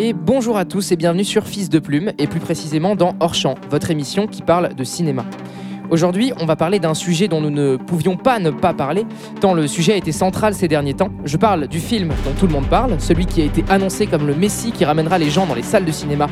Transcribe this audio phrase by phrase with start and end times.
[0.00, 3.34] Et bonjour à tous et bienvenue sur Fils de Plume, et plus précisément dans Hors
[3.68, 5.24] votre émission qui parle de cinéma.
[5.90, 9.04] Aujourd'hui, on va parler d'un sujet dont nous ne pouvions pas ne pas parler,
[9.40, 11.10] tant le sujet a été central ces derniers temps.
[11.24, 14.24] Je parle du film dont tout le monde parle, celui qui a été annoncé comme
[14.24, 16.28] le Messie qui ramènera les gens dans les salles de cinéma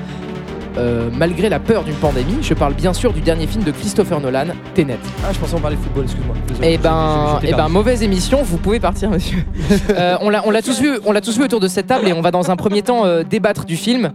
[0.79, 2.39] euh, malgré la peur d'une pandémie.
[2.43, 4.99] Je parle bien sûr du dernier film de Christopher Nolan, Tenet.
[5.25, 6.37] Ah, je pensais on parlait football, excuse-moi.
[6.63, 8.43] Eh ben, eh ben, mauvaise émission.
[8.43, 9.39] Vous pouvez partir, monsieur.
[9.91, 12.09] Euh, on l'a, on l'a tous vu, on l'a tous vu autour de cette table
[12.09, 14.13] et on va dans un premier temps euh, débattre du film.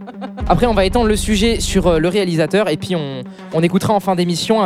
[0.48, 3.22] Après, on va étendre le sujet sur euh, le réalisateur et puis on,
[3.52, 4.60] on écoutera en fin d'émission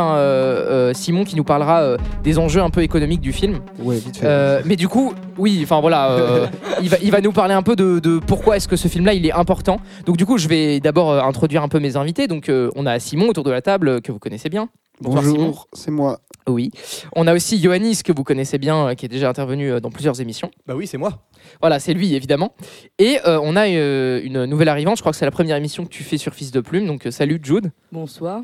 [0.93, 3.59] Simon qui nous parlera des enjeux un peu économiques du film.
[3.79, 4.61] Ouais, vite fait.
[4.65, 6.17] Mais du coup, oui, enfin voilà,
[6.81, 9.13] il, va, il va nous parler un peu de, de pourquoi est-ce que ce film-là
[9.13, 9.79] il est important.
[10.05, 12.27] Donc du coup, je vais d'abord introduire un peu mes invités.
[12.27, 14.67] Donc euh, on a Simon autour de la table euh, que vous connaissez bien.
[14.99, 15.23] Bonsoir.
[15.23, 16.19] Bonjour, c'est moi.
[16.47, 16.71] Oui.
[17.15, 19.91] On a aussi Yoannis que vous connaissez bien, euh, qui est déjà intervenu euh, dans
[19.91, 20.49] plusieurs émissions.
[20.65, 21.27] Bah oui, c'est moi.
[21.61, 22.55] Voilà, c'est lui évidemment.
[22.97, 24.97] Et euh, on a euh, une nouvelle arrivante.
[24.97, 26.87] Je crois que c'est la première émission que tu fais sur Fils de Plume.
[26.87, 27.71] Donc euh, salut Jude.
[27.91, 28.41] Bonsoir.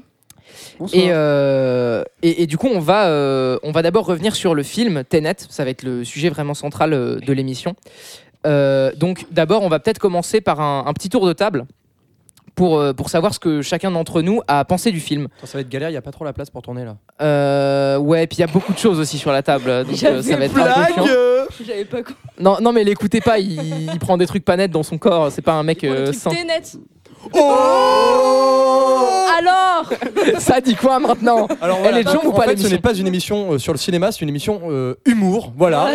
[0.78, 1.04] Bonsoir.
[1.04, 4.62] Et, euh, et, et du coup, on va, euh, on va d'abord revenir sur le
[4.62, 5.36] film Tenet.
[5.50, 7.76] Ça va être le sujet vraiment central euh, de l'émission.
[8.46, 11.66] Euh, donc d'abord, on va peut-être commencer par un, un petit tour de table
[12.56, 15.28] pour, euh, pour savoir ce que chacun d'entre nous a pensé du film.
[15.44, 16.96] Ça va être galère, il y a pas trop la place pour tourner là.
[17.22, 19.86] Euh, ouais, puis il y a beaucoup de choses aussi sur la table.
[19.86, 21.06] Donc euh, ça va être un peu chiant.
[21.66, 22.16] J'avais pas compris.
[22.40, 25.32] Non, non, mais l'écoutez pas, il, il prend des trucs pas nets dans son corps.
[25.32, 26.32] C'est pas un mec euh, sain.
[26.32, 26.76] net.
[27.32, 29.90] Oh Alors
[30.40, 32.80] Ça dit quoi maintenant Alors Elle est de jambe ou en pas, fait, ce n'est
[32.80, 35.54] pas une émission euh, sur le cinéma, c'est une émission euh, humour.
[35.56, 35.92] Voilà.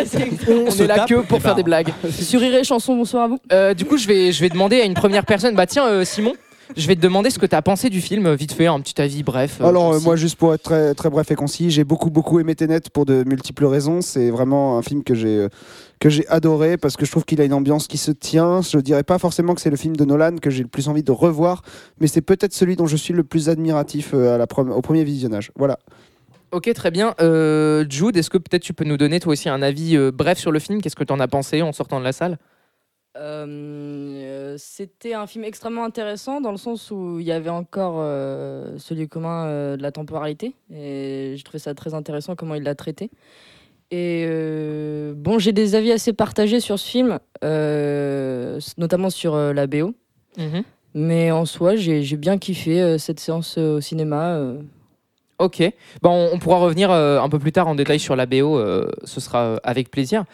[0.47, 1.83] On se est là que pour des faire des barres.
[1.83, 1.93] blagues.
[2.11, 3.37] Sur Rire et Chanson, bonsoir à vous.
[3.51, 5.55] Euh, du coup, je vais, je vais demander à une première personne.
[5.55, 6.33] Bah tiens, euh, Simon,
[6.77, 9.01] je vais te demander ce que tu as pensé du film, vite fait, un petit
[9.01, 9.59] avis bref.
[9.61, 12.39] euh, Alors, euh, moi, juste pour être très, très bref et concis, j'ai beaucoup, beaucoup
[12.39, 14.01] aimé Tenet pour de multiples raisons.
[14.01, 15.47] C'est vraiment un film que j'ai
[15.99, 18.61] que j'ai adoré parce que je trouve qu'il a une ambiance qui se tient.
[18.61, 21.03] Je dirais pas forcément que c'est le film de Nolan que j'ai le plus envie
[21.03, 21.61] de revoir,
[21.99, 24.81] mais c'est peut-être celui dont je suis le plus admiratif euh, à la prom- au
[24.81, 25.51] premier visionnage.
[25.57, 25.77] Voilà.
[26.51, 27.13] Ok, très bien.
[27.21, 30.39] Euh, Jude, est-ce que peut-être tu peux nous donner toi aussi un avis euh, bref
[30.39, 30.81] sur le film?
[30.81, 32.37] Qu'est-ce que tu en as pensé en sortant de la salle?
[33.17, 38.77] Euh, C'était un film extrêmement intéressant dans le sens où il y avait encore euh,
[38.77, 40.55] ce lieu commun euh, de la temporalité.
[40.73, 43.09] Et j'ai trouvé ça très intéressant comment il l'a traité.
[43.91, 44.27] Et
[45.15, 47.19] bon, j'ai des avis assez partagés sur ce film,
[48.77, 49.95] notamment sur la BO.
[50.93, 54.39] Mais en soi, j'ai bien kiffé cette séance au cinéma.
[55.39, 55.63] Ok.
[56.01, 58.57] Bon, on, pourra revenir euh, un peu plus tard en détail sur la BO.
[58.57, 60.25] euh, ce sera euh, avec plaisir.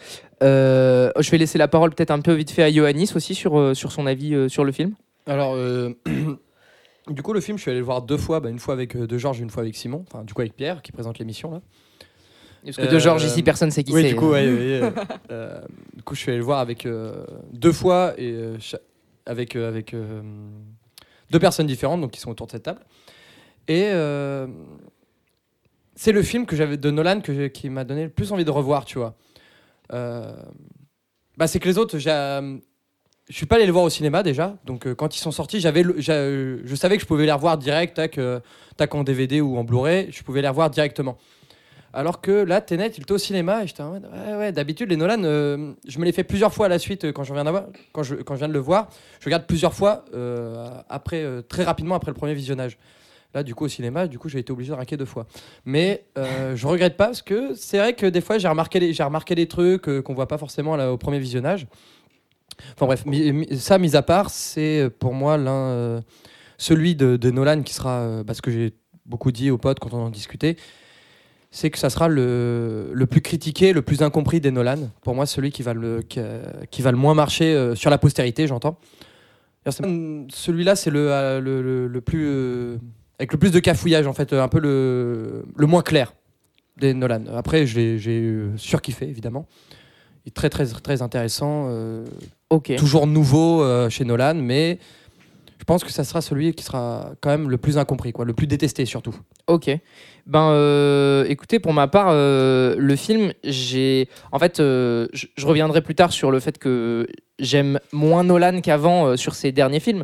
[0.42, 3.58] Euh, je vais laisser la parole peut-être un peu vite fait à Yoannis aussi sur,
[3.58, 4.94] euh, sur son avis euh, sur le film.
[5.26, 5.90] Alors, euh,
[7.08, 8.40] du coup, le film, je suis allé le voir deux fois.
[8.40, 10.04] Bah, une fois avec euh, De Georges, une fois avec Simon.
[10.10, 11.60] Enfin, du coup, avec Pierre qui présente l'émission là.
[12.64, 14.08] Parce que de Georges ici, personne sait qui oui, c'est.
[14.08, 14.92] du coup, ouais, ouais, ouais,
[15.30, 15.60] euh,
[15.94, 18.80] du coup, je suis allé le voir avec euh, deux fois et euh, cha-
[19.24, 20.20] avec euh, avec euh,
[21.30, 22.80] deux personnes différentes, donc qui sont autour de cette table.
[23.68, 24.48] Et euh,
[25.96, 28.84] c'est le film que j'avais de Nolan qui m'a donné le plus envie de revoir,
[28.84, 29.16] tu vois.
[29.92, 30.32] Euh,
[31.36, 32.58] bah, c'est que les autres, euh,
[33.28, 35.58] je suis pas allé les voir au cinéma déjà, donc euh, quand ils sont sortis,
[35.58, 40.08] j'avais, je savais que je pouvais les revoir direct, tac, en DVD ou en Blu-ray,
[40.12, 41.16] je pouvais les revoir directement.
[41.94, 44.00] Alors que là, Tenet, il était au cinéma et j'étais ouais,
[44.36, 47.32] ouais, d'habitude, les Nolan, je me les fais plusieurs fois à la suite quand je
[47.32, 47.44] viens,
[48.02, 48.90] je, quand je viens de le voir.
[49.18, 50.04] Je regarde plusieurs fois
[50.90, 52.76] après, très rapidement après le premier visionnage.
[53.36, 55.26] Là, du coup, au cinéma, du coup, j'ai été obligé de raquer deux fois.
[55.66, 59.02] Mais euh, je regrette pas parce que c'est vrai que des fois, j'ai remarqué, j'ai
[59.02, 61.66] remarqué des trucs euh, qu'on voit pas forcément au premier visionnage.
[62.72, 63.04] Enfin bref,
[63.58, 66.00] ça, mis à part, c'est euh, pour moi l'un, euh,
[66.56, 68.72] celui de, Nolan qui sera, euh, bah, que j'ai
[69.04, 70.56] beaucoup dit aux potes quand on en discutait,
[71.50, 74.88] c'est que ça sera le, le plus critiqué, le plus incompris des Nolan.
[75.02, 78.78] Pour moi, celui qui va le, qui, va le moins marcher sur la postérité, j'entends.
[79.68, 82.78] Celui-là, c'est le- le plus.
[83.18, 86.14] Avec le plus de cafouillage, en fait, euh, un peu le, le moins clair
[86.76, 87.24] des Nolan.
[87.34, 89.46] Après, j'ai euh, surkiffé, évidemment.
[90.26, 91.68] Il est très, très, très intéressant.
[91.68, 92.04] euh,
[92.76, 94.80] toujours nouveau euh, chez Nolan, mais
[95.58, 98.34] je pense que ça sera celui qui sera quand même le plus incompris, quoi, le
[98.34, 99.14] plus détesté surtout.
[99.46, 99.70] Ok.
[100.26, 104.08] Ben, euh, écoutez, pour ma part, le film, j'ai.
[104.32, 107.06] En fait, je, reviendrai plus tard sur le fait que
[107.38, 110.02] j'aime moins Nolan qu'avant sur ses derniers films.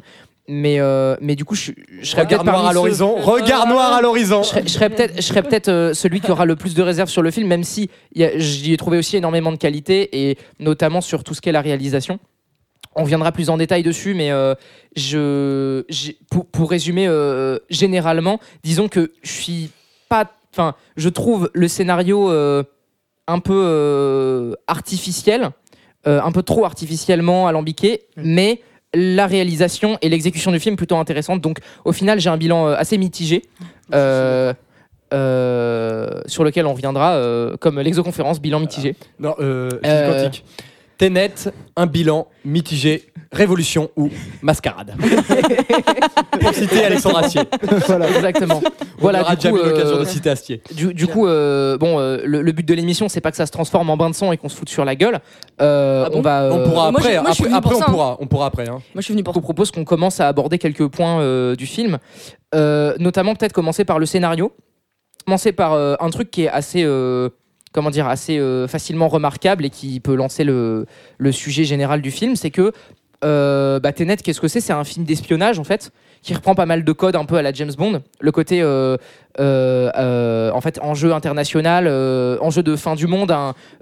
[0.49, 3.93] Mais, euh, mais du coup, je, je serais peut-être Regard noir à l'horizon, regard noir
[3.93, 4.43] à l'horizon.
[4.43, 7.23] Je serais, peut-être, je serais peut-être euh, celui qui aura le plus de réserve sur
[7.23, 11.35] le film, même si j'y ai trouvé aussi énormément de qualité et notamment sur tout
[11.35, 12.19] ce qu'est la réalisation.
[12.97, 14.55] On viendra plus en détail dessus, mais euh,
[14.97, 15.85] je,
[16.29, 17.09] pour, pour résumer
[17.71, 19.71] généralement, disons que je suis
[20.09, 25.51] pas, enfin, je trouve le scénario un peu artificiel,
[26.05, 28.61] un peu trop artificiellement alambiqué, mais
[28.95, 31.41] la réalisation et l'exécution du film plutôt intéressante.
[31.41, 33.43] Donc au final, j'ai un bilan euh, assez mitigé.
[33.95, 34.53] euh,
[35.13, 38.97] euh, sur lequel on reviendra euh, comme l'exoconférence, bilan mitigé.
[39.19, 39.69] Non, euh,
[40.93, 41.07] Euh.
[41.07, 41.35] Tenet,
[41.77, 44.11] un bilan mitigé, révolution ou
[44.43, 44.95] mascarade.
[46.41, 47.43] Pour citer Alexandre Astier.
[47.87, 48.09] voilà.
[48.09, 48.61] Exactement.
[48.65, 50.63] On voilà, aura du déjà coup, eu l'occasion euh, de citer Astier.
[50.75, 53.47] Du, du coup, euh, bon, euh, le, le but de l'émission, c'est pas que ça
[53.47, 55.21] se transforme en bain de sang et qu'on se foute sur la guelle.
[55.61, 56.49] Euh, Ah bon on va.
[56.53, 57.91] on euh, pourra moi, après, je- moi, je suis après, pour on ça, hein.
[57.93, 58.69] pourra, on pourra après.
[58.69, 58.73] hein.
[58.73, 61.57] Moi, je suis venu je pour vous propose qu'on commence à aborder quelques points euh,
[61.57, 61.99] du film,
[62.55, 64.53] Euh, notamment peut-être commencer par le scénario,
[65.25, 67.31] commencer par euh, un truc qui est assez, euh,
[67.73, 70.87] comment dire, assez euh, facilement remarquable et qui peut lancer le,
[71.33, 72.73] sujet général du film, c'est que
[73.25, 74.61] euh, bah, qu'est-ce que c'est?
[74.61, 75.93] C'est un film d'espionnage en fait,
[76.23, 78.03] qui reprend pas mal de codes un peu à la James Bond.
[78.21, 78.97] Le côté, euh,
[79.39, 83.33] euh, euh, en fait, enjeu international, euh, enjeu de fin du monde.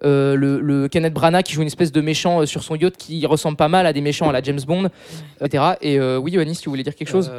[0.04, 3.56] euh, le, Kenneth Branagh qui joue une espèce de méchant sur son yacht qui ressemble
[3.56, 4.88] pas mal à des méchants à la James Bond,
[5.40, 5.74] etc.
[5.80, 7.30] Et oui, Yoannis, tu voulais dire quelque chose?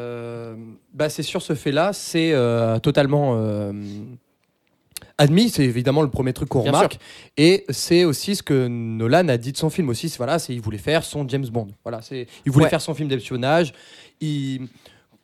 [0.93, 2.33] Bah, C'est sur ce fait-là, c'est
[2.81, 3.37] totalement
[5.21, 5.49] admis.
[5.49, 6.97] C'est évidemment le premier truc qu'on remarque.
[7.37, 10.13] Et c'est aussi ce que Nolan a dit de son film aussi.
[10.17, 11.67] Voilà, c'est il voulait faire son James Bond.
[11.83, 12.69] Voilà, c'est il voulait Ouais.
[12.69, 13.73] faire son film d'espionnage.
[14.19, 14.67] Il-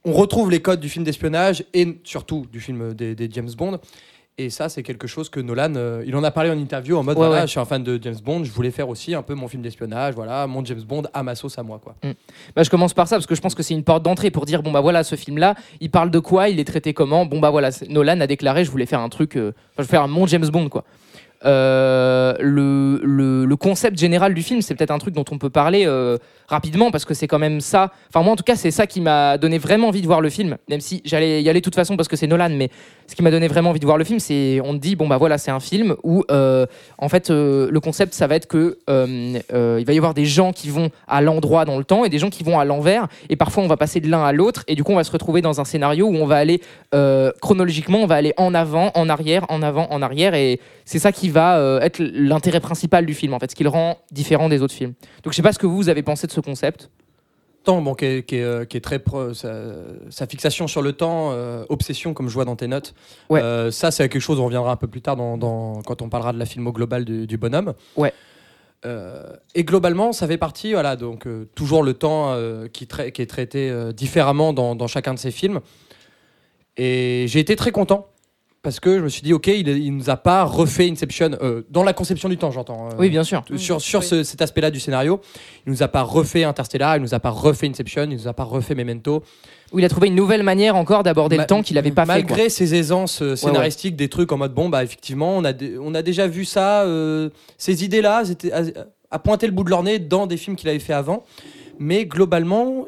[0.05, 3.79] On retrouve les codes du film d'espionnage et surtout du film des, des James Bond.
[4.39, 7.01] Et ça, c'est quelque chose que Nolan, euh, il en a parlé en interview en
[7.03, 7.47] mode Ouais, voilà, ouais.
[7.47, 9.63] je suis un fan de James Bond, je voulais faire aussi un peu mon film
[9.63, 11.95] d'espionnage, voilà, mon James Bond à ma sauce à moi, quoi.
[12.55, 14.45] Bah, je commence par ça parce que je pense que c'est une porte d'entrée pour
[14.45, 17.25] dire bon bah voilà ce film là il parle de quoi il est traité comment
[17.25, 20.03] bon bah voilà Nolan a déclaré je voulais faire un truc euh, je vais faire
[20.03, 20.83] un mon James Bond quoi
[21.45, 25.49] Euh, le, le, le concept général du film c'est peut-être un truc dont on peut
[25.51, 26.17] parler euh,
[26.47, 27.91] rapidement parce que c'est quand même ça.
[28.09, 30.29] Enfin moi en tout cas c'est ça qui m'a donné vraiment envie de voir le
[30.29, 32.69] film même si j'allais y aller de toute façon parce que c'est Nolan mais
[33.07, 35.07] ce qui m'a donné vraiment envie de voir le film c'est on te dit bon
[35.07, 36.65] bah voilà c'est un film où euh,
[36.97, 39.39] en fait euh, le concept ça va être que euh,
[39.79, 42.19] il va y avoir des gens qui vont à l'endroit dans le temps et des
[42.19, 44.75] gens qui vont à l'envers et parfois on va passer de l'un à l'autre et
[44.75, 46.61] du coup on va se retrouver dans un scénario où on va aller
[47.41, 51.11] chronologiquement on va aller en avant en arrière en avant en arrière et c'est ça
[51.11, 54.49] qui va euh, être l'intérêt principal du film en fait ce qui le rend différent
[54.49, 54.93] des autres films
[55.23, 56.89] donc je sais pas ce que vous, vous avez pensé de ce concept
[57.67, 59.51] temps bon, qui, est, qui est, euh, qui est très pro, sa,
[60.09, 62.93] sa fixation sur le temps, euh, obsession comme je vois dans tes notes.
[63.29, 63.41] Ouais.
[63.41, 66.07] Euh, ça, c'est quelque chose, on reviendra un peu plus tard dans, dans- quand on
[66.09, 67.73] parlera de la filmo globale du, du bonhomme.
[67.97, 68.13] Ouais.
[68.85, 73.29] Euh, et globalement, ça fait partie, voilà, donc euh, toujours le temps euh, qui, est
[73.29, 75.59] traité différemment dans, dans chacun de ces films.
[76.77, 78.07] Et j'ai été très content
[78.63, 81.61] parce que je me suis dit, ok, il, il nous a pas refait Inception euh,
[81.69, 82.89] dans la conception du temps, j'entends.
[82.89, 84.05] euh, oui bien sûr sur, sur Oui.
[84.05, 85.21] ce- cet aspect-là du scénario.
[85.65, 88.33] Il nous a pas refait Interstellar, il nous a pas refait Inception, il nous a
[88.33, 89.23] pas refait Memento.
[89.71, 92.03] où il a trouvé une nouvelle manière encore d'aborder Ma- le temps qu'il avait pas
[92.03, 95.53] fait Malgré ces aisances euh, scénaristiques, des trucs en mode bon, bah effectivement, on a,
[95.81, 98.63] on a déjà vu ça, euh, ces idées-là, c'était à,
[99.11, 101.23] à pointer le bout de leur nez dans des films qu'il avait fait avant.
[101.79, 102.85] Mais globalement,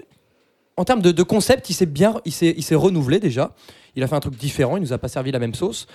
[0.80, 3.54] en termes de, concept, il s'est bien, il s'est, il s'est renouvelé déjà.
[3.98, 5.88] Il a fait un truc différent, il nous a pas servi la même sauce.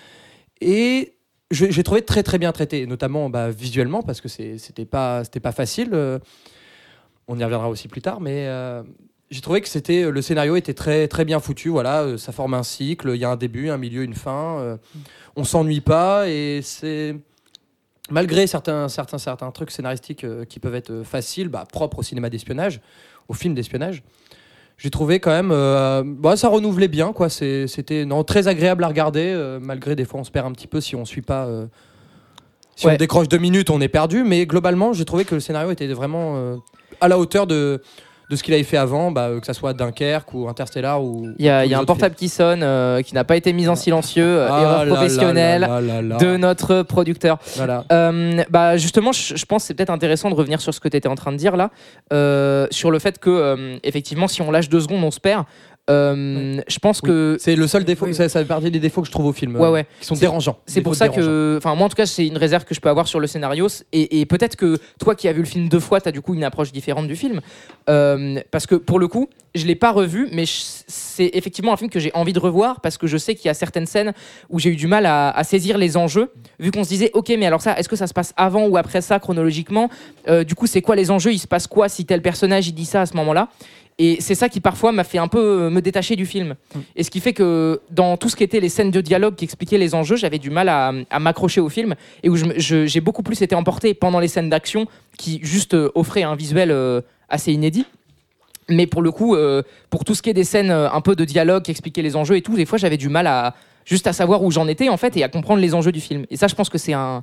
[0.61, 1.15] Et
[1.51, 5.41] j'ai trouvé très très bien traité, notamment bah, visuellement, parce que c'est- c'était pas, c'était
[5.41, 5.89] pas facile.
[5.95, 6.19] euh,
[7.29, 8.83] on y reviendra aussi plus tard, mais euh,
[9.31, 11.71] j'ai trouvé que c'était le scénario était très très bien foutu.
[11.71, 13.13] Voilà, euh, ça forme un cycle.
[13.15, 14.79] Il y a un début, un milieu, une fin.
[15.35, 17.17] on s'ennuie pas et c'est
[18.11, 22.83] malgré certains certains certains trucs scénaristiques qui peuvent être faciles, bah, propres au cinéma d'espionnage,
[23.29, 24.03] au film d'espionnage.
[24.85, 27.31] J'ai trouvé quand même, euh, bah, ça renouvelait bien quoi.
[27.31, 30.67] C'était non très agréable à regarder, euh, malgré des fois on se perd un petit
[30.67, 31.47] peu si on suit pas.
[31.47, 31.65] euh,
[32.77, 32.93] si Ouais.
[32.93, 34.25] on décroche deux minutes, on est perdu.
[34.25, 36.59] Mais globalement, j'ai trouvé que le scénario était vraiment
[37.01, 37.81] à la hauteur de,
[38.35, 41.29] de ce qu'il avait fait avant, bah, euh, que ça soit Dunkerque ou Interstellar ou.
[41.39, 43.77] il y a, y un portable qui sonne euh, qui n'a pas été mis en
[43.77, 44.49] silencieux euh.
[44.51, 47.85] Ah erreur professionnelle là là là de notre producteur Voilà.
[47.93, 50.97] Euh, bah justement, je, pense que c'est peut-être intéressant de revenir sur ce que tu
[50.97, 51.71] étais en train de dire là,
[52.13, 55.45] euh, sur le fait que effectivement, si on lâche deux secondes, on se perd.
[55.91, 57.09] Euh, Je pense Oui.
[57.11, 58.15] que C'est le seul défaut, Oui.
[58.15, 59.87] ça, ça fait partie des défauts que je trouve au film, Ouais, euh, ouais.
[60.01, 60.57] qui sont dérangeants.
[60.67, 61.27] c'est pour ça dérangeants.
[61.27, 63.27] que, enfin moi en tout cas, c'est une réserve que je peux avoir sur le
[63.27, 66.13] scénario, et, et peut-être que toi qui as vu le film deux fois, tu as
[66.13, 67.41] du coup une approche différente du film,
[67.91, 71.91] Euh, parce que pour le coup, je l'ai pas revu, mais c'est effectivement un film
[71.91, 74.15] que j'ai envie de revoir parce que je sais qu'il y a certaines scènes
[74.49, 77.29] où j'ai eu du mal à, à saisir les enjeux, vu qu'on se disait, ok,
[77.39, 79.91] mais alors ça, est-ce que ça se passe avant ou après ça chronologiquement?
[80.29, 81.33] Euh, Du coup, c'est quoi les enjeux?
[81.33, 83.49] Il se passe quoi si tel personnage il dit ça à ce moment-là?
[83.99, 86.55] Et c'est ça qui parfois m'a fait un peu euh, me détacher du film.
[86.97, 89.45] Et ce qui fait que dans tout ce qui était les scènes de dialogue qui
[89.45, 93.23] expliquaient les enjeux, j'avais du mal à, à m'accrocher au film et où j'ai beaucoup
[93.23, 94.87] plus été emporté pendant les scènes d'action
[95.17, 97.87] qui juste euh, offraient un visuel euh, assez inédit.
[98.69, 101.25] Mais pour le coup, euh, pour tout ce qui est des scènes un peu de
[101.25, 104.15] dialogue qui expliquaient les enjeux et tout, des fois j'avais du mal à juste à
[104.15, 106.25] savoir où j'en étais en fait et à comprendre les enjeux du film.
[106.31, 107.23] Et ça, je pense que c'est un, un-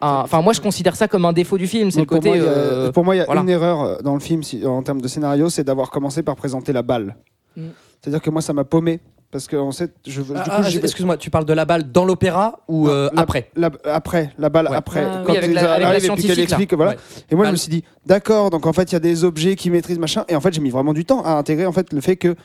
[0.00, 1.90] Enfin, moi, je considère ça comme un défaut du film.
[1.90, 2.28] C'est le pour côté.
[2.28, 3.40] moi, il y a- euh, pour moi, il y a voilà.
[3.40, 6.36] une erreur euh, dans le film si- en termes de scénario, c'est d'avoir commencé par
[6.36, 7.16] présenter la balle.
[7.56, 7.62] Mm.
[8.00, 9.00] C'est-à-dire que moi, ça m'a paumé.
[9.30, 12.60] Parce que, en fait, je, Ah, ah, Excuse-moi, tu parles de la balle dans l'opéra
[12.66, 13.50] ou Non, euh, la- après?
[13.56, 14.76] la- après, la balle Ouais.
[14.76, 15.04] après.
[15.04, 16.42] Ah, oui, quand avec la- avec la arrivent et puis qu'elle scientifique, là.
[16.44, 16.92] explique, voilà.
[16.92, 16.96] Ouais.
[17.30, 19.54] Et moi, je me suis dit, d'accord, donc en fait, il y a des objets
[19.54, 20.24] qui maîtrisent machin.
[20.28, 22.36] Et en fait, j'ai mis vraiment du temps à intégrer en fait le fait que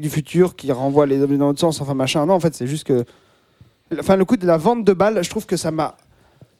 [0.00, 2.26] du futur qui renvoie les objets dans l'autre sens, enfin machin.
[2.26, 3.04] Non, en fait, c'est juste que.
[3.98, 5.96] Enfin, le coup de la vente de balles, je trouve que ça m'a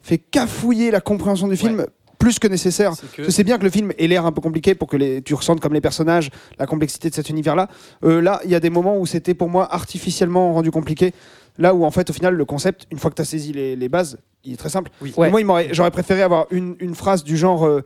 [0.02, 1.86] fait cafouiller la compréhension du film
[2.18, 2.92] plus que nécessaire.
[2.94, 5.34] C'est que- bien que le film ait l'air un peu compliqué pour que les, tu
[5.34, 7.68] ressentes comme les personnages la complexité de cet univers-là.
[8.04, 11.12] Euh, là, il y a des moments où c'était pour moi artificiellement rendu compliqué.
[11.58, 13.74] Là où en fait, au final, le concept, une fois que tu as saisi les,
[13.76, 14.90] les bases, il est très simple.
[15.00, 15.12] Oui.
[15.16, 15.30] Ouais.
[15.42, 17.82] Moi, j'aurais préféré avoir une, une phrase du genre euh,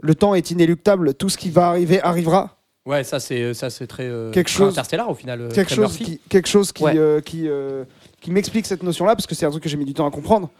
[0.00, 2.56] Le temps est inéluctable, tout ce qui va arriver arrivera.
[2.86, 5.48] Ouais, ça c'est ça c'est très euh, Quelque chose- interstellar au final.
[5.54, 6.96] quelque, chose qui, quelque chose qui, Ouais.
[6.96, 7.84] euh, qui, euh,
[8.20, 10.10] qui m'explique cette notion-là, parce que c'est un truc que j'ai mis du temps à
[10.10, 10.50] comprendre.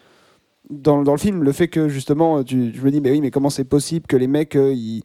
[0.71, 3.31] Dans, dans le film, le fait que justement, tu, je me dis, mais oui, mais
[3.31, 5.03] comment c'est possible que les mecs, euh, ils,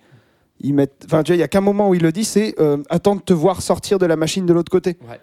[0.60, 1.04] ils mettent.
[1.06, 3.16] Enfin, tu vois, il y a qu'un moment où il le dit, c'est euh, attends
[3.16, 4.98] de te voir sortir de la machine de l'autre côté.
[5.10, 5.20] Ouais.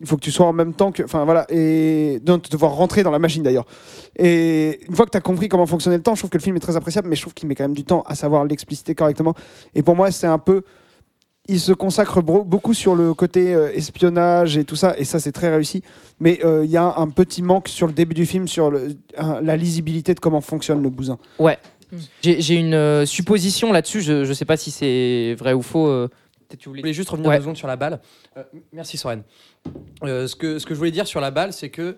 [0.00, 1.02] Il faut que tu sois en même temps que.
[1.02, 1.46] Enfin, voilà.
[1.48, 2.20] Et.
[2.26, 3.66] Non, de te voir rentrer dans la machine d'ailleurs.
[4.16, 6.42] Et une fois que tu as compris comment fonctionnait le temps, je trouve que le
[6.42, 8.44] film est très appréciable, mais je trouve qu'il met quand même du temps à savoir
[8.44, 9.34] l'expliciter correctement.
[9.74, 10.62] Et pour moi, c'est un peu.
[11.48, 15.32] Il se consacre beaucoup sur le côté euh, espionnage et tout ça, et ça, c'est
[15.32, 15.82] très réussi.
[16.18, 18.96] Mais euh, il y a un petit manque sur le début du film sur le-
[19.16, 21.18] un- la lisibilité de comment fonctionne le bousin.
[22.20, 24.02] J'ai j'ai une euh, supposition là-dessus.
[24.02, 25.86] Je ne sais pas si c'est vrai ou faux.
[25.86, 26.08] euh,
[26.48, 26.82] Peut-être tu Je voulais.
[26.82, 27.36] voulais juste revenir Ouais.
[27.36, 28.00] deux secondes sur la balle.
[28.36, 29.22] Euh, merci Soren.
[30.04, 31.96] Euh, ce, que, ce que je voulais dire sur la balle, c'est que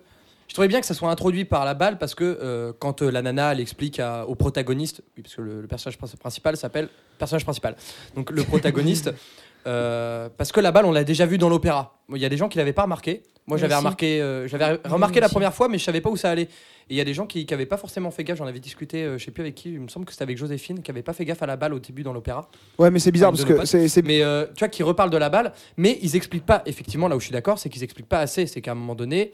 [0.49, 3.09] je trouvais bien que ça soit introduit par la balle parce que euh, quand euh,
[3.11, 6.57] la nana elle explique à- au protagoniste, oui, parce que le, le personnage prin- principal
[6.57, 7.75] s'appelle personnage principal,
[8.15, 9.13] donc le protagoniste,
[9.67, 11.99] euh, parce que la balle on l'a déjà vu dans l'opéra.
[12.13, 13.23] Il y a des gens qui l'avaient pas remarqué.
[13.47, 16.43] Moi j'avais remarqué, j'avais remarqué la première fois, mais je savais pas où ça allait.
[16.43, 18.37] Et il y a des gens qui n'avaient pas forcément fait gaffe.
[18.37, 19.69] J'en avais discuté, euh, je sais plus avec qui.
[19.71, 21.73] Il me semble que c'était avec Joséphine, qui avait pas fait gaffe à la balle
[21.73, 24.01] au début dans l'opéra Ouais, mais c'est bizarre parce que c'est.
[24.03, 24.21] mais
[24.55, 26.61] tu vois qu'ils reparlent de la balle, mais ils expliquent pas.
[26.67, 28.45] Effectivement, là où je suis d'accord, c'est qu'ils expliquent pas assez.
[28.45, 29.31] C'est qu'à un moment donné,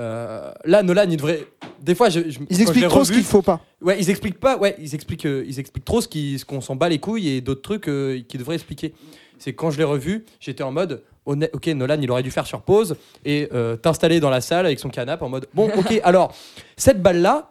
[0.00, 1.46] euh, là, Nolan, il devrait.
[1.80, 3.60] Des fois, je, je- Ils expliquent trop ce qu'il faut pas.
[3.80, 4.56] Ouais, ils expliquent pas.
[4.58, 5.26] Ouais, ils expliquent.
[5.26, 8.40] euh, ils expliquent trop ce qu'on s'en bat les couilles et d'autres trucs euh, qu'ils
[8.40, 8.94] devraient expliquer.
[9.38, 11.02] C'est quand je l'ai revu, j'étais en mode.
[11.26, 13.48] Ok, Nolan, il aurait dû faire sur pause et
[13.82, 15.48] t'installer dans la salle avec son canapé en mode.
[15.54, 16.32] Bon, ok, alors
[16.76, 17.50] cette balle là,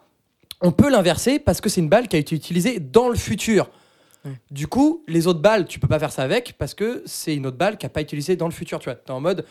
[0.62, 3.68] on peut l'inverser parce que c'est une balle qui a été utilisée dans le futur.
[4.24, 4.32] Ouais.
[4.50, 7.46] Du coup, les autres balles, tu peux pas faire ça avec parce que c'est une
[7.46, 8.78] autre balle qui a pas été utilisée dans le futur.
[8.78, 9.44] Tu vois, t'es en mode,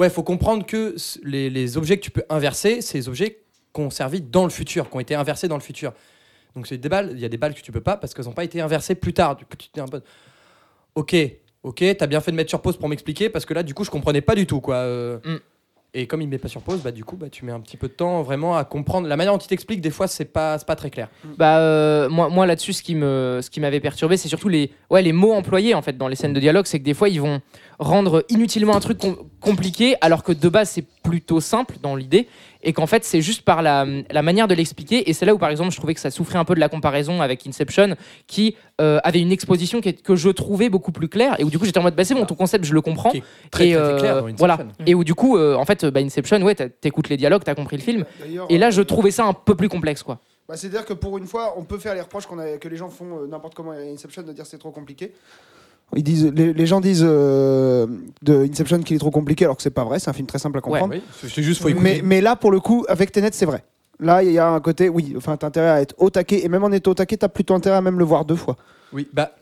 [0.00, 3.42] ouais, faut comprendre que les, les objets que tu peux inverser, c'est les objets
[3.74, 5.92] qui ont servi dans le futur, qui ont été inversés dans le futur.
[6.56, 8.24] Donc c'est des balles, il y a des balles que tu peux pas parce qu'elles
[8.24, 9.36] n'ont pas été inversées plus tard.
[9.36, 10.00] Du coup, tu un peu,
[10.94, 11.14] ok,
[11.62, 13.84] ok, t'as bien fait de mettre sur pause pour m'expliquer parce que là, du coup,
[13.84, 14.76] je comprenais pas du tout quoi.
[14.76, 15.18] euh.
[15.24, 15.36] Mm.
[15.92, 17.76] Et comme il met pas sur pause, bah du coup, bah tu mets un petit
[17.76, 19.08] peu de temps vraiment à comprendre.
[19.08, 21.08] La manière dont il t'explique, des fois, c'est pas, pas très clair.
[21.36, 24.70] Bah euh, moi, moi là-dessus, ce qui me, ce qui m'avait perturbé, c'est surtout les,
[24.88, 26.66] ouais, les mots employés en fait dans les scènes de dialogue.
[26.66, 27.40] C'est que des fois, ils vont
[27.80, 32.28] rendre inutilement un truc com- compliqué, alors que de base, c'est plutôt simple dans l'idée,
[32.62, 35.08] et qu'en fait, c'est juste par la, la manière de l'expliquer.
[35.08, 36.68] Et c'est là où, par exemple, je trouvais que ça souffrait un peu de la
[36.68, 37.96] comparaison avec Inception,
[38.26, 41.48] qui euh, avait une exposition qui est- que je trouvais beaucoup plus claire, et où
[41.48, 43.10] du coup, j'étais en mode, bah c'est bon, ton concept, je le comprends.
[43.10, 44.36] Qui est Très, et très, euh, clair dans Inception.
[44.46, 44.58] voilà.
[44.86, 47.78] Et où du coup, euh, en fait, bah, Inception, ouais, t'écoutes les dialogues, t'as compris
[47.78, 48.04] le film.
[48.50, 50.18] Et là, je trouvais ça un peu plus complexe, quoi.
[50.46, 52.76] Bah, C'est-à-dire que pour une fois, on peut faire les reproches qu'on a, que les
[52.76, 55.12] gens font euh, n'importe comment à Inception de dire c'est trop compliqué.
[55.96, 57.86] Ils disent, les, les gens disent euh,
[58.22, 60.38] de Inception qu'il est trop compliqué alors que c'est pas vrai, c'est un film très
[60.38, 60.94] simple à comprendre.
[60.94, 61.82] Oui, c'est juste faut écouter.
[61.82, 63.64] mais, mais là, pour le coup, avec Tenet, c'est vrai.
[63.98, 66.48] Là, il y a un côté, oui, enfin, t'as intérêt à être au taquet, et
[66.48, 68.56] même en étant au taquet, t'as plutôt intérêt à même le voir deux fois.
[68.92, 69.32] Oui, bah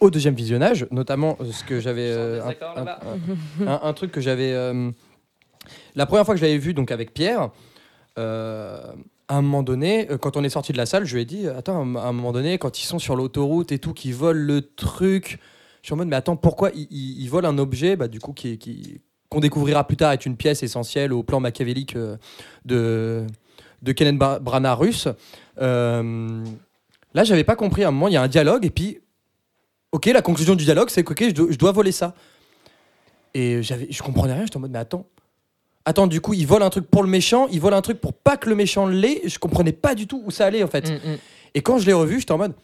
[0.00, 2.50] au deuxième visionnage, notamment euh, ce que j'avais euh, un,
[2.82, 4.90] un- un- un truc que j'avais euh,
[5.94, 7.48] la première fois que je l'avais vu donc avec Pierre.
[8.18, 8.80] euh,
[9.28, 11.48] à un moment donné, quand on est sorti de la salle, je lui ai dit
[11.48, 14.60] Attends, à un moment donné, quand ils sont sur l'autoroute et tout, qu'ils volent le
[14.62, 15.40] truc,
[15.86, 18.18] je suis en mode Mais attends, pourquoi ils, ils- ils volent un objet bah, du
[18.18, 22.16] coup, qui, qui- qu'on découvrira plus tard est une pièce essentielle au plan machiavélique euh,
[22.64, 23.24] de,
[23.82, 25.06] de Kenneth Bra- Branagh russe
[25.58, 26.44] Euh,
[27.14, 27.84] Là, j'avais pas compris.
[27.84, 28.98] À un moment, il y a un dialogue, et puis,
[29.92, 32.14] ok, la conclusion du dialogue, c'est que ok, je, dois, je dois voler ça.
[33.32, 34.44] Et j'avais, je comprenais rien.
[34.44, 35.06] J'étais en mode, mais attends,
[35.84, 38.12] attends, du coup, il vole un truc pour le méchant, il vole un truc pour
[38.12, 39.22] pas que le méchant l'ait.
[39.24, 40.90] Je comprenais pas du tout où ça allait en fait.
[40.90, 41.16] Mm, mm.
[41.54, 42.54] Et quand je l'ai revu, j'étais en mode,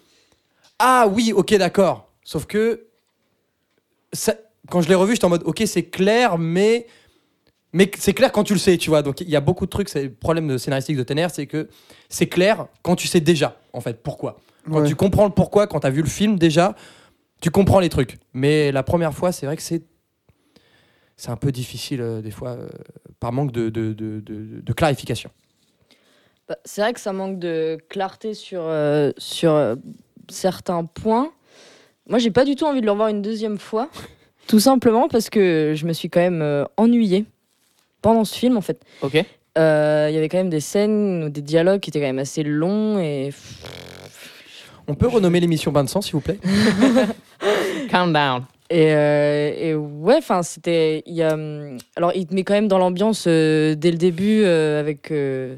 [0.78, 2.10] ah oui, ok, d'accord.
[2.24, 2.84] Sauf que
[4.12, 4.36] ça-
[4.70, 6.86] quand je l'ai revu, j'étais en mode, ok, c'est clair, mais
[7.74, 9.02] mais c'est clair quand tu le sais, tu vois.
[9.02, 9.88] Donc il y a beaucoup de trucs.
[9.88, 11.68] C'est le problème de scénaristique de Tener, c'est que
[12.10, 14.38] c'est clair quand tu sais déjà, en fait, pourquoi.
[14.70, 14.88] Quand Ouais.
[14.88, 16.76] tu comprends le pourquoi, quand tu as vu le film déjà,
[17.40, 18.18] tu comprends les trucs.
[18.34, 19.82] Mais la première fois, c'est vrai que c'est
[21.16, 22.68] c'est un peu difficile euh, des fois euh,
[23.20, 25.30] par manque de, de, de, de- de clarification.
[26.48, 29.76] Bah, C'est vrai que ça manque de clarté sur, euh, sur euh,
[30.28, 31.32] certains points.
[32.08, 33.88] Moi, j'ai pas du tout envie de le revoir une deuxième fois.
[34.48, 37.24] Tout simplement parce que je me suis quand même euh, ennuyée
[38.02, 38.80] pendant ce film, en fait.
[39.02, 39.24] Ok.
[39.56, 42.18] Euh, Il y avait quand même des scènes ou des dialogues qui étaient quand même
[42.18, 43.30] assez longs et.
[44.88, 46.38] On peut renommer l'émission Bain de sang, s'il vous plaît?
[47.88, 48.42] Calm down.
[48.68, 51.02] Et, euh, et ouais, enfin, c'était.
[51.06, 53.98] il Y a, hum, alors, il te met quand même dans l'ambiance euh, dès le
[53.98, 55.56] début euh, avec euh,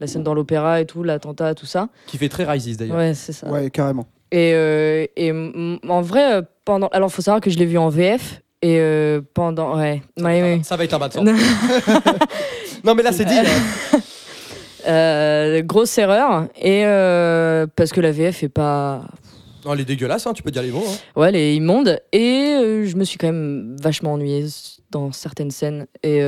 [0.00, 1.88] la scène dans l'opéra et tout, l'attentat, tout ça.
[2.06, 2.96] Qui fait très Rises d'ailleurs.
[2.96, 3.48] Ouais, c'est ça.
[3.50, 4.06] Ouais, carrément.
[4.32, 6.88] Et, euh, et en vrai, euh, pendant.
[6.88, 8.40] Alors, faut savoir que je l'ai vu en VF.
[8.62, 9.76] Et euh, pendant.
[9.78, 10.02] Ouais.
[10.16, 10.60] Ça, ouais, va- ouais.
[10.64, 11.24] ça va être un de sang.
[12.84, 12.94] Non.
[12.96, 13.34] mais là, c'est dit.
[13.38, 13.44] hein.
[14.84, 16.48] Euh, grosse erreur.
[16.60, 16.82] Et
[17.76, 19.04] parce que la VF est pas.
[19.64, 20.82] Non, elle est dégueulasse, hein, tu peux dire les mots.
[20.84, 21.20] hein.
[21.20, 22.00] Ouais, elle est immonde.
[22.12, 24.46] Et je me suis quand même vachement ennuyée
[24.90, 26.20] dans certaines scènes et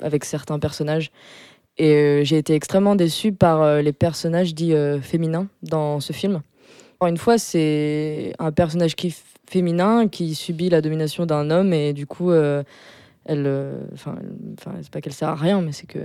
[0.00, 1.10] avec certains personnages.
[1.76, 6.40] Et j'ai été extrêmement déçue par les personnages dits féminins dans ce film.
[7.00, 9.14] Encore une fois, c'est un personnage qui
[9.48, 12.64] féminin qui subit la domination d'un homme et du coup, euh,
[13.24, 16.00] elle, euh, enfin, elle- enfin, c'est pas qu'elle sert à rien, mais c'est que,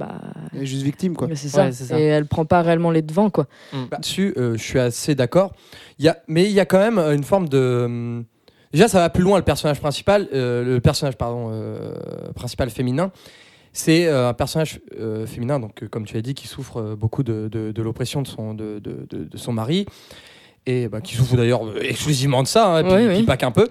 [0.00, 0.20] bah,
[0.52, 1.28] Elle est juste victime, quoi.
[1.28, 1.66] mais c'est ça.
[1.66, 1.98] Ouais, c'est ça.
[2.00, 3.46] Et elle prend pas réellement les devants, quoi.
[3.92, 5.52] Là-dessus, euh, je suis assez d'accord.
[6.00, 8.22] Il y a, mais il y a quand même une forme de.
[8.72, 9.38] Déjà, ça va plus loin.
[9.38, 11.94] Le personnage principal, euh, le personnage pardon, euh,
[12.34, 13.12] principal féminin,
[13.72, 16.96] c'est euh, un personnage euh, féminin, donc euh, comme tu as dit, qui souffre euh,
[16.96, 19.86] beaucoup de, de- de l'oppression de son, de- de son mari
[20.66, 23.14] et bah, qui souffre d'ailleurs euh, exclusivement de ça, hein, et puis, Oui, oui.
[23.16, 23.68] puis pas qu'un peu.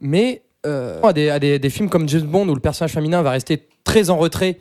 [0.00, 3.22] Mais euh, à, des, à des- des films comme James Bond où le personnage féminin
[3.22, 4.58] va rester très en retrait,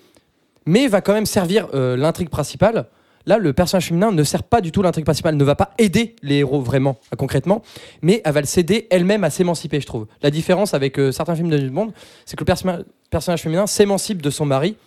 [0.65, 2.85] mais va quand même servir euh, l'intrigue principale.
[3.25, 6.15] Là, le personnage féminin ne sert pas du tout l'intrigue principale, ne va pas aider
[6.23, 7.61] les héros vraiment, concrètement,
[8.01, 10.07] mais elle va le s'aider elle-même à s'émanciper, je trouve.
[10.21, 11.91] La différence avec euh, certains films de James Bond,
[12.25, 12.69] c'est que le perso-
[13.09, 14.77] personnage féminin s'émancipe de son mari,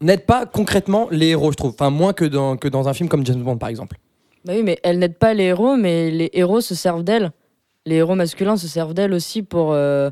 [0.00, 1.72] n'aide pas concrètement les héros, je trouve.
[1.72, 3.96] Enfin, moins que dans, que dans un film comme James Bond, par exemple.
[4.46, 7.32] Bah oui, mais elle n'aide pas les héros, mais les héros se servent d'elle.
[7.84, 10.10] Les héros masculins se servent d'elle aussi pour, euh,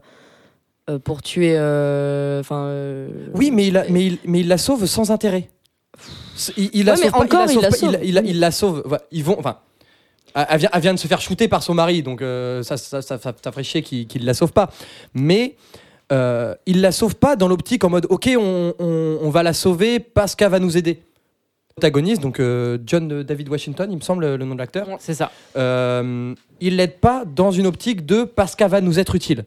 [0.90, 1.54] euh, pour tuer.
[1.56, 2.64] euh, Enfin.
[2.66, 5.48] euh, Oui, mais il, a- mais il, mais il la sauve sans intérêt.
[6.56, 8.98] Il, il la Ouais, sauve encore, il il la sauve pas, il- il la- sauve.
[9.12, 9.58] Ils vont, enfin,
[10.34, 13.02] elle vient, elle vient de se faire shooter par son mari, donc euh, ça, ça,
[13.02, 14.70] ça, ça, ferait chier qu'il qu'il la sauve pas.
[15.14, 15.54] Mais
[16.12, 19.52] euh, il la sauve pas dans l'optique en mode, ok, on, on- on va la
[19.52, 21.00] sauver parce qu'elle va nous aider.
[21.76, 24.86] Protagoniste, donc euh, John David Washington, il me semble le nom de l'acteur.
[25.00, 25.32] C'est ça.
[25.56, 29.44] Euh, il l'aide pas dans une optique de parce qu'elle va nous être utile.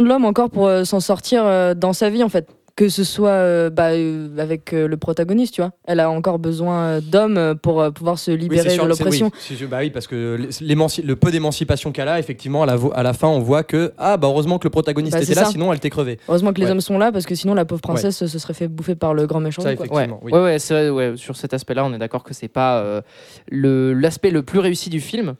[0.00, 2.48] L'homme encore pour euh, s'en sortir euh, dans sa vie, en fait.
[2.76, 5.72] Que ce soit euh, bah, euh, avec euh, le protagoniste, tu vois.
[5.84, 9.30] Elle a encore besoin d'hommes pour euh, pouvoir se libérer sûr, de l'oppression.
[9.50, 13.02] oui, bah oui, parce que le peu d'émancipation qu'elle a, effectivement, à la, vo- à
[13.02, 15.50] la fin, on voit que ah bah heureusement que le protagoniste Bah, était là, ça.
[15.50, 16.18] sinon elle t'est crevée.
[16.28, 16.72] Heureusement que les Ouais.
[16.72, 19.26] hommes sont là, parce que sinon la pauvre princesse se serait fait bouffer par le
[19.26, 19.62] grand méchant.
[19.62, 19.84] Ça, quoi.
[19.86, 20.20] effectivement.
[20.22, 20.38] Ouais, oui.
[20.38, 23.02] ouais, ouais, c'est vrai, ouais, sur cet aspect-là, on est d'accord que c'est pas euh,
[23.50, 25.34] le- l'aspect le plus réussi du film.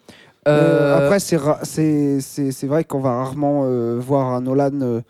[0.49, 4.41] Euh, Euh, après, c'est ra- c'est c'est- c'est vrai qu'on va rarement euh, voir un
[4.41, 5.01] Nolan euh,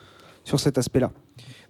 [0.45, 1.11] sur cet aspect-là.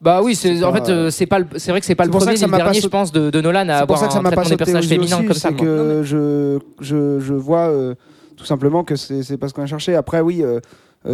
[0.01, 2.05] Bah oui, c'est c'est en fait euh, c'est pas le- c'est vrai que c'est pas
[2.05, 4.43] c'est le premier ni le dernier, je pense, de, Nolan à C'est avoir un traitement
[4.43, 5.51] des personnages féminins comme ça.
[5.51, 7.95] c'est que je, je, je vois euh,
[8.37, 9.95] tout simplement que c'est c'est pas ce qu'on a cherché.
[9.95, 10.61] Après, oui, euh,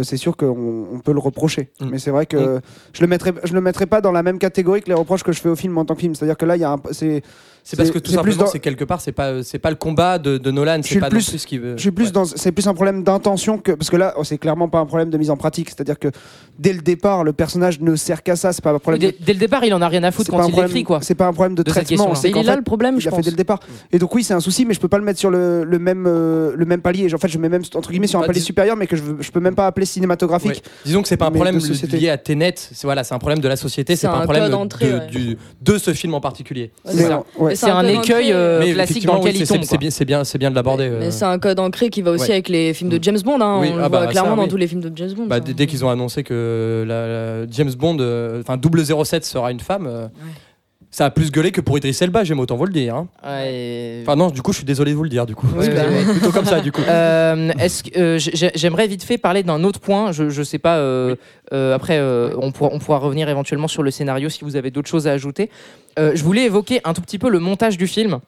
[0.03, 1.69] c'est sûr qu'on on peut le reprocher.
[1.81, 1.89] Mm.
[1.91, 2.61] Mais c'est vrai que
[2.93, 5.41] je le je le mettrai pas dans la même catégorie que les reproches que je
[5.41, 6.15] fais au film en tant que film.
[6.15, 7.23] C'est-à-dire que là, il y a un, c'est
[7.69, 10.19] C'est parce que tout simplement, dans- c'est quelque part, c'est pas, c'est pas le combat
[10.19, 11.73] de, de Nolan, c'est pas plus- ce qu'il veut.
[11.75, 12.11] Je suis plus Ouais.
[12.11, 14.85] dans, c'est plus un problème d'intention que parce que là, oh, c'est clairement pas un
[14.85, 15.67] problème de mise en pratique.
[15.69, 16.07] C'est-à-dire que
[16.57, 18.53] dès le départ, le personnage ne sert qu'à ça.
[18.53, 19.01] C'est pas un problème.
[19.01, 20.69] dès, de- dès le départ, il en a rien à foutre quand un il problème-
[20.69, 20.99] l'écrit quoi.
[21.01, 22.15] C'est pas un problème de, de cette traitement.
[22.15, 23.59] C'est Il qu'en est là le problème, il je l'a fait dès le départ.
[23.91, 25.77] Et donc oui, c'est un souci, mais je peux pas le mettre sur le, le
[25.77, 27.13] même euh, le même palier.
[27.13, 29.01] En fait, je mets même entre guillemets sur un Bah, palier supérieur, mais que je,
[29.29, 30.51] peux même pas appeler cinématographique.
[30.51, 30.61] Ouais.
[30.85, 31.59] Disons que c'est pas un problème
[31.91, 34.49] lié à Tenet, c'est voilà, c'est un problème de la société, C'est un problème
[35.61, 36.71] de ce film en particulier.
[37.57, 39.63] C'est un code écueil euh, Mais classique effectivement, dans lequel oui, il c'est- tombe.
[39.63, 39.77] c'est quoi.
[39.77, 40.89] bien, c'est bien, c'est bien de l'aborder.
[40.89, 41.11] Mais euh.
[41.11, 42.31] c'est un code ancré qui va aussi Ouais.
[42.31, 43.41] avec les films de James Bond.
[43.41, 43.57] hein.
[43.59, 44.49] Oui, On ah le bah, voit ça, clairement dans oui.
[44.49, 45.25] tous les films de James Bond.
[45.27, 47.07] Bah, dès, qu'ils ont annoncé que la,
[47.41, 48.57] la James Bond, euh, enfin
[49.03, 50.07] 007 sera une femme, euh,
[50.97, 52.95] ça a plus gueulé que pour Idris Elba, j'aime autant vous le dire.
[52.95, 53.07] hein.
[53.23, 53.99] Ouais.
[54.01, 55.45] Enfin non, du coup, je suis désolé de vous le dire, du coup.
[55.55, 55.69] Ouais.
[56.05, 56.81] Plutôt comme ça, du coup.
[56.89, 60.11] Euh, est-ce que euh, j'ai- j'aimerais vite fait parler d'un autre point.
[60.11, 60.77] Je, je sais pas.
[60.77, 61.15] euh,
[61.53, 64.71] euh, après, euh, on, pourra, on pourra revenir éventuellement sur le scénario si vous avez
[64.71, 65.51] d'autres choses à ajouter.
[65.97, 68.19] Je voulais évoquer un tout petit peu le montage du film.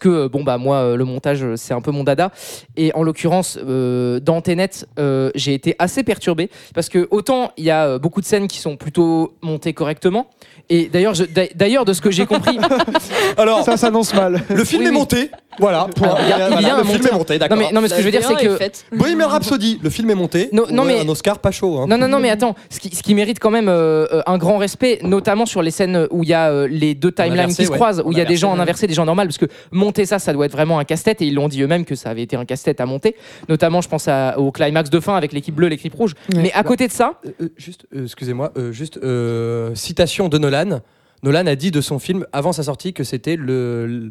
[0.00, 2.32] Que euh, bon bah moi euh, le montage euh, c'est un peu mon dada
[2.76, 7.64] et en l'occurrence euh, dans Tenet euh, j'ai été assez perturbé parce que autant il
[7.64, 10.28] y a beaucoup de scènes qui sont plutôt montées correctement
[10.68, 11.14] et d'ailleurs
[11.54, 12.58] d'ailleurs de ce que j'ai compris
[13.36, 14.42] Alors, Ça s'annonce mal.
[14.48, 14.96] le film Oui, est oui.
[14.96, 15.30] monté.
[15.58, 15.86] Voilà.
[15.94, 16.08] point.
[16.08, 17.58] Alors, il y a- il y a Voilà, un le film est monté, non d'accord.
[17.58, 20.14] mais non mais ce que je veux dire c'est que Bohemian Rhapsody, le film est
[20.14, 20.48] monté.
[20.52, 21.78] Non, non, mais- un Oscar pas chaud.
[21.78, 21.86] hein.
[21.88, 24.58] Non, non, non, mais attends, ce qui, ce qui mérite quand même euh, un grand
[24.58, 27.70] respect, notamment sur les scènes où il y a euh, les deux timelines qui se
[27.70, 27.76] ouais.
[27.76, 29.46] croisent, où il y a des gens en inversé, des gens normaux, parce que
[29.90, 32.10] monter ça, ça doit être vraiment un casse-tête, et ils l'ont dit eux-mêmes que ça
[32.10, 33.16] avait été un casse-tête à monter,
[33.48, 36.14] notamment, je pense à- au climax de fin avec l'équipe bleue, l'équipe rouge.
[36.32, 36.42] Ouais.
[36.42, 40.38] Mais à côté de ça, Euh, euh, juste, euh, excusez-moi, euh, juste euh, citation de
[40.38, 40.80] Nolan.
[41.24, 44.10] Nolan a dit de son film avant sa sortie que c'était le, le-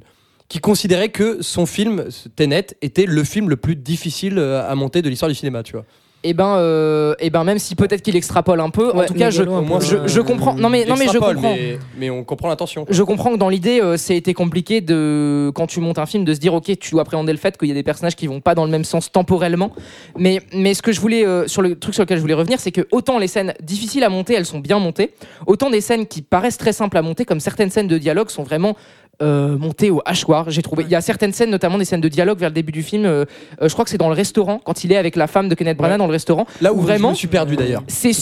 [0.49, 5.07] qui considérait que son film Tenet était le film le plus difficile à monter de
[5.09, 5.85] l'histoire du cinéma, tu vois.
[6.23, 9.29] Eh ben, euh, eh ben, même si peut-être qu'il extrapole un peu, en tout cas,
[9.29, 10.53] je, peu, je, euh, je comprends.
[10.53, 11.53] Non, mais, non, mais je comprends.
[11.53, 12.85] Mais, mais on comprend l'intention.
[12.89, 16.25] Je comprends que dans l'idée, euh, c'est été compliqué de quand tu montes un film
[16.25, 18.27] de se dire ok, tu dois appréhender le fait qu'il y a des personnages qui
[18.27, 19.71] vont pas dans le même sens temporellement.
[20.17, 22.59] Mais mais ce que je voulais euh, sur le truc sur lequel je voulais revenir,
[22.59, 25.13] c'est que autant les scènes difficiles à monter, elles sont bien montées,
[25.47, 28.43] autant des scènes qui paraissent très simples à monter, comme certaines scènes de dialogue, sont
[28.43, 28.75] vraiment
[29.21, 30.49] euh, montées au hachoir.
[30.49, 30.83] J'ai trouvé.
[30.83, 33.05] Il y a certaines scènes, notamment des scènes de dialogue vers le début du film.
[33.05, 33.25] euh,
[33.61, 35.55] euh, je crois que c'est dans le restaurant quand il est avec la femme de
[35.55, 35.97] Kenneth Branagh Ouais.
[35.97, 36.45] dans le restaurant.
[36.61, 37.83] Là où Où vraiment, je me suis perdu d'ailleurs.
[37.87, 38.13] C'est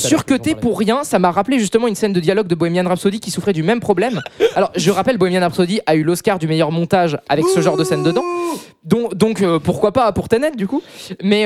[0.52, 0.62] parlais.
[0.62, 1.04] pour rien.
[1.04, 3.80] Ça m'a rappelé justement une scène de dialogue de Bohemian Rhapsody qui souffrait du même
[3.80, 4.22] problème.
[4.56, 7.84] Alors, je rappelle, Bohemian Rhapsody a eu l'Oscar du meilleur montage avec ce genre de
[7.84, 8.24] scène dedans.
[8.84, 10.82] Donc, donc pourquoi pas pour Tenet du coup
[11.22, 11.46] mais,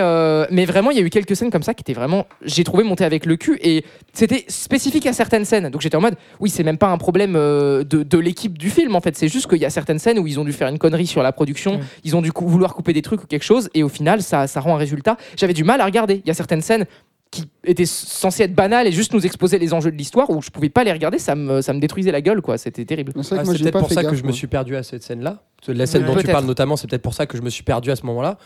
[0.52, 2.84] mais vraiment, il y a eu quelques scènes comme ça qui étaient vraiment, j'ai trouvé
[2.84, 3.84] montées avec le cul et
[4.14, 5.70] c'était spécifique à certaines scènes.
[5.70, 8.96] Donc j'étais en mode, oui, c'est même pas un problème de, de l'équipe du film
[8.96, 9.18] en fait.
[9.18, 11.24] C'est juste qu'il y a certaines scènes où ils ont dû faire une connerie sur
[11.24, 11.80] la production, Ouais.
[12.04, 14.48] ils ont dû cou- vouloir couper des trucs ou quelque chose et au final, ça,
[14.48, 15.18] ça rend un résultat.
[15.38, 16.22] J'avais du mal à regarder.
[16.24, 16.86] Il y a certaines scènes
[17.30, 20.50] qui étaient censées être banales et juste nous exposer les enjeux de l'histoire où je
[20.50, 22.58] pouvais pas les regarder, ça me, ça me détruisait la gueule quoi.
[22.58, 23.14] C'était terrible.
[23.24, 25.38] C'est Ah, peut-être pour ça que je me suis perdu à cette scène-là.
[25.68, 26.14] La scène Ouais.
[26.14, 28.06] dont tu parles notamment, c'est peut-être pour ça que je me suis perdu à ce
[28.06, 28.38] moment-là.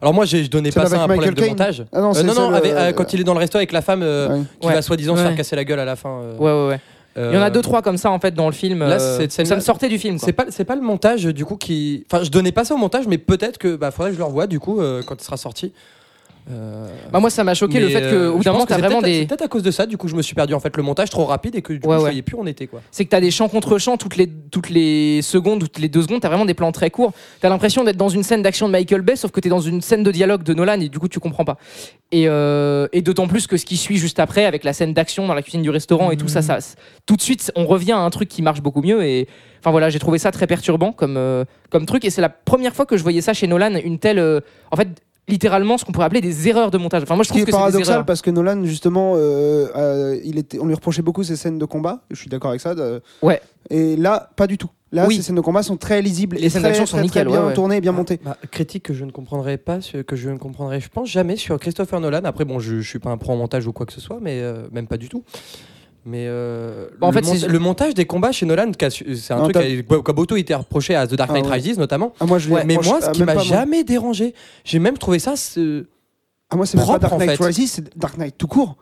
[0.00, 1.84] Alors moi, j'ai- je donnais pas ça à un problème de montage.
[1.92, 3.70] Ah non, Euh, non, non, avec- euh, euh, quand il est dans le resto avec
[3.70, 4.42] la femme euh, ouais.
[4.60, 4.74] qui Ouais.
[4.74, 6.08] va soi-disant se faire casser la gueule à la fin.
[6.10, 6.80] euh, Ouais ouais ouais.
[7.16, 8.80] Il y en a euh, deux trois comme ça en fait dans le film.
[8.80, 10.18] là, euh, cette ça me sortait du film.
[10.18, 12.04] C'est pas, c'est pas le montage du coup qui.
[12.10, 14.24] Enfin, je donnais pas ça au montage, mais peut-être que bah, faudrait que je le
[14.24, 15.72] revoie du coup euh, quand il sera sorti.
[16.50, 18.76] Euh, Bah, moi ça m'a choqué le fait que euh, au bout d'un moment t'as
[18.78, 20.60] vraiment peut-être- des peut-être à cause de ça, du coup, je me suis perdu en
[20.60, 22.46] fait le montage trop rapide et que du coup, Ouais, je voyais plus où on
[22.46, 22.80] était quoi.
[22.90, 26.02] c'est que t'as des champs contre champs toutes les toutes les secondes, toutes les deux
[26.02, 27.12] secondes, t'as vraiment des plans très courts.
[27.40, 29.80] T'as l'impression d'être dans une scène d'action de Michael Bay, sauf que t'es dans une
[29.82, 31.58] scène de dialogue de Nolan et du coup tu comprends pas.
[32.10, 35.26] Et, euh, et d'autant plus que ce qui suit juste après avec la scène d'action
[35.28, 36.58] dans la cuisine du restaurant et tout ça, ça,
[37.06, 39.28] tout de suite on revient à un truc qui marche beaucoup mieux et
[39.60, 42.74] enfin voilà j'ai trouvé ça très perturbant comme euh, comme truc et c'est la première
[42.74, 44.40] fois que je voyais ça chez Nolan une telle euh,
[44.72, 44.88] en fait
[45.28, 47.02] littéralement ce qu'on pourrait appeler des erreurs de montage.
[47.04, 49.14] Enfin moi je Ce qui trouve est que c'est des paradoxal parce que Nolan justement
[49.16, 52.50] euh, euh, il était, on lui reprochait beaucoup ses scènes de combat je suis d'accord
[52.50, 53.40] avec ça de- Ouais.
[53.70, 55.16] et là pas du tout là Oui.
[55.16, 57.20] ses scènes de combat sont très lisibles Les et scènes très, d'action sont très, très
[57.20, 57.54] nickel, bien ouais, ouais.
[57.54, 60.80] tournées et bien montées Bah, critique que je ne comprendrai pas, que je ne comprendrai,
[60.80, 62.22] je pense jamais sur Christopher Nolan.
[62.24, 64.18] Après, bon, je, je suis pas un pro en montage ou quoi que ce soit,
[64.20, 65.22] mais euh, même pas du tout.
[66.04, 69.54] Mais euh, en fait, mont- le montage des combats chez Nolan, c'est un Non, truc
[69.54, 71.52] t'as- qui a, qui a beaucoup été reproché à The Dark Ah Knight ouais.
[71.52, 72.12] Rises notamment.
[72.18, 73.42] ah, moi je l'ai- mais moi, ce ah, qui m'a moi.
[73.44, 74.34] jamais dérangé,
[74.64, 75.34] j'ai même trouvé ça.
[76.50, 77.44] ah, moi c'est pas Dark en Knight fait.
[77.44, 78.76] Rises c'est Dark Knight tout court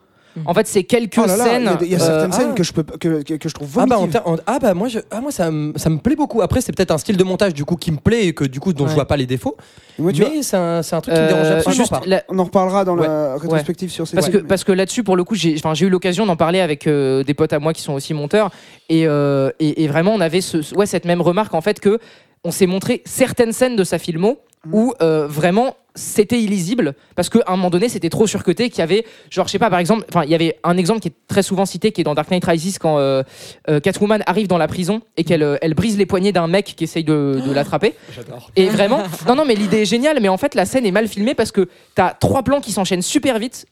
[0.47, 2.37] En fait c'est quelques Oh là là, scènes il y a y euh, certaines ah.
[2.37, 4.23] scènes que je peux que, que, que je trouve Ah bah, en vomitives.
[4.25, 6.41] en- ah bah moi, je, ah moi ça, me- ça me plaît beaucoup.
[6.43, 8.61] Après, c'est peut-être un style de montage du coup qui me plaît et que du
[8.61, 8.95] coup dont je Ouais.
[8.95, 9.57] vois pas les défauts.
[9.99, 12.01] Vois, mais c'est un, un truc qui me euh, dérange absolument juste pas.
[12.07, 13.07] la- on en reparlera dans Ouais.
[13.07, 16.27] la rétrospective sur ces Parce que, parce que là-dessus, pour le coup, j'ai eu l'occasion
[16.27, 18.51] d'en parler avec euh, des potes à moi qui sont aussi monteurs.
[18.89, 21.99] Et, et, et vraiment, on avait ce- ouais, cette même remarque, en fait, que
[22.45, 24.39] on s'est montré certaines scènes de sa filmo
[24.71, 28.83] Où euh, vraiment c'était illisible parce qu'à un moment donné c'était trop surcoté qu'il y
[28.83, 31.15] avait genre je sais pas par exemple enfin il y avait un exemple qui est
[31.29, 33.23] très souvent cité qui est dans Dark Knight Rises quand euh,
[33.69, 36.85] euh, Catwoman arrive dans la prison et qu'elle elle brise les poignets d'un mec qui
[36.85, 38.51] essaye de, de l'attraper J'adore.
[38.55, 41.09] et vraiment, non, non, mais l'idée est géniale, mais en fait, la scène est mal
[41.09, 43.67] filmée parce que t'as trois plans qui s'enchaînent super vite.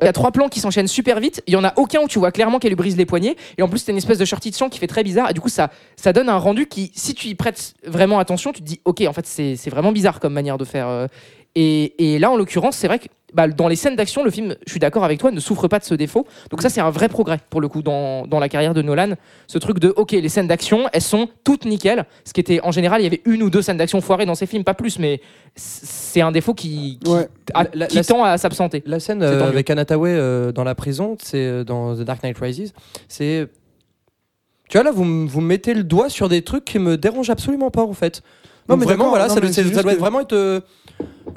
[0.00, 1.42] Il y a trois plans qui s'enchaînent super vite.
[1.46, 3.36] Il y en a aucun où tu vois clairement qu'elle lui brise les poignets.
[3.56, 5.30] Et en plus, c'est une espèce de shorty de champ qui fait très bizarre.
[5.30, 8.52] Et du coup, ça, ça donne un rendu qui, si tu y prêtes vraiment attention,
[8.52, 10.88] tu te dis, ok, en fait, c'est c'est vraiment bizarre comme manière de faire.
[10.88, 11.06] euh.
[11.54, 14.54] Et, et là, en l'occurrence, c'est vrai que bah, dans les scènes d'action, le film,
[14.66, 16.26] je suis d'accord avec toi, ne souffre pas de ce défaut.
[16.50, 19.14] Donc ça, c'est un vrai progrès pour le coup dans, dans la carrière de Nolan.
[19.46, 22.06] Ce truc de, ok, les scènes d'action, elles sont toutes nickel.
[22.24, 24.34] Ce qui était, en général, il y avait une ou deux scènes d'action foirées dans
[24.36, 25.20] ces films, pas plus, mais
[25.56, 27.28] c'est un défaut qui, qui, Ouais.
[27.54, 28.82] a- La- la- qui la- tend à s'absenter.
[28.86, 32.38] La scène euh, avec Anataway euh, dans la prison, c'est euh, dans The Dark Knight
[32.38, 32.72] Rises,
[33.08, 33.48] c'est.
[34.68, 37.30] Tu vois là, vous, vous me mettez le doigt sur des trucs qui me dérangent
[37.30, 38.22] absolument pas en fait.
[38.68, 40.32] Donc mais vraiment, voilà, non, ça, mais doit- ça être vraiment être.
[40.32, 40.60] euh,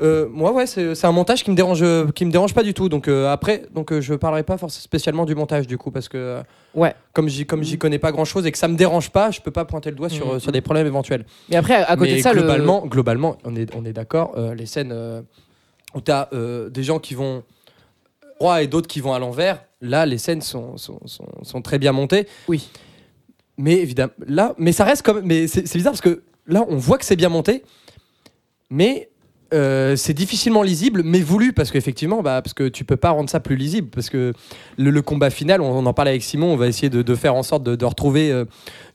[0.02, 2.74] euh, moi, ouais, c'est un montage qui me dérange, euh, qui me dérange pas du
[2.74, 2.90] tout.
[2.90, 6.08] Donc euh, après, donc euh, je parlerai pas forcément spécialement du montage du coup, parce
[6.10, 6.42] que
[6.74, 6.96] Ouais.
[7.14, 9.42] comme j'y comme j'y connais pas grand chose et que ça me dérange pas, je
[9.42, 11.26] peux pas pointer le doigt sur, euh, sur des problèmes éventuels.
[11.50, 14.36] Mais après, à côté Mais de ça, le- globalement, globalement, on est on est d'accord.
[14.56, 14.94] les scènes
[15.96, 16.30] où tu as
[16.72, 17.44] des gens qui vont
[18.40, 21.78] droit et d'autres qui vont à l'envers, là, les scènes sont, sont, sont, sont très
[21.78, 22.26] bien montées.
[22.48, 22.70] Oui.
[23.58, 25.22] Mais évidemment, là, mais ça reste comme.
[25.26, 27.64] Mais c'est bizarre parce que là, on voit que c'est bien monté,
[28.70, 29.10] mais
[29.54, 33.30] euh, c'est difficilement lisible, mais voulu parce qu'effectivement, bah, parce que tu peux pas rendre
[33.32, 34.34] ça plus lisible parce que
[34.78, 37.16] le, le combat final, on, on en parlait avec Simon, on va essayer de, de
[37.16, 38.32] faire en sorte de, de retrouver.
[38.32, 38.46] euh,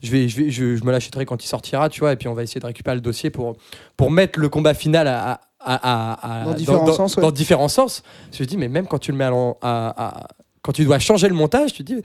[0.01, 2.29] je vais, je vais, je, je me l'achèterai quand il sortira, tu vois, et puis
[2.29, 3.57] on va essayer de récupérer le dossier pour
[3.97, 5.75] pour mettre le combat final à, à-
[6.19, 7.21] à- à- Dans différents sens, ouais.
[7.21, 8.01] dans différents sens.
[8.31, 10.27] Je me dis, mais même quand tu le mets à- à-
[10.61, 12.01] quand tu dois changer le montage, tu te dis.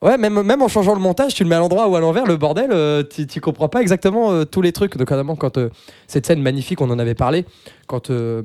[0.00, 2.24] Ouais, même, même en changeant le montage, tu le mets à l'endroit ou à l'envers,
[2.24, 4.96] le bordel, euh, tu tu comprends pas exactement euh, tous les trucs.
[4.96, 5.70] Donc, notamment quand euh,
[6.06, 7.44] cette scène magnifique, on en avait parlé,
[7.88, 8.42] quand euh,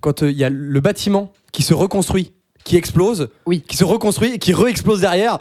[0.00, 2.32] quand il y a le bâtiment qui se reconstruit,
[2.64, 3.62] qui explose, Oui.
[3.66, 5.38] qui se reconstruit et qui re-explose derrière,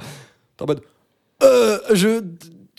[0.58, 0.82] t'es en mode.
[1.94, 2.22] Je.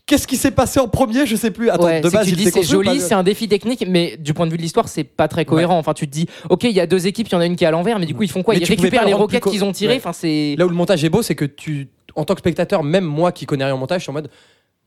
[0.07, 1.27] Qu'est-ce qui s'est passé en premier?
[1.27, 1.69] Je sais plus.
[1.69, 4.53] Attends, Ouais, de base, il c'est joli, c'est un défi technique, mais du point de
[4.53, 5.77] vue de l'histoire, c'est pas très cohérent.
[5.77, 7.57] Enfin, tu te dis, ok, il y a deux équipes, il y en a une
[7.57, 8.55] qui est à l'envers, mais du coup, ils font quoi?
[8.55, 9.95] Mais Ils récupèrent les roquettes qu'ils ont tirées.
[9.95, 9.99] Ouais.
[9.99, 10.55] Enfin, c'est.
[10.57, 13.33] Là où le montage est beau, c'est que tu, en tant que spectateur, même moi
[13.33, 14.29] qui connais rien au montage, je suis en mode,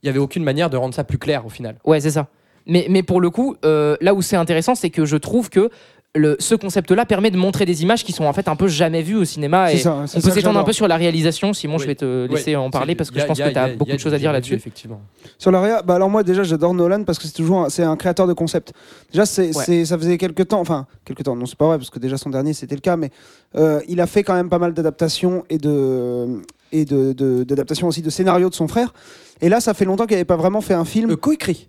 [0.02, 1.76] il y avait aucune manière de rendre ça plus clair au final.
[1.84, 2.26] Ouais, c'est ça.
[2.66, 5.70] Mais, mais pour le coup, euh, là où c'est intéressant, c'est que je trouve que
[6.16, 9.00] le, ce concept-là permet de montrer des images qui sont en fait un peu jamais
[9.00, 9.68] vues au cinéma.
[9.68, 11.52] C'est Et ça, c'est on peut s'étendre un peu sur la réalisation.
[11.52, 13.58] Simon, je vais te laisser en parler parce que a- je pense a- que tu
[13.58, 14.54] as a- beaucoup de choses à dire là-dessus.
[14.54, 15.00] Effectivement.
[15.38, 17.84] Sur la réa, bah alors moi déjà j'adore Nolan parce que c'est toujours un- c'est
[17.84, 18.72] un créateur de concept.
[19.12, 19.64] Déjà c'est Ouais.
[19.64, 22.16] c'est- ça faisait quelques temps, enfin quelques temps, non c'est pas vrai parce que déjà
[22.16, 23.10] son dernier c'était le cas, mais
[23.54, 26.40] euh, il a fait quand même pas mal d'adaptations et de
[26.72, 28.92] et d'adaptations aussi de scénarios de son frère.
[29.40, 31.08] Et là ça fait longtemps qu'il n'avait pas vraiment fait un film.
[31.08, 31.68] Le coécrit.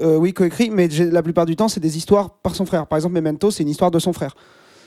[0.00, 2.86] Euh, oui coécrit, mais la plupart du temps c'est des histoires par son frère.
[2.86, 4.34] Par exemple Memento c'est une histoire de son frère.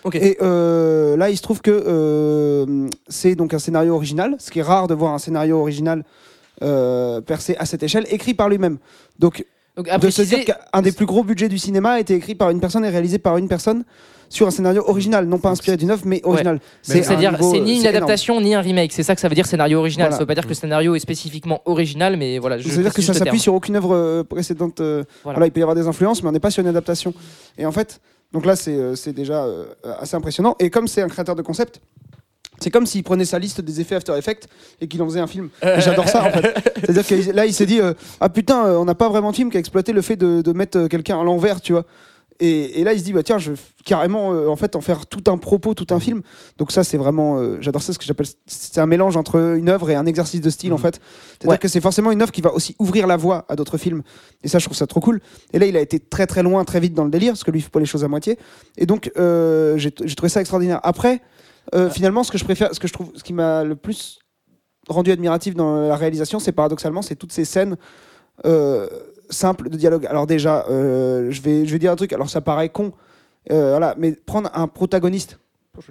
[0.05, 0.15] Ok.
[0.15, 4.59] Et euh, là, il se trouve que euh, c'est donc un scénario original, ce qui
[4.59, 6.03] est rare de voir un scénario original
[6.61, 8.77] euh, percé à cette échelle, écrit par lui-même.
[9.17, 9.43] Donc,
[9.75, 12.51] Donc, de se dire qu'un des plus gros budgets du cinéma a été écrit par
[12.51, 13.83] une personne et réalisé par une personne
[14.29, 16.59] sur un scénario original, non pas inspiré d'une œuvre, mais original.
[16.81, 17.95] C'est-à-dire, c'est euh, ni une énorme.
[17.95, 18.91] adaptation ni un remake.
[18.93, 20.07] C'est ça que ça veut dire scénario original.
[20.07, 20.17] Voilà.
[20.17, 22.57] Ça veut pas dire que le scénario est spécifiquement original, mais voilà.
[22.57, 24.81] Je Ça veut dire que ça s'appuie sur aucune œuvre euh, précédente.
[24.81, 25.35] euh, Voilà.
[25.37, 25.47] voilà.
[25.47, 27.13] il peut y avoir des influences, mais on n'est pas sur une adaptation.
[27.57, 27.99] Et en fait,
[28.33, 29.65] donc là, c'est euh, déjà euh,
[29.99, 30.55] assez impressionnant.
[30.59, 31.79] Et comme c'est un créateur de concept,
[32.59, 34.47] c'est comme s'il prenait sa liste des effets After Effects
[34.79, 35.49] et qu'il en faisait un film.
[35.77, 36.53] J'adore ça en fait.
[36.85, 39.35] C'est-à-dire que là, il s'est dit euh, Ah putain, euh, on n'a pas vraiment de
[39.35, 41.83] film qui a exploité le fait de, de mettre euh, quelqu'un à l'envers, tu vois.
[42.41, 44.81] Et, et là, il se dit bah tiens, je vais carrément euh, en fait en
[44.81, 46.21] faire tout un propos, tout un film.
[46.57, 49.69] Donc ça, c'est vraiment, euh, j'adore ça, ce que j'appelle, c'est un mélange entre une
[49.69, 50.81] œuvre et un exercice de style en Mhm.
[50.81, 50.95] fait.
[51.29, 51.57] C'est-à-dire Ouais.
[51.57, 54.03] que c'est forcément une œuvre qui va aussi ouvrir la voie à d'autres films.
[54.43, 55.21] Et ça, je trouve ça trop cool.
[55.53, 57.51] Et là, il a été très très loin, très vite dans le délire, parce que
[57.51, 58.37] lui, il fait pas les choses à moitié.
[58.77, 60.79] Et donc, euh, j'ai trouvé ça extraordinaire.
[60.83, 61.21] Après,
[61.91, 64.19] finalement, ce que je préfère, ce que je trouve, ce qui m'a le plus
[64.87, 67.75] rendu admiratif dans la réalisation, c'est paradoxalement, c'est toutes ces scènes
[68.45, 68.87] euh,
[69.29, 70.05] simples de dialogue.
[70.05, 72.13] Alors déjà, euh, je vais, je vais dire un truc.
[72.13, 72.91] Alors ça paraît con,
[73.51, 75.39] euh, voilà, mais prendre un protagoniste.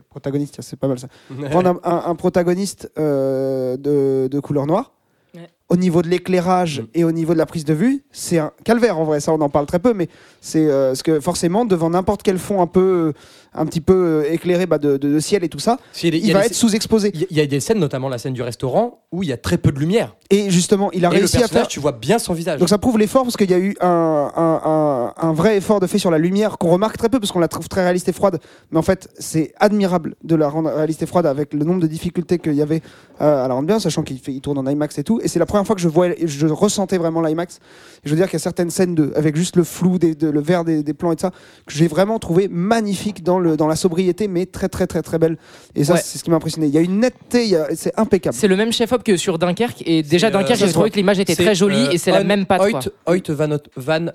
[0.09, 1.09] Protagoniste, c'est pas mal ça.
[1.51, 4.93] Prendre un, un- un protagoniste euh, de, de couleur noire.
[5.35, 5.49] Ouais.
[5.69, 6.87] Au niveau de l'éclairage Mm.
[6.95, 9.21] et au niveau de la prise de vue, c'est un calvaire en vrai.
[9.21, 10.09] Ça, on en parle très peu, mais
[10.41, 13.13] c'est euh, parce que forcément, devant n'importe quel fond un peu, euh,
[13.55, 16.33] un petit peu euh, éclairé bah, de, de- de ciel et tout ça, Si, il
[16.33, 17.11] va être sous-exposé.
[17.15, 19.29] Il y a- il y a des scènes, notamment la scène du restaurant, où il
[19.29, 20.17] y a très peu de lumière.
[20.31, 21.69] Et justement, il a Et le réussi à faire.
[21.69, 22.59] tu vois bien son visage.
[22.59, 25.81] Donc ça prouve l'effort parce qu'il y a eu un, un- un- un vrai effort
[25.81, 28.09] de fait sur la lumière qu'on remarque très peu parce qu'on la trouve très réaliste
[28.09, 28.41] et froide.
[28.71, 31.87] Mais en fait, c'est admirable de la rendre réaliste et froide avec le nombre de
[31.87, 32.83] difficultés qu'il y avait
[33.21, 35.21] euh, à la rendre bien, sachant qu'il il tourne en IMAX et tout.
[35.23, 37.59] Et c'est la première fois que je vois, je ressentais vraiment l'IMAX.
[38.05, 40.29] Je veux dire qu'il y a certaines scènes de, avec juste le flou, des, de-
[40.31, 41.31] le vert des, des plans et de ça,
[41.67, 45.19] que j'ai vraiment trouvé magnifique dans, le, dans la sobriété, mais très très très très
[45.19, 45.37] belle.
[45.77, 46.01] Et ça, Ouais.
[46.03, 46.67] c'est ce qui m'a impressionné.
[46.67, 48.35] Il y a une netteté, c'est impeccable.
[48.35, 49.83] C'est le même chef-op que sur Dunkerque.
[49.87, 52.25] Et déjà, euh, Dunkerque, j'ai trouvé que l'image était très jolie euh, et c'est la
[52.25, 52.69] même patte.
[52.71, 52.81] quoi.
[53.07, 54.07] Hoyt, Hoyt Van, Van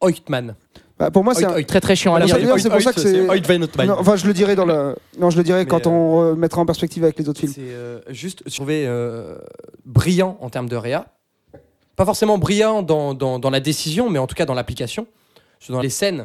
[0.00, 0.54] Hoytman.
[0.98, 2.36] Bah, pour moi, c'est un- Très très chiant à lire.
[2.58, 3.26] c'est pour ça que c'est-
[3.90, 4.94] enfin, je le dirai dans la.
[5.18, 7.52] Non, je le dirai Mais, quand euh, on mettra en perspective avec les autres films.
[7.54, 9.36] C'est euh, juste, je trouvais euh,
[9.86, 11.06] brillant en termes de réa.
[11.96, 15.06] Pas forcément brillant dans, dans, dans la décision, mais en tout cas dans l'application.
[15.68, 16.24] Dans les scènes,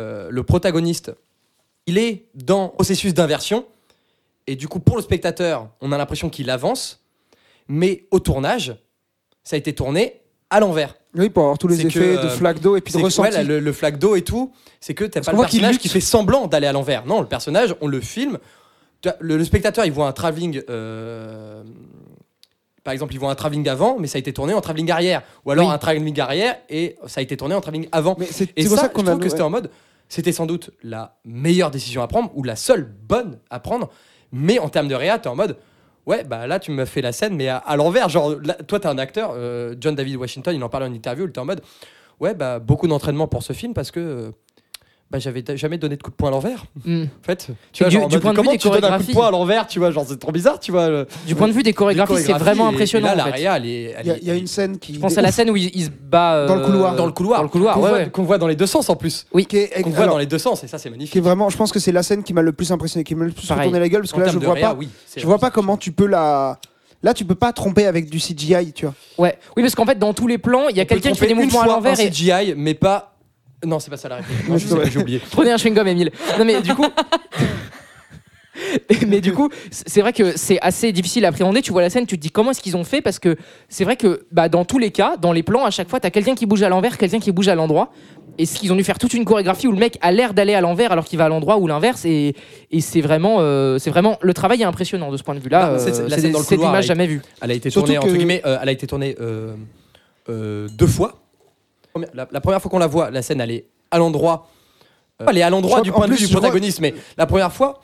[0.00, 1.12] euh, le protagoniste,
[1.86, 3.66] il est dans processus d'inversion.
[4.46, 7.02] Et du coup, pour le spectateur, on a l'impression qu'il avance.
[7.68, 8.76] Mais au tournage,
[9.42, 10.94] ça a été tourné à l'envers.
[11.14, 13.04] Oui, pour avoir tous les que, effets de euh, flaque d'eau et puis de que,
[13.04, 13.36] ressenti.
[13.36, 15.80] ouais, le, le flaque d'eau et tout, c'est que t'as pas le personnage lutte.
[15.82, 17.06] qui fait semblant d'aller à l'envers.
[17.06, 18.38] Non, le personnage, on le filme.
[19.20, 20.62] Le spectateur, il voit un travelling.
[20.68, 21.62] euh,
[22.84, 25.22] par exemple, ils vont un travelling avant, mais ça a été tourné en travelling arrière.
[25.44, 25.74] Ou alors Oui.
[25.74, 28.14] un travelling arrière et ça a été tourné en travelling avant.
[28.18, 29.70] Mais c'est Et c'est ça, pour ça qu'on trouve que c'était en mode,
[30.08, 33.90] c'était sans doute la meilleure décision à prendre ou la seule bonne à prendre.
[34.32, 35.56] Mais en termes de réa, t'es en mode,
[36.06, 38.08] ouais, bah là, tu me fais la scène, mais à, à l'envers.
[38.10, 41.24] Genre, là, toi, t'es un acteur, euh, John David Washington, il en parle en interview,
[41.24, 41.62] il était en mode,
[42.20, 44.00] ouais, bah beaucoup d'entraînement pour ce film parce que.
[44.00, 44.30] euh,
[45.14, 46.64] bah, j'avais jamais donné de coup de poing à l'envers.
[46.84, 47.04] Hmm.
[47.04, 49.04] En fait, tu vois, du- genre, point de vue comment des tu donnes un coup
[49.04, 50.88] de poing à l'envers, tu vois, genre c'est trop bizarre, tu vois.
[50.88, 53.12] le- Du point de vue des chorégraphies, c'est vraiment et- impressionnant.
[53.12, 53.38] Et là, en la fait.
[53.38, 54.94] réa, elle est, elle Il y, a- est- il y a une scène qui.
[54.94, 56.96] Je pense à la scène où il, il se bat euh, Dans le couloir.
[56.96, 58.10] dans le couloir, Dans le couloir, qu'on ouais, voit, ouais.
[58.10, 60.38] qu'on voit dans les deux sens en plus, est, qu'on voit alors, dans les deux
[60.38, 61.22] sens, et ça c'est qui est magnifique.
[61.22, 63.30] vraiment, je pense que c'est la scène qui m'a le plus impressionné, qui m'a le
[63.30, 63.60] plus Pareil.
[63.68, 65.76] retourné la gueule, parce que En là, je vois pas, oui, je vois pas comment
[65.76, 66.58] tu peux la.
[67.04, 68.94] Là, tu peux pas tromper avec du CGI, tu vois.
[69.18, 69.36] Ouais.
[69.56, 71.34] Oui, parce qu'en fait, dans tous les plans, il y a quelqu'un qui fait des
[71.34, 73.13] mouvements à l'envers en et CGI, mais pas.
[73.64, 74.90] Non, c'est pas ça la vrai.
[74.90, 75.20] j'ai oublié.
[75.32, 76.10] Prenez un chewing-gum, Emile.
[76.38, 76.86] Non, mais du coup.
[79.08, 81.60] mais du coup, c'est vrai que c'est assez difficile à appréhender.
[81.60, 83.00] Tu vois la scène, tu te dis comment est-ce qu'ils ont fait?
[83.00, 83.36] Parce que
[83.68, 86.06] c'est vrai que bah, dans tous les cas, dans les plans, à chaque fois, tu
[86.06, 87.90] as quelqu'un qui bouge à l'envers, quelqu'un qui bouge à l'endroit.
[88.36, 90.54] Et ce qu'ils ont dû faire toute une chorégraphie où le mec a l'air d'aller
[90.54, 92.04] à l'envers alors qu'il va à l'endroit ou l'inverse.
[92.04, 92.34] Et,
[92.72, 94.18] et c'est vraiment, euh, c'est vraiment.
[94.22, 95.72] Le travail est impressionnant de ce point de vue-là.
[95.72, 97.22] Non, c'est- Euh, la c'est scène dans le c'est couloir, d'image elle- jamais vue.
[97.40, 99.54] Elle a été tournée, entre que- guillemets, euh, elle a été tournée euh,
[100.28, 101.23] euh, deux fois.
[102.12, 104.48] La, la première fois qu'on la voit, la scène, elle est à l'endroit.
[105.20, 107.80] euh, elle est à l'endroit du point de vue du protagoniste, mais la première fois,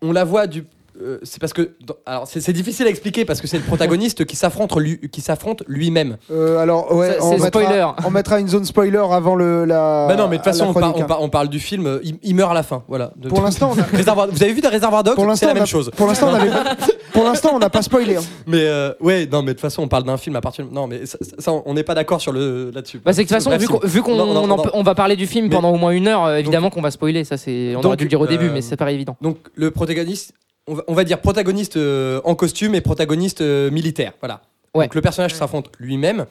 [0.00, 0.64] on la voit du.
[1.02, 1.70] Euh, c'est parce que.
[1.86, 4.98] dans- alors, c'est c'est difficile à expliquer parce que c'est le protagoniste qui s'affronte lui,
[5.10, 6.16] qui s'affronte lui-même.
[6.30, 7.86] Euh, alors, ouais, Ça, on c'est mettra, spoiler.
[8.06, 10.06] on mettra une zone spoiler avant le, la.
[10.08, 11.06] bah non, mais de toute la façon, on, par- chronique, on hein.
[11.06, 12.82] par- on parle du film, euh, il, il meurt à la fin.
[12.88, 13.12] Voilà.
[13.16, 15.14] De- Pour l'instant, on a- Réservoir- vous avez vu des réservoirs dogs?
[15.14, 15.90] Pour C'est l'instant, la on même a- chose.
[15.96, 16.76] Pour l'instant, on avait pas-
[17.12, 18.16] pour l'instant, on n'a pas spoilé.
[18.16, 18.22] hein.
[18.46, 20.66] Mais euh, ouais, non, mais de toute façon, on parle d'un film à partir.
[20.70, 23.00] Non, mais ça, ça, on n'est pas d'accord sur le là-dessus.
[23.04, 24.44] Bah, c'est que de toute façon, Bref, vu si- qu'on vu qu'on- Non, non, on
[24.44, 24.62] en non.
[24.62, 26.82] peut- on va parler du film Mais- pendant au moins une heure, euh, évidemment qu'on
[26.82, 27.24] va spoiler.
[27.24, 29.16] Ça, c'est on aurait Donc, dû le dire au début, euh, mais c'est pas évident.
[29.20, 30.32] Donc le protagoniste,
[30.66, 34.12] on va, on va dire protagoniste euh, en costume et protagoniste euh, militaire.
[34.20, 34.42] Voilà.
[34.74, 34.86] Ouais.
[34.86, 36.26] Donc le personnage s'affronte lui-même,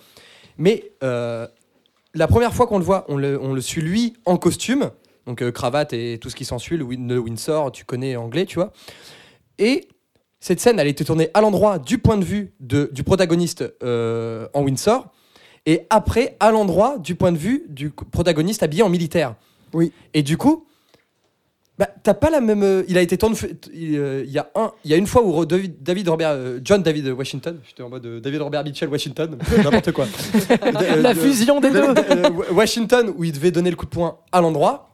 [0.57, 1.47] mais euh,
[2.13, 4.91] la première fois qu'on le voit, on le, on le suit lui en costume,
[5.25, 8.45] donc euh, cravate et tout ce qui s'ensuit, le, Win- le Windsor, tu connais anglais,
[8.45, 8.71] tu vois.
[9.57, 9.87] Et
[10.39, 13.63] cette scène, elle a été tournée à l'endroit du point de vue de, du protagoniste
[13.83, 15.07] euh, en Windsor,
[15.65, 19.35] et après à l'endroit du point de vue du protagoniste habillé en militaire.
[19.73, 19.91] Oui.
[20.13, 20.67] Et du coup,
[21.77, 22.63] bah, t'as pas la même.
[22.63, 23.35] euh, il a été tourné.
[23.73, 24.71] Il euh, il y a un.
[24.85, 27.59] Il y a une fois où David, David Robert, euh, John David Washington.
[27.67, 29.37] J'étais en mode euh, David Robert Mitchell Washington.
[29.63, 30.05] N'importe quoi.
[30.51, 31.83] Euh, La euh, fusion des deux.
[31.83, 34.91] euh, Washington où il devait donner le coup de poing à l'endroit.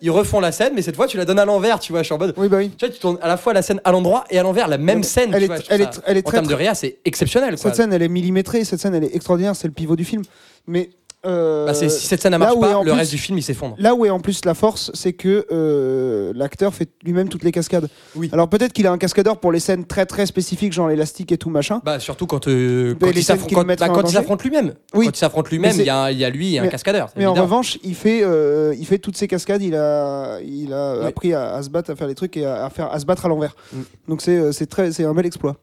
[0.00, 1.78] Ils refont la scène, mais cette fois tu la donnes à l'envers.
[1.78, 2.32] Tu vois, je suis en mode.
[2.38, 2.70] Oui, bah oui.
[2.76, 4.78] Tu vois, tu tournes à la fois la scène à l'endroit et à l'envers, la
[4.78, 5.30] même Elle- scène.
[5.34, 6.98] elle tu est- vois, elle est- ça- elle est en très, termes de réa, c'est
[7.04, 7.50] exceptionnel.
[7.50, 7.58] Quoi.
[7.58, 8.64] Cette scène, elle est millimétrée.
[8.64, 9.54] Cette scène, elle est extraordinaire.
[9.54, 10.22] C'est le pivot du film.
[10.66, 10.88] Mais
[11.26, 13.42] euh, Bah, si cette scène ne là marche pas, le plus- reste du film il
[13.42, 13.74] s'effondre.
[13.78, 17.52] Là où est en plus la force, c'est que euh, l'acteur fait lui-même toutes les
[17.52, 17.88] cascades.
[18.14, 18.28] Oui.
[18.32, 21.38] Alors peut-être qu'il a un cascadeur pour les scènes très très spécifiques, genre l'élastique et
[21.38, 21.80] tout machin.
[21.84, 24.74] Bah, surtout quand, euh, quand les il s'affronte quand- bah, quand il s'affronte lui-même.
[24.94, 25.06] Oui.
[25.06, 27.10] Quand il s'affronte lui-même, il y, a il y a lui et un cascadeur.
[27.16, 29.62] Mais en revanche, il fait, euh, il fait toutes ces cascades.
[29.62, 31.06] Il a, il a Oui.
[31.06, 33.06] appris à, à se battre, à faire des trucs et à, à faire, à se
[33.06, 33.54] battre à l'envers.
[33.72, 33.78] Mm.
[34.08, 35.56] Donc c'est, euh, c'est très, c'est un bel exploit.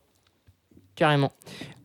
[0.96, 1.32] Carrément.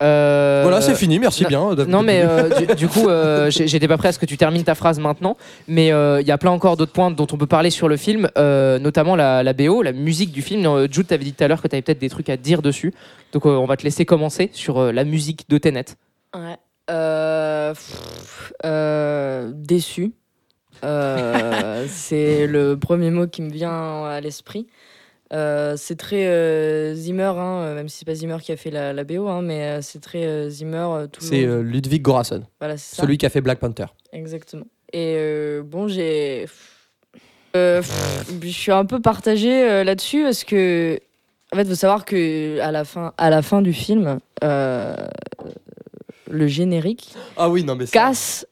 [0.03, 1.85] Euh, Voilà, c'est fini, merci non- bien.
[1.87, 4.63] Non, mais euh, du, du coup, euh, j'étais pas prêt à ce que tu termines
[4.63, 5.35] ta phrase maintenant,
[5.67, 7.97] mais euh, il y a plein encore d'autres points dont on peut parler sur le
[7.97, 10.63] film, euh, notamment la, la BO, la musique du film.
[10.67, 12.93] Euh, Jude, t'avais dit tout à l'heure que t'avais peut-être des trucs à dire dessus,
[13.33, 15.85] donc euh, on va te laisser commencer sur euh, la musique de Tenet.
[16.35, 16.57] Ouais.
[16.91, 20.13] Euh, pff, euh, déçu.
[20.85, 24.67] Euh, c'est le premier mot qui me vient à l'esprit.
[25.31, 28.71] Euh, c'est très euh, Zimmer, hein, euh, même si c'est pas Zimmer qui a fait
[28.71, 31.05] la, la BO, hein, mais euh, c'est très Zimmer.
[31.19, 33.85] C'est Ludwig Göransson, Voilà, celui qui a fait Black Panther.
[34.11, 34.65] Exactement.
[34.91, 36.47] Et bon, j'ai.
[37.53, 37.81] Je
[38.47, 40.99] suis un peu partagée là-dessus parce que.
[41.51, 44.97] En fait, il faut savoir que à la fin, à la fin du film, le
[46.47, 48.47] générique Ah oui, non, mais ça- casse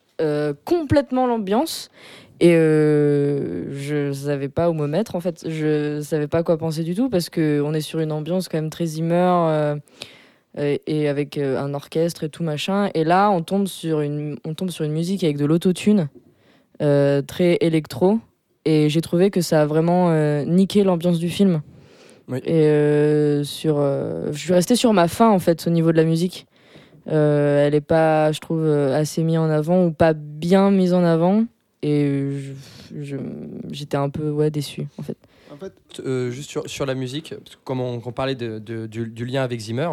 [0.66, 1.90] complètement l'ambiance.
[2.40, 5.50] Et euh, je savais pas où me mettre en fait.
[5.50, 8.58] Je savais pas quoi penser du tout parce que on est sur une ambiance quand
[8.58, 9.16] même très Zimmer
[9.50, 9.76] euh,
[10.58, 12.90] et, avec euh, un orchestre et tout machin.
[12.94, 16.10] Et là, on tombe sur une, on tombe sur une musique avec de l'autotune
[16.82, 18.20] euh, très électro.
[18.66, 21.62] Et j'ai trouvé que ça a vraiment euh, niqué l'ambiance du film.
[22.28, 22.40] Oui.
[22.40, 26.46] Et sur, je suis restée sur ma faim en fait au niveau de la musique.
[27.06, 31.46] Elle est pas, je trouve, assez mise en avant ou pas bien mise en avant.
[31.84, 32.30] Et
[33.02, 33.18] je-
[33.72, 35.18] j'étais un peu ouais, déçue en fait.
[36.06, 39.90] Euh, juste sur, sur la musique, parce comme on, parlait de- du, lien avec Zimmer,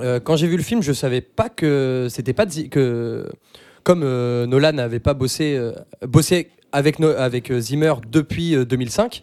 [0.00, 3.28] euh, quand j'ai vu le film, je savais pas que c'était pas que
[3.82, 5.72] comme euh, Nolan n'avait pas bossé euh,
[6.06, 9.22] bossé avec avec euh, Zimmer depuis euh, 2005.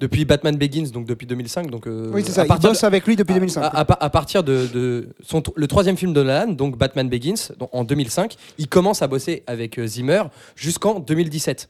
[0.00, 1.70] Depuis Batman Begins, donc depuis 2005.
[1.70, 2.42] Donc, euh, Oui, c'est ça.
[2.42, 3.62] à Il partir bosse avec lui depuis à- 2005.
[3.62, 7.52] À, à- à partir de, de son, le troisième film de Nolan, donc Batman Begins,
[7.58, 10.22] donc en 2005, il commence à bosser avec euh, Zimmer
[10.56, 11.68] jusqu'en 2017.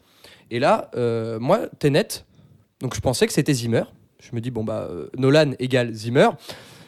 [0.50, 2.24] Et là, euh, moi, Tenet,
[2.80, 3.82] donc je pensais que c'était Zimmer.
[4.20, 6.28] Je me dis, bon, bah, euh, Nolan égale Zimmer.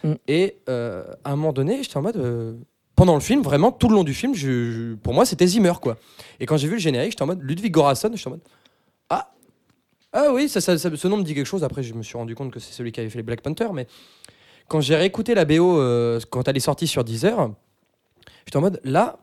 [0.03, 0.13] Mm.
[0.29, 2.17] Et euh, à un moment donné, j'étais en mode.
[2.17, 2.55] euh,
[2.97, 5.73] pendant le film, vraiment, tout le long du film, je- je- pour moi, c'était Zimmer,
[5.81, 5.97] quoi.
[6.39, 8.41] Et quand j'ai vu le générique, j'étais en mode Ludwig Göransson, j'étais en mode.
[9.09, 9.31] Ah
[10.13, 11.63] Ah oui, ça, ça- ça- ce nom me dit quelque chose.
[11.65, 13.69] Après, je me suis rendu compte que c'est celui qui avait fait les Black Panther,
[13.73, 13.87] mais
[14.69, 17.53] quand j'ai réécouté la BO euh, quand elle est sortie sur Deezer,
[18.45, 19.19] j'étais en mode là,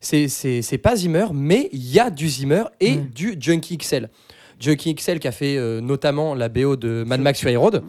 [0.00, 3.08] c'est- pas Zimmer, mais il y a du Zimmer et Mm.
[3.08, 4.10] du Junkie XL.
[4.60, 7.82] Junkie XL qui a fait euh, notamment la BO de Mad Max Fury Road.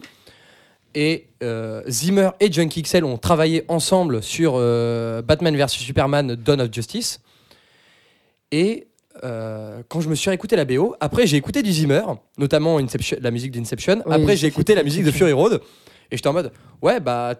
[0.94, 4.54] Et euh, Zimmer et Junkie XL ont travaillé ensemble sur
[5.22, 7.20] Batman vs Superman Dawn of Justice.
[8.50, 8.88] Et
[9.24, 12.02] euh, quand je me suis réécouté la BO, après j'ai écouté du Zimmer,
[12.38, 14.02] notamment Inception, la musique d'Inception.
[14.06, 15.60] Oui, après j'ai écouté la musique de Fury Road
[16.10, 16.52] et j'étais en mode
[16.82, 17.34] ouais bah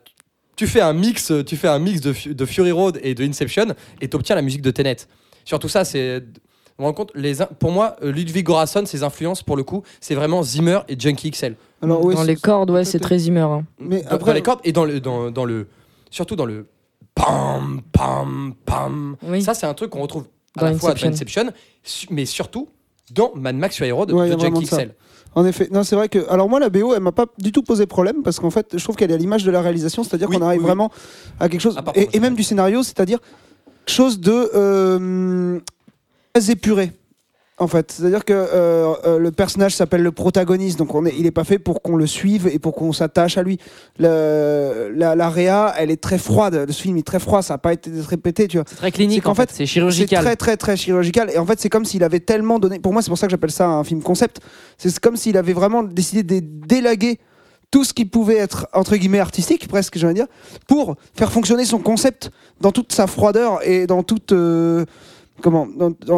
[0.56, 3.24] tu fais un mix, tu fais un mix de, Fu- de Fury Road et de
[3.24, 3.68] Inception
[4.00, 4.96] et t'obtiens la musique de Tenet.
[5.44, 6.22] Surtout ça c'est
[6.76, 10.80] compte les pour moi euh, Ludwig Göransson ses influences pour le coup c'est vraiment Zimmer
[10.88, 11.54] et Junkie XL.
[11.82, 13.40] Alors, Dans les cordes, ouais, c'est très Zimmer.
[13.40, 13.64] hein.
[13.78, 15.66] Mais dans, après- dans les cordes et dans le dans, dans le
[16.10, 16.66] surtout dans le
[17.14, 19.16] pam pam pam.
[19.22, 19.42] Oui.
[19.42, 20.26] Ça c'est un truc qu'on retrouve
[20.56, 21.08] à Dans la fois Inception.
[21.08, 21.52] dans Inception
[22.10, 22.68] mais surtout
[23.12, 24.76] dans Mad Max Fury Road Ouais, de ça.
[24.78, 24.94] XL.
[25.34, 26.28] En effet, non, c'est vrai que.
[26.28, 28.82] Alors, moi, la BO, elle m'a pas du tout posé problème parce qu'en fait, je
[28.82, 30.66] trouve qu'elle est à l'image de la réalisation, c'est-à-dire Oui, qu'on arrive oui, oui.
[30.66, 30.90] vraiment
[31.38, 31.76] à quelque chose.
[31.94, 33.18] Et même du scénario, c'est-à-dire
[33.86, 34.50] chose de.
[34.54, 35.60] euh,
[36.34, 36.92] très épuré.
[37.60, 41.26] En fait, c'est-à-dire que euh, euh, le personnage s'appelle le protagoniste, donc on est, il
[41.26, 43.58] est pas fait pour qu'on le suive et pour qu'on s'attache à lui.
[43.98, 46.64] Le, la, la réa, elle est très froide.
[46.66, 48.64] Le film est très froid, ça n'a pas été répété, tu vois.
[48.66, 50.24] C'est très clinique C'est en fait, fait, c'est C'est chirurgical.
[50.24, 52.78] très très très chirurgical et en fait c'est comme s'il avait tellement donné.
[52.78, 54.40] Pour moi c'est pour ça que j'appelle ça un film concept.
[54.78, 57.18] C'est comme s'il avait vraiment décidé de délaguer
[57.70, 60.26] tout ce qui pouvait être entre guillemets artistique presque j'allais dire
[60.66, 62.30] pour faire fonctionner son concept
[62.60, 64.84] dans toute sa froideur et dans toute euh,
[65.40, 65.66] comment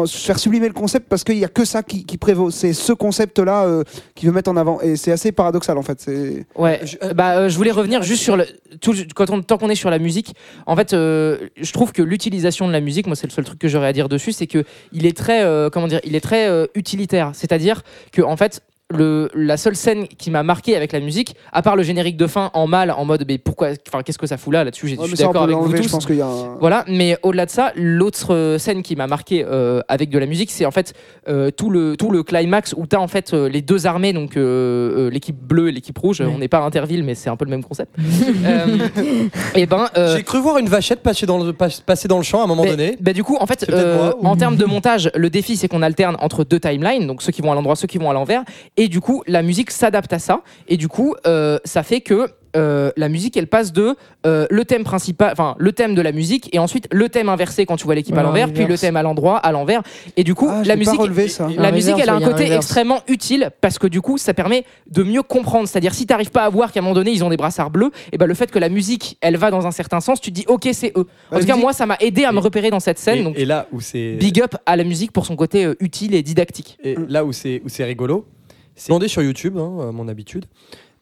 [0.07, 2.51] faire sublimer le concept parce qu'il y a que ça qui, qui prévaut.
[2.51, 3.83] C'est ce concept là
[4.15, 6.09] qu'il veut mettre en avant et c'est assez paradoxal en fait.
[6.55, 8.45] Ouais, Je- euh, bah, euh, je voulais revenir juste sur le.
[8.81, 12.01] Tout, quand on, tant qu'on est sur la musique, en fait, euh, je trouve que
[12.01, 14.47] l'utilisation de la musique, moi, c'est le seul truc que j'aurais à dire dessus, c'est
[14.47, 17.31] que il est très, euh, comment dire, il est très euh, utilitaire.
[17.33, 18.61] C'est-à-dire que, en fait,
[18.91, 22.27] le, la seule scène qui m'a marqué avec la musique, à part le générique de
[22.27, 24.97] fin en mal, en mode, mais pourquoi, enfin, qu'est-ce que ça fout là Là-dessus, j'ai-
[24.97, 25.87] Ouais, je mais suis ça, on d'accord peut avec vous l'enlever, tous.
[25.87, 26.57] Je pense qu'il y a un...
[26.59, 30.27] Voilà, mais au-delà de ça, l'autre euh, scène qui m'a marqué euh, avec de la
[30.27, 30.93] musique, c'est en fait
[31.27, 34.13] euh, tout, le, tout le climax où tu as en fait euh, les deux armées,
[34.13, 36.21] donc euh, euh, l'équipe bleue et l'équipe rouge.
[36.21, 36.27] Ouais.
[36.27, 37.95] On n'est pas à Interville, mais c'est un peu le même concept.
[39.55, 42.23] et ben, euh, J'ai cru voir une vachette passer dans le, pas- passer dans le
[42.23, 42.95] champ à un moment bah, donné.
[42.99, 45.29] bah, du coup, en fait, C'est peut-être euh, moi, ou- en termes de montage, le
[45.29, 47.97] défi c'est qu'on alterne entre deux timelines, donc ceux qui vont à l'endroit, ceux qui
[47.97, 48.43] vont à l'envers,
[48.77, 52.27] et du coup, la musique s'adapte à ça, et du coup, euh, ça fait que
[52.55, 53.95] euh, la musique elle passe de
[54.27, 57.65] euh, le thème principal, enfin le thème de la musique, et ensuite le thème inversé
[57.65, 59.81] quand tu vois l'équipe à l'envers, puis le thème à l'endroit, à l'envers,
[60.17, 60.99] et du coup, Ah, je la musique.
[60.99, 61.47] relevé ça.
[61.57, 64.19] La Un musique, elle a un reverse, a côté extrêmement utile parce que du coup,
[64.19, 65.67] ça permet de mieux comprendre.
[65.67, 67.89] C'est-à-dire, si t'arrives pas à voir qu'à un moment donné, ils ont des brassards bleus,
[68.11, 70.35] et ben le fait que la musique, elle va dans un certain sens, tu te
[70.35, 71.07] dis, ok, c'est eux.
[71.31, 73.17] En La tout cas, moi, ça m'a aidé à me repérer dans cette scène.
[73.17, 75.75] Et, donc, et là où c'est big up à la musique pour son côté euh,
[75.79, 76.77] utile et didactique.
[76.83, 78.27] Et là où c'est où c'est rigolo,
[78.75, 80.45] c'est demandé sur YouTube, hein, mon habitude,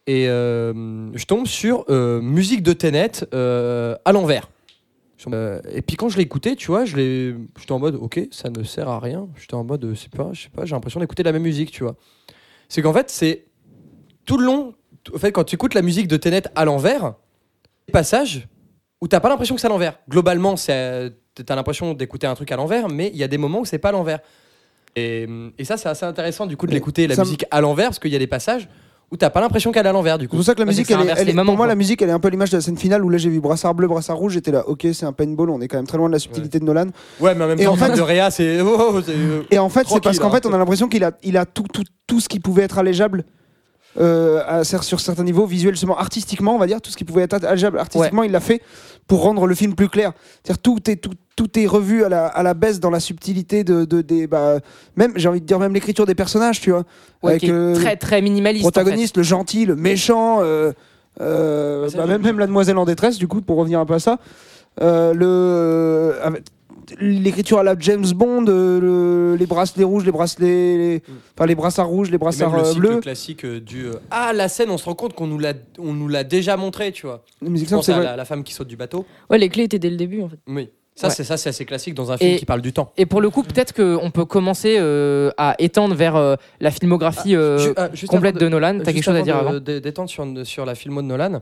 [0.08, 4.50] et euh, je tombe sur euh, musique de Tenet euh, à l'envers.
[5.72, 8.64] Et puis quand je l'ai écouté, tu vois, je j'étais en mode, ok, ça ne
[8.64, 9.30] sert à rien.
[9.40, 11.84] J'étais en mode, c'est pas, je sais pas, j'ai l'impression d'écouter la même musique, tu
[11.84, 11.96] vois.
[12.70, 13.46] C'est qu'en fait, c'est
[14.26, 14.74] tout le long.
[15.14, 17.14] En fait, quand tu écoutes la musique de Tenet à l'envers,
[17.94, 18.48] passages
[19.00, 20.00] où t'as pas l'impression que c'est à l'envers.
[20.10, 23.60] Globalement, c'est, t'as l'impression d'écouter un truc à l'envers, mais il y a des moments
[23.60, 24.22] où c'est pas à l'envers.
[24.96, 25.28] Et,
[25.58, 28.00] et ça, c'est assez intéressant du coup de l'écouter la ça musique à l'envers, parce
[28.00, 28.68] qu'il y a des passages
[29.10, 30.36] où t'as pas l'impression qu'elle est à l'envers du C'est coup.
[30.38, 31.68] pour ça que la musique, c'est que elle est- elle est- pour moi, quoi.
[31.68, 33.42] la musique, elle est un peu l'image de la scène finale où là j'ai vu
[33.42, 34.34] brassard bleu, brassard rouge.
[34.34, 36.60] J'étais là, ok, c'est un paintball, on est quand même très loin de la subtilité
[36.60, 36.88] de Nolan.
[37.20, 38.62] Ouais, mais en même Et temps, en fait, de Réa, c'est.
[38.62, 39.14] oh, oh, c'est,
[39.54, 40.32] Et en fait, c'est parce qu'en hein.
[40.32, 42.78] fait, on a l'impression qu'il a, il a tout, tout, tout ce qui pouvait être
[42.78, 43.26] allégeable.
[44.00, 47.44] Euh, à- sur certains niveaux visuellement artistiquement on va dire tout ce qui pouvait être
[47.46, 48.62] allégeable artistiquement il l'a fait
[49.08, 50.14] pour rendre le film plus clair
[50.44, 53.64] c'est-à-dire tout est tout, tout est revu à la, à la baisse dans la subtilité
[53.66, 54.60] de, de des bah,
[54.96, 56.84] même j'ai envie de dire même l'écriture des personnages tu vois
[57.24, 58.64] Ouais, Avec, qui est euh, très très minimaliste.
[58.66, 58.72] en fait.
[58.72, 60.72] protagoniste, le gentil, le méchant, euh,
[61.20, 64.00] euh, bah, même, même la demoiselle en détresse, du coup, pour revenir un peu à
[64.00, 64.18] ça.
[64.82, 66.44] Euh, le, avec-
[67.00, 71.02] l'écriture à la James Bond, euh, le- les bracelets rouges, les bracelets, les,
[71.36, 73.00] enfin les brassards rouges, les brassards même le euh, bleus.
[73.00, 75.94] classique euh, du euh, ah la scène on se rend compte qu'on nous l'a on
[75.94, 78.68] nous l'a déjà montré tu vois La musique simple, c'est la, la femme qui saute
[78.68, 80.38] du bateau Ouais, les clés étaient dès le début en fait.
[80.48, 81.14] oui Ça, Ouais.
[81.14, 82.92] c'est ça, c'est assez classique dans un film Et- qui parle du temps.
[82.98, 87.36] Et pour le coup, peut-être qu'on peut commencer euh, à étendre vers euh, la filmographie
[87.36, 88.78] euh, Ju- ah, juste complète avant de Nolan.
[88.84, 89.54] T'as quelque chose à dire de- avant?
[89.54, 91.42] de- D'étendre sur, sur la filmo de Nolan.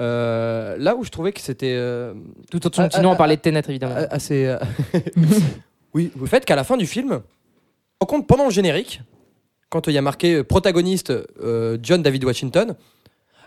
[0.00, 2.14] Euh, là où je trouvais que c'était euh,
[2.50, 3.96] Tout en Ah, continuant ah, à parler de Tenet, évidemment.
[4.10, 4.46] assez.
[4.46, 4.58] euh,
[5.94, 7.20] oui, le fait qu'à la fin du film,
[8.00, 9.00] en compte pendant le générique,
[9.70, 12.74] quand il y a marqué protagoniste euh, John David Washington,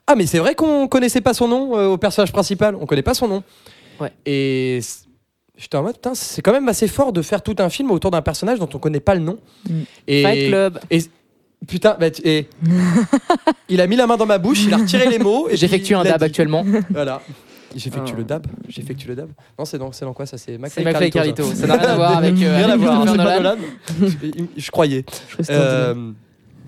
[0.07, 3.01] ah mais c'est vrai qu'on connaissait pas son nom euh, au personnage principal, on connaît
[3.01, 3.43] pas son nom.
[3.99, 4.11] Ouais.
[4.25, 4.79] Et
[5.57, 8.11] j'étais en mode, putain, c'est quand même assez fort de faire tout un film autour
[8.11, 9.39] d'un personnage dont on connaît pas le nom.
[9.69, 9.81] Mm.
[10.07, 10.79] Et Fight Club.
[11.67, 12.47] Putain, bah, tu- et
[13.69, 15.47] il a mis la main dans ma bouche, il a retiré les mots.
[15.49, 16.25] et J'effectue puis un il a dab dit.
[16.25, 16.65] actuellement.
[16.89, 17.21] Voilà.
[17.75, 18.17] J'effectue Ah.
[18.17, 18.47] le dab.
[18.67, 19.29] J'effectue le dab.
[19.57, 21.55] Non, c'est dans, c'est dans quoi ça C'est C'est McFly et Carlito, Carlito.
[21.55, 22.33] Ça n'a rien à voir avec.
[22.33, 23.55] euh, Rien à avec voir, Christopher c'est pas Nolan.
[24.01, 24.11] Nolan.
[24.57, 25.05] je, je croyais.
[25.39, 26.11] Je Euh,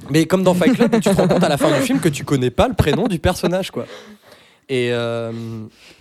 [0.09, 2.09] mais comme dans Fight Club, tu te rends compte à la fin du film que
[2.09, 3.85] tu connais pas le prénom du personnage, quoi.
[4.69, 5.31] Et, euh,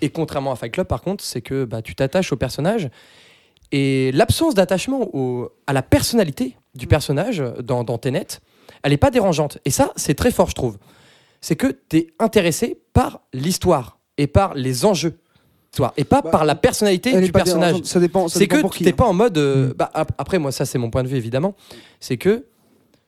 [0.00, 2.88] et contrairement à Fight Club, par contre, c'est que bah, tu t'attaches au personnage
[3.72, 8.26] et l'absence d'attachement au- à la personnalité du personnage dans, dans Tenet,
[8.82, 9.58] elle est pas dérangeante.
[9.64, 10.78] Et ça, c'est très fort, je trouve.
[11.40, 15.18] C'est que tu es intéressé par l'histoire et par les enjeux.
[15.96, 17.82] Et pas Bah, par la personnalité du personnage.
[17.84, 18.28] Ça dépend.
[18.28, 18.94] C'est que tu t'es hein.
[18.96, 19.38] pas en mode.
[19.38, 21.54] euh, bah, ap- après, moi, ça, c'est mon point de vue, évidemment.
[21.98, 22.44] C'est que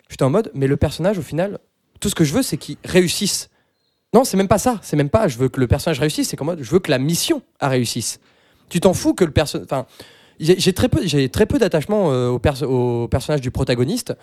[0.09, 1.59] j'étais en mode, mais le personnage, au final,
[2.01, 3.51] tout ce que je veux, c'est qu'il réussisse.
[4.14, 4.79] Non, c'est même pas ça.
[4.83, 6.91] C'est même pas, je veux que le personnage réussisse, c'est qu'en mode, je veux que
[6.91, 8.18] la mission a réussisse.
[8.70, 9.66] Tu t'en fous que le personnage.
[9.70, 9.85] Enfin,
[10.41, 14.14] j'ai très peu, très peu d'attachement euh, au, perso- au personnage du protagoniste.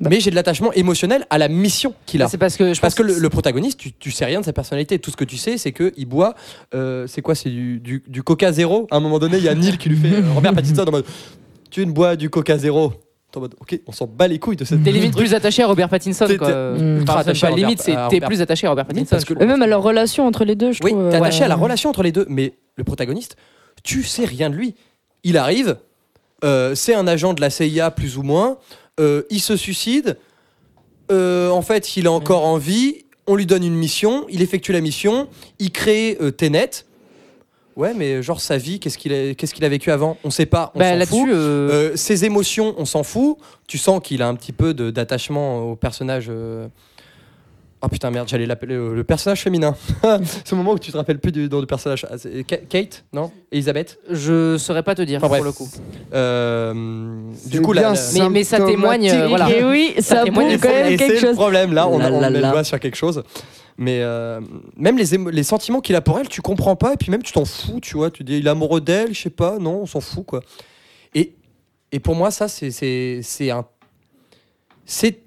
[0.00, 2.28] Mais j'ai de l'attachement émotionnel à la mission qu'il a.
[2.28, 4.52] C'est parce que je Parce que le, le protagoniste, tu, tu sais rien de sa
[4.52, 4.98] personnalité.
[4.98, 6.34] Tout ce que tu sais, c'est qu'il boit.
[6.74, 8.86] euh, c'est quoi C'est du, du, du Coca Zéro.
[8.90, 10.16] À un moment donné, il y a Neil qui lui fait.
[10.16, 11.04] euh, Robert Pattinson en mode
[11.70, 12.92] Tu ne bois du Coca Zéro.
[13.30, 14.82] T'es en mode Ok, on s'en bat les couilles de cette.
[14.82, 16.26] T'es limite plus attaché à Robert Pattinson.
[16.26, 16.48] T'es- quoi.
[16.48, 17.02] t'es- Euh, Mm.
[17.08, 19.10] enfin, attaché pas à limite, c'est t'es plus attaché à Robert Oui, Pattinson.
[19.10, 21.10] parce que- même à leur relation entre les deux, je Oui, trouve.
[21.10, 21.62] t'es euh, attaché à la ouais.
[21.62, 22.26] relation entre les deux.
[22.28, 23.36] Mais le protagoniste,
[23.84, 24.74] tu sais rien de lui.
[25.22, 25.76] Il arrive,
[26.44, 28.56] euh, c'est un agent de la CIA plus ou moins.
[29.00, 30.16] Euh, il se suicide.
[31.10, 33.04] euh, en fait, il est encore en vie.
[33.26, 34.26] On lui donne une mission.
[34.28, 35.28] Il effectue la mission.
[35.58, 36.70] Il crée euh, Tenet.
[37.76, 40.18] Ouais, mais genre sa vie, qu'est-ce qu'il a, qu'est-ce qu'il a vécu avant?
[40.24, 40.70] On sait pas.
[40.74, 41.28] On Bah, s'en fout.
[41.30, 43.38] Euh, ses émotions, on s'en fout.
[43.66, 46.30] Tu sens qu'il a un petit peu de- d'attachement au personnage.
[47.82, 49.74] Oh putain, merde, j'allais l'appeler euh, le personnage féminin.
[50.02, 52.06] C'est le moment où tu te rappelles plus du nom du personnage.
[52.10, 53.32] Ah, c'est Ka- Kate Non?
[53.50, 53.98] Elisabeth?
[54.10, 55.44] Je saurais pas te dire Enfin, pour bref.
[55.46, 55.70] le coup.
[56.12, 56.74] Euh,
[57.46, 59.50] du coup, bien la- Mais- mais ça témoigne, euh, voilà.
[59.50, 61.36] Et oui, Ça ça témoigne prouve quand même et quelque c'est le chose.
[61.36, 62.50] problème là, on, La a- on la met le la.
[62.50, 63.22] doigt sur quelque chose.
[63.78, 64.40] Mais euh,
[64.76, 67.22] même les, émo- les sentiments qu'il a pour elle, tu comprends pas, et puis même
[67.22, 68.10] tu t'en fous, tu vois.
[68.10, 70.42] Tu dis, il est amoureux d'elle, je sais pas, non, on s'en fout, quoi.
[71.14, 71.32] Et,
[71.92, 73.64] et pour moi, ça, c'est- c'est c'est un.
[74.84, 75.20] C'est.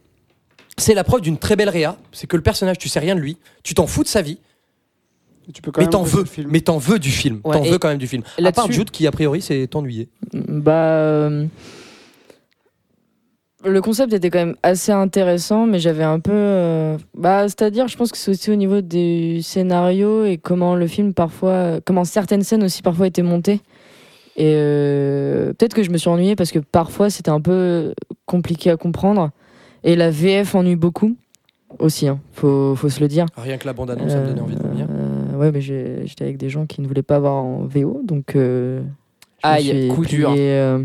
[0.77, 3.19] C'est la preuve d'une très belle réa, c'est que le personnage, tu sais rien de
[3.19, 4.39] lui, tu t'en fous de sa vie,
[5.53, 7.77] Tu peux quand mais même t'en veux, mais t'en veux du film, Ouais, t'en veux
[7.77, 8.23] quand même du film.
[8.37, 10.09] À là-dessus- part Jude qui a priori s'est ennuyé.
[10.33, 11.45] Bah, euh,
[13.65, 16.31] le concept était quand même assez intéressant, mais j'avais un peu.
[16.33, 20.87] euh, Bah, c'est-à-dire, je pense que c'est aussi au niveau du scénario et comment le
[20.87, 23.61] film parfois, comment certaines scènes aussi parfois étaient montées.
[24.35, 27.93] Et euh, peut-être que je me suis ennuyée parce que parfois c'était un peu
[28.25, 29.29] compliqué à comprendre.
[29.83, 31.15] Et la VF ennuie beaucoup
[31.79, 33.25] aussi, hein, faut, faut se le dire.
[33.35, 34.87] Rien que la bande-annonce, ça me donnait envie de vomir.
[34.89, 38.35] Euh, ouais, mais j'étais avec des gens qui ne voulaient pas avoir en VO, donc
[38.35, 38.81] euh,
[39.41, 40.33] Aïe, coup dur.
[40.37, 40.83] euh,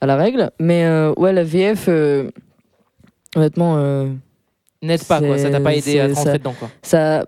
[0.00, 0.50] à la règle.
[0.60, 0.86] Mais
[1.16, 1.88] ouais, la VF,
[3.34, 3.76] honnêtement,
[4.82, 6.68] N'aide pas quoi, ça t'a pas aidé à te rentrer ça- dedans quoi.
[6.82, 7.26] ça,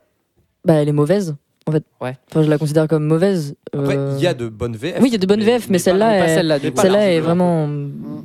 [0.65, 1.35] bah, elle est mauvaise,
[1.69, 1.85] en fait.
[2.01, 2.17] Ouais.
[2.31, 3.55] Enfin, je la considère comme mauvaise.
[3.73, 4.97] Après, euh, il y a de bonnes VF.
[5.01, 7.69] Oui, il y a de bonnes VF, mais celle-là, elle- celle-là, Celle-là est vraiment,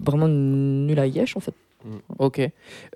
[0.03, 1.53] vraiment nulle à yesh, en fait.
[2.17, 2.39] Ok.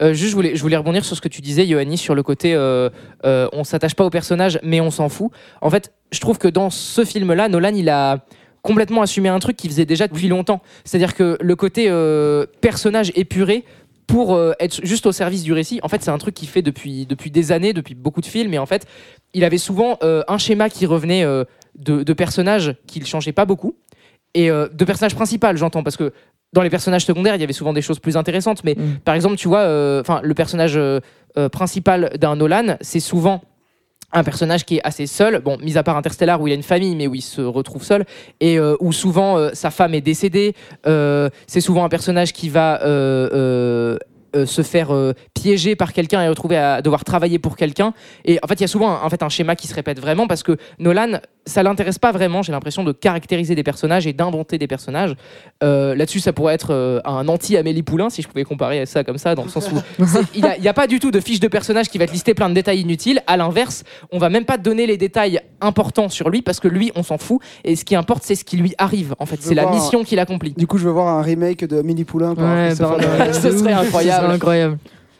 [0.02, 2.24] Euh, juste, je voulais, je voulais rebondir sur ce que tu disais, Yoannis, sur le
[2.24, 2.89] côté euh,
[3.26, 5.30] euh, on s'attache pas au personnage, mais on s'en fout.
[5.62, 8.20] En fait, je trouve que dans ce film-là, Nolan, il a
[8.62, 10.62] complètement assumé un truc qu'il faisait déjà depuis longtemps.
[10.86, 13.66] C'est-à-dire que le côté euh, personnage épuré
[14.08, 16.62] pour euh, être juste au service du récit, en fait, c'est un truc qu'il fait
[16.62, 18.53] depuis, depuis des années, depuis beaucoup de films.
[18.53, 18.88] Et en fait,
[19.34, 21.43] il avait souvent euh, un schéma qui revenait euh,
[21.78, 23.76] de, de personnages qu'il changeait pas beaucoup.
[24.34, 26.14] Et de personnages principaux, j'entends, parce que
[26.53, 28.97] dans les personnages secondaires, il y avait souvent des choses plus intéressantes, mais Mm.
[29.03, 29.64] par exemple, tu vois,
[29.99, 30.80] enfin, le personnage
[31.51, 33.41] principal d'un Nolan, c'est souvent
[34.14, 36.64] un personnage qui est assez seul, bon, mis à part Interstellar où il a une
[36.64, 38.05] famille, mais où il se retrouve seul,
[38.39, 40.53] et euh, où souvent euh, sa femme est décédée.
[40.86, 42.80] Euh, c'est souvent un personnage qui va
[44.36, 47.93] euh, se faire euh, piéger par quelqu'un et retrouver à devoir travailler pour quelqu'un.
[48.25, 49.99] Et en fait, il y a souvent un, en fait, un schéma qui se répète
[49.99, 54.13] vraiment parce que Nolan, ça l'intéresse pas vraiment, j'ai l'impression, de caractériser des personnages et
[54.13, 55.15] d'inventer des personnages.
[55.63, 59.17] Euh, Là-dessus, ça pourrait être euh, un anti-Amélie Poulain, si je pouvais comparer ça comme
[59.17, 60.03] ça, dans le sens où
[60.36, 62.49] il n'y a, pas du tout de fiche de personnage qui va te lister plein
[62.49, 63.21] de détails inutiles.
[63.28, 66.67] À l'inverse, on va même pas te donner les détails importants sur lui parce que
[66.67, 67.41] lui, on s'en fout.
[67.63, 69.15] Et ce qui importe, c'est ce qui lui arrive.
[69.19, 70.53] En fait, c'est la mission qu'il accomplit.
[70.57, 72.73] Du coup, je veux voir un remake de Mini Poulain par Ouais.
[73.34, 74.26] Ce serait incroyable.
[74.32, 74.78] Incroyable.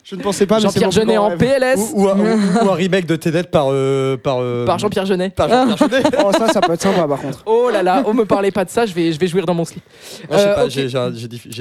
[0.10, 1.36] Je ne pensais pas, Jean-Pierre Jeunet en.
[1.38, 2.24] PLS Ou, ou un, ou-
[2.66, 3.66] ou un remake de Tenet par.
[3.72, 5.32] euh, par, euh, par Jean-Pierre Jeunet.
[5.32, 6.04] par Jean-Pierre Jeunet.
[6.26, 7.44] Oh, ça, ça peut être sympa par contre.
[7.46, 9.54] Oh là là, oh me parlez pas de ça, je vais, je vais jouir dans
[9.54, 9.84] mon slip.
[10.32, 10.88] Euh, j'ai-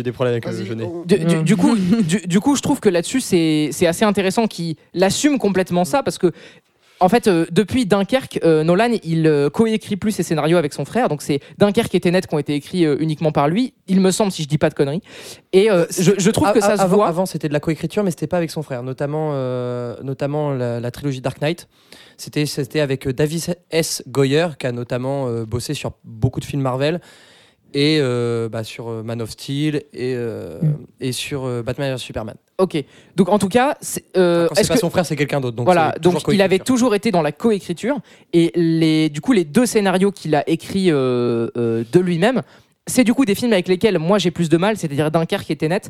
[0.03, 0.89] des- problèmes avec Jeunet.
[1.07, 4.47] Du, du- du coup, du, du coup, je trouve que là-dessus, c'est c'est assez intéressant
[4.47, 6.31] qu'il assume complètement ça parce que.
[6.99, 10.85] En fait, euh, depuis Dunkerque, euh, Nolan, il euh, coécrit plus ses scénarios avec son
[10.87, 11.09] frère.
[11.11, 13.75] Donc, c'est Dunkerque et Tenet qui ont été écrits uniquement par lui.
[13.87, 15.03] Il me semble, si je dis pas de conneries.
[15.53, 17.09] Et je, je trouve que ça a- se avant, voit.
[17.09, 19.33] Avant, c'était de la coécriture, mais c'était pas avec son frère, notamment,
[20.03, 21.69] notamment la, la trilogie Dark Knight.
[22.17, 24.03] C'était c'était avec David S.
[24.09, 27.01] Goyer, qui a notamment bossé sur beaucoup de films Marvel
[27.75, 28.01] et
[28.51, 30.77] bah, sur Man of Steel et, Mm.
[31.01, 32.37] et sur Batman vs Superman.
[32.59, 32.83] Ok.
[33.17, 35.57] Donc, en tout cas, c'est, euh, pas que son frère, c'est quelqu'un d'autre.
[35.57, 37.99] Donc voilà, donc il avait toujours été dans la coécriture
[38.33, 42.43] et les, du coup les deux scénarios qu'il a écrits euh, euh, de lui-même,
[42.87, 45.57] c'est du coup des films avec lesquels moi j'ai plus de mal, c'est-à-dire Dunkerque et
[45.57, 45.83] Tenet.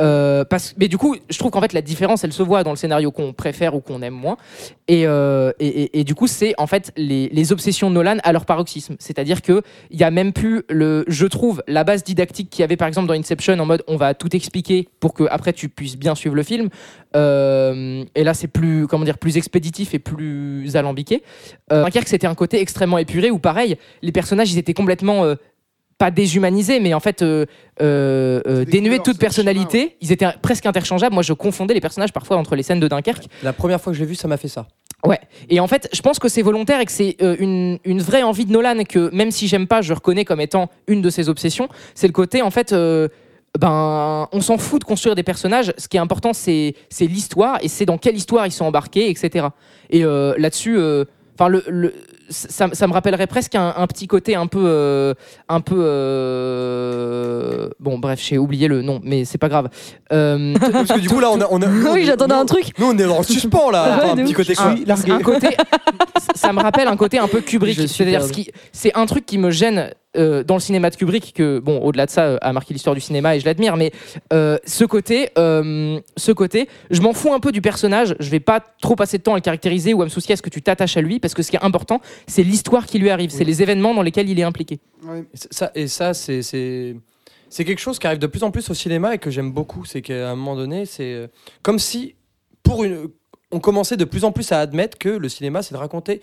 [0.00, 2.70] Euh, parce, mais du coup, je trouve qu'en fait la différence, elle se voit dans
[2.70, 4.36] le scénario qu'on préfère ou qu'on aime moins.
[4.86, 8.44] Et, euh, et, du coup, c'est en fait les, les obsessions de Nolan à leur
[8.44, 8.94] paroxysme.
[9.00, 12.64] C'est-à-dire que il y a même plus le, je trouve, la base didactique qu'il y
[12.64, 15.68] avait par exemple dans Inception en mode on va tout expliquer pour que après tu
[15.68, 16.68] puisses bien suivre le film.
[17.16, 21.22] Euh, et là, c'est plus, comment dire, plus expéditif et plus alambiqué.
[21.72, 25.24] Euh, Dunkerque, c'était un côté extrêmement épuré où pareil, les personnages, ils étaient complètement
[25.98, 27.46] pas déshumanisés, mais en fait euh,
[27.80, 29.96] euh, euh, dénués de toute personnalité.
[30.00, 31.14] Ils étaient presque interchangeables.
[31.14, 33.26] Moi, je confondais les personnages parfois entre les scènes de Dunkerque.
[33.42, 34.66] La première fois que je l'ai vu, ça m'a fait ça.
[35.50, 38.22] Et en fait, je pense que c'est volontaire et que c'est euh, une, une vraie
[38.22, 41.28] envie de Nolan que même si j'aime pas, je reconnais comme étant une de ses
[41.28, 41.68] obsessions.
[41.94, 42.72] C'est le côté en fait.
[42.72, 43.08] euh,
[43.60, 45.72] ben, on s'en fout de construire des personnages.
[45.78, 49.08] Ce qui est important, c'est c'est l'histoire et c'est dans quelle histoire ils sont embarqués,
[49.10, 49.46] etc.
[49.90, 51.04] Et euh, là-dessus, euh,
[51.38, 51.94] enfin le, le-
[52.30, 55.14] ça, ça me rappellerait presque un, un petit côté un peu, euh,
[55.48, 55.76] un peu.
[55.78, 59.68] euh, bon, bref, j'ai oublié le nom, mais c'est pas grave.
[60.12, 61.46] Euh, Parce que du coup, là, on a.
[61.50, 62.78] On a Oui, j'attendais un truc.
[62.78, 63.82] Nous, on est en suspens, là.
[63.94, 64.76] Attends, un petit côté un,
[65.12, 65.48] un côté
[66.34, 68.28] ça me rappelle un côté un peu Kubrick c'est-à-dire perdu.
[68.28, 71.58] ce qui c'est un truc qui me gêne euh, dans le cinéma de Kubrick que
[71.58, 73.92] bon au-delà de ça euh, a marqué l'histoire du cinéma et je l'admire mais
[74.32, 78.40] euh, ce côté euh, ce côté je m'en fous un peu du personnage je vais
[78.40, 80.50] pas trop passer de temps à le caractériser ou à me soucier à ce que
[80.50, 83.30] tu t'attaches à lui parce que ce qui est important c'est l'histoire qui lui arrive
[83.30, 84.80] c'est les événements dans lesquels il est impliqué
[85.50, 86.96] ça, et ça c'est, c'est,
[87.50, 89.84] c'est quelque chose qui arrive de plus en plus au cinéma et que j'aime beaucoup.
[89.84, 91.28] C'est qu'à un moment donné, c'est
[91.62, 92.14] comme si,
[92.62, 93.08] pour une,
[93.50, 96.20] on commençait de plus en plus à admettre que le cinéma, c'est de raconter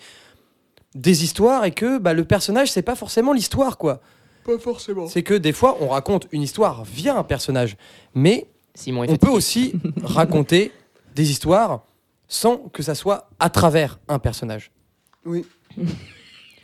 [0.94, 4.00] des histoires et que bah, le personnage, c'est pas forcément l'histoire, quoi.
[4.44, 5.08] Pas forcément.
[5.08, 7.76] C'est que des fois, on raconte une histoire via un personnage,
[8.14, 9.18] mais Simon on fatigué.
[9.18, 10.72] peut aussi raconter
[11.14, 11.84] des histoires
[12.28, 14.70] sans que ça soit à travers un personnage.
[15.24, 15.44] Oui.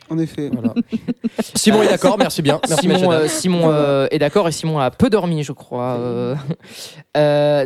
[0.09, 0.49] En effet.
[0.51, 0.73] Voilà.
[1.55, 2.59] Simon est d'accord, merci bien.
[2.67, 5.97] Merci Simon, euh, Simon euh, est d'accord et Simon a peu dormi, je crois.
[5.99, 6.35] euh.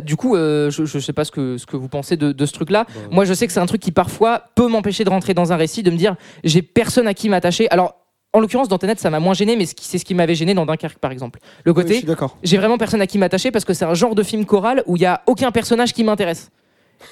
[0.04, 2.52] Du coup, je ne sais pas ce que, ce que vous pensez de, de ce
[2.52, 2.86] truc-là.
[3.08, 3.14] Bon.
[3.16, 5.56] Moi, je sais que c'est un truc qui parfois peut m'empêcher de rentrer dans un
[5.56, 7.70] récit, de me dire j'ai personne à qui m'attacher.
[7.70, 7.94] Alors,
[8.32, 10.66] en l'occurrence, dans Tenet, ça m'a moins gêné, mais c'est ce qui m'avait gêné dans
[10.66, 11.38] Dunkerque, par exemple.
[11.64, 12.36] Le Oui, côté, d'accord.
[12.42, 14.96] j'ai vraiment personne à qui m'attacher parce que c'est un genre de film choral où
[14.96, 16.50] il y a aucun personnage qui m'intéresse.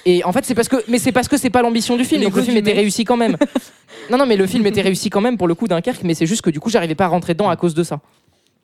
[0.05, 2.23] Et en fait, c'est parce que, mais c'est parce que c'est pas l'ambition du film.
[2.23, 3.37] Donc le film était réussi quand même.
[4.11, 6.25] non, non, mais le film était réussi quand même pour le coup Dunkerque, mais c'est
[6.25, 7.99] juste que du coup, j'arrivais pas à rentrer dedans à cause de ça.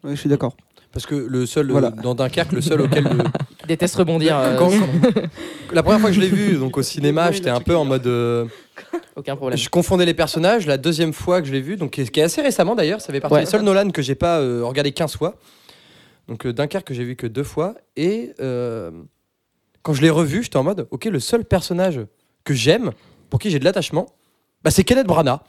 [0.03, 0.55] Oui, je suis d'accord.
[0.91, 1.91] Parce que le seul, euh, Voilà.
[1.91, 3.03] dans Dunkerque, le seul auquel.
[3.03, 3.23] le-
[3.67, 4.38] déteste rebondir.
[4.39, 4.71] euh, Quand-
[5.73, 8.07] la première fois que je l'ai vu donc au cinéma, j'étais un peu en mode.
[8.07, 8.45] euh,
[9.15, 9.57] aucun problème.
[9.57, 10.65] je confondais les personnages.
[10.65, 13.01] La deuxième fois que je l'ai vu, donc qui est qui est assez récemment d'ailleurs,
[13.01, 13.41] ça fait partie Ouais.
[13.41, 15.36] des seuls Nolan que j'ai pas euh, regardé 15 fois.
[16.27, 17.75] Donc euh, Dunkerque que j'ai vu que deux fois.
[17.95, 18.89] Et euh,
[19.82, 22.01] quand je l'ai revu, j'étais en mode ok, le seul personnage
[22.43, 22.91] que j'aime,
[23.30, 24.07] pour qui j'ai de l'attachement,
[24.63, 25.39] bah, c'est Kenneth Branagh.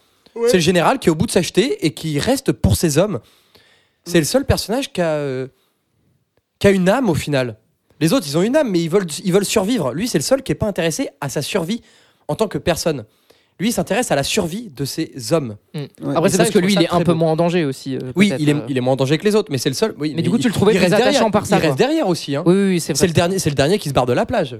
[0.47, 2.99] C'est le général qui est au bout de sa jetée et qui reste pour ses
[2.99, 3.20] hommes.
[4.05, 5.49] C'est le seul personnage qui a, euh,
[6.59, 7.59] qui a une âme au final.
[8.01, 9.93] Les autres, ils ont une âme, mais ils veulent, ils veulent survivre.
[9.93, 11.83] Lui, c'est le seul qui n'est pas intéressé à sa survie
[12.28, 13.05] en tant que personne.
[13.61, 15.57] Lui, il s'intéresse à la survie de ses hommes.
[15.75, 15.89] Ouais.
[16.17, 17.95] Après, c'est parce que lui, il est un très peu moins en danger aussi.
[17.95, 18.61] euh, Oui, il est, euh.
[18.69, 19.95] il est moins en danger que les autres, mais c'est le seul.
[19.99, 21.31] Oui, Mais du coup, tu le trouvais reste attachant derrière.
[21.31, 22.35] par ça, Il reste derrière aussi.
[22.35, 22.43] hein.
[22.47, 23.07] Oui, oui, oui, c'est C'est vrai.
[23.09, 24.57] le dernier, c'est le dernier qui se barre de la plage.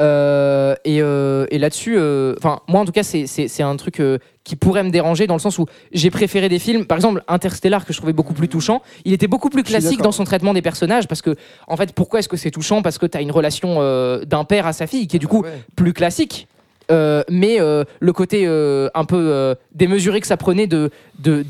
[0.00, 3.76] Euh, et euh, et là-dessus, euh, enfin, moi en tout cas, c'est- c'est c'est un
[3.76, 6.96] truc euh, qui pourrait me déranger dans le sens où j'ai préféré des films, par
[6.98, 8.82] exemple Interstellar que je trouvais beaucoup plus touchant.
[9.04, 11.36] Il était beaucoup plus classique dans son traitement des personnages parce que
[11.68, 12.82] en fait pourquoi est-ce que c'est touchant?
[12.82, 15.28] Parce que tu as une relation euh, d'un père à sa fille qui est du
[15.28, 15.62] coup Ouais.
[15.76, 16.48] plus classique.
[16.90, 20.90] Euh, mais euh, le côté euh, un peu démesuré que ça prenait de,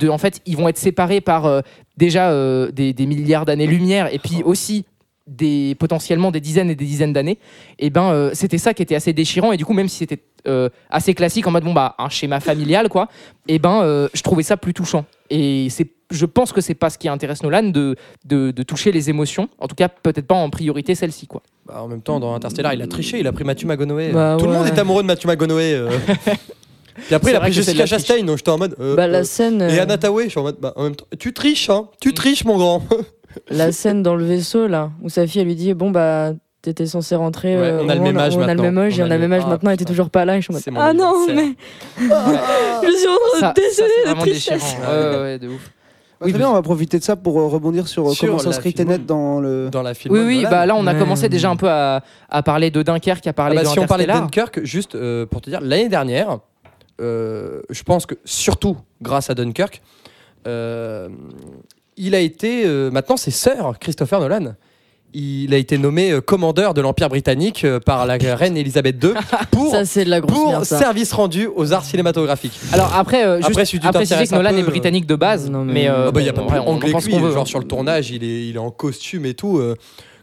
[0.09, 1.63] en fait ils vont être séparés par
[1.97, 2.33] déjà
[2.71, 4.85] des, des milliards d'années-lumière et puis aussi
[5.27, 7.39] des potentiellement des dizaines et des dizaines d'années
[7.79, 10.21] et ben euh, c'était ça qui était assez déchirant et du coup même si c'était
[10.47, 13.09] euh, assez classique en mode bon bah un schéma familial quoi
[13.49, 16.91] et ben euh, je trouvais ça plus touchant et c'est je pense que c'est pas
[16.91, 17.97] ce qui intéresse Nolan de,
[18.27, 21.81] de, de toucher les émotions en tout cas peut-être pas en priorité celle-ci quoi Bah,
[21.83, 24.13] en même temps, dans Interstellar, il a triché, il a pris Matthew McConaughey.
[24.13, 25.73] Bah Tout le monde est amoureux de Matthew McConaughey.
[25.73, 25.89] euh.
[27.07, 27.87] Puis après, il a pris Jessica.
[27.87, 28.77] Chastain, donc j'étais en mode.
[28.79, 30.59] euh, Bah, la euh, scène, Et euh, Anna Tawai, je suis en mode.
[30.61, 32.83] Bah, en même temps, tu triches, hein Tu triches, mon grand
[33.49, 36.33] la scène dans le vaisseau là, où sa fille elle lui dit bon bah
[36.63, 37.57] t'étais censé rentrer.
[37.57, 38.63] Ouais, euh, on a le même âge on a le maintenant.
[38.65, 39.93] même âge et on a le même âge Ah, maintenant et t'es putain.
[39.93, 40.37] toujours pas là.
[40.39, 41.55] Et je suis en mode, ah non mais
[41.99, 43.83] je suis en train de c'est
[44.15, 44.77] de tristesse.
[44.81, 45.71] Ouais, ouais, de ouf
[46.21, 48.73] très bien, on va profiter de ça pour euh, rebondir sur, euh, Sur comment s'inscrit.
[48.73, 49.69] Tenet dans le.
[49.71, 50.15] Dans la film.
[50.15, 53.27] oui oui bah là on a commencé déjà un peu à, à parler de Dunkerque
[53.27, 54.13] à Ah parler bah, de si on parlait de.
[54.13, 56.39] Dunkirk, juste euh, pour te dire, l'année dernière,
[57.03, 59.83] euh, je pense que surtout grâce à Dunkirk,
[60.47, 61.09] euh,
[61.97, 62.63] il a été.
[62.67, 64.55] euh, maintenant, c'est Sir Christopher Nolan.
[65.17, 69.11] Il a été nommé euh, commandeur de l'Empire britannique euh, par la reine Elisabeth II
[69.53, 70.77] pour, Ça c'est de la grosse pour merde ça.
[70.77, 72.59] service rendu aux arts cinématographiques.
[72.73, 74.63] Alors après, euh, juste Après, si tu à préciser t'intéresses que un Nolan peu, est
[74.63, 76.55] euh, britannique de base, non, mais- euh, Ah bah, il y a bon, pas plus
[76.59, 77.33] ouais, on- on anglais pense que qu'on veut.
[77.33, 79.59] genre sur le tournage, il est, il est en costume et tout.
[79.59, 79.77] euh,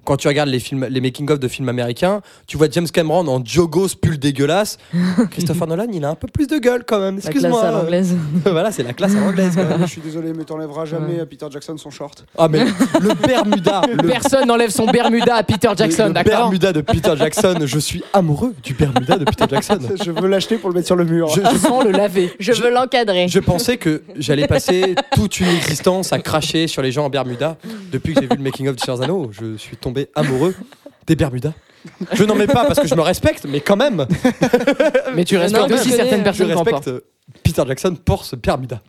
[0.03, 3.43] quand tu regardes les films, les making-of de films américains, tu vois James Cameron en
[3.43, 4.77] jogos pull dégueulasse.
[5.31, 7.15] Christopher Nolan, il a un peu plus de gueule quand même.
[7.15, 7.63] La classe Excuse-moi.
[7.63, 8.15] à l'anglaise.
[8.45, 9.57] voilà, c'est la classe à l'anglaise.
[9.81, 11.19] Je suis désolé, mais t'enlèveras jamais Ouais.
[11.21, 12.25] à Peter Jackson son short.
[12.37, 16.73] Ah mais le Bermuda, le, Personne n'enlève son Bermuda à Peter Jackson, le d'accord Bermuda
[16.73, 17.55] de Peter Jackson.
[17.65, 19.79] Je suis amoureux du Bermuda de Peter Jackson.
[20.03, 21.27] Je veux l'acheter pour le mettre sur le mur.
[21.29, 22.31] Je, Sans le laver.
[22.39, 23.27] Je veux l'encadrer.
[23.27, 27.57] je pensais que j'allais passer toute une existence à cracher sur les gens en Bermuda.
[27.91, 30.55] Depuis que j'ai vu le making of de Anneaux, je suis tombé amoureux
[31.07, 31.53] des Bermudas.
[32.13, 34.05] Je n'en mets pas parce que je me respecte, mais quand même,
[35.15, 36.87] Mais tu respectes aussi certaines je personnes qui en respecte portent.
[36.89, 37.01] euh,
[37.43, 38.81] Peter Jackson pour ce Bermuda.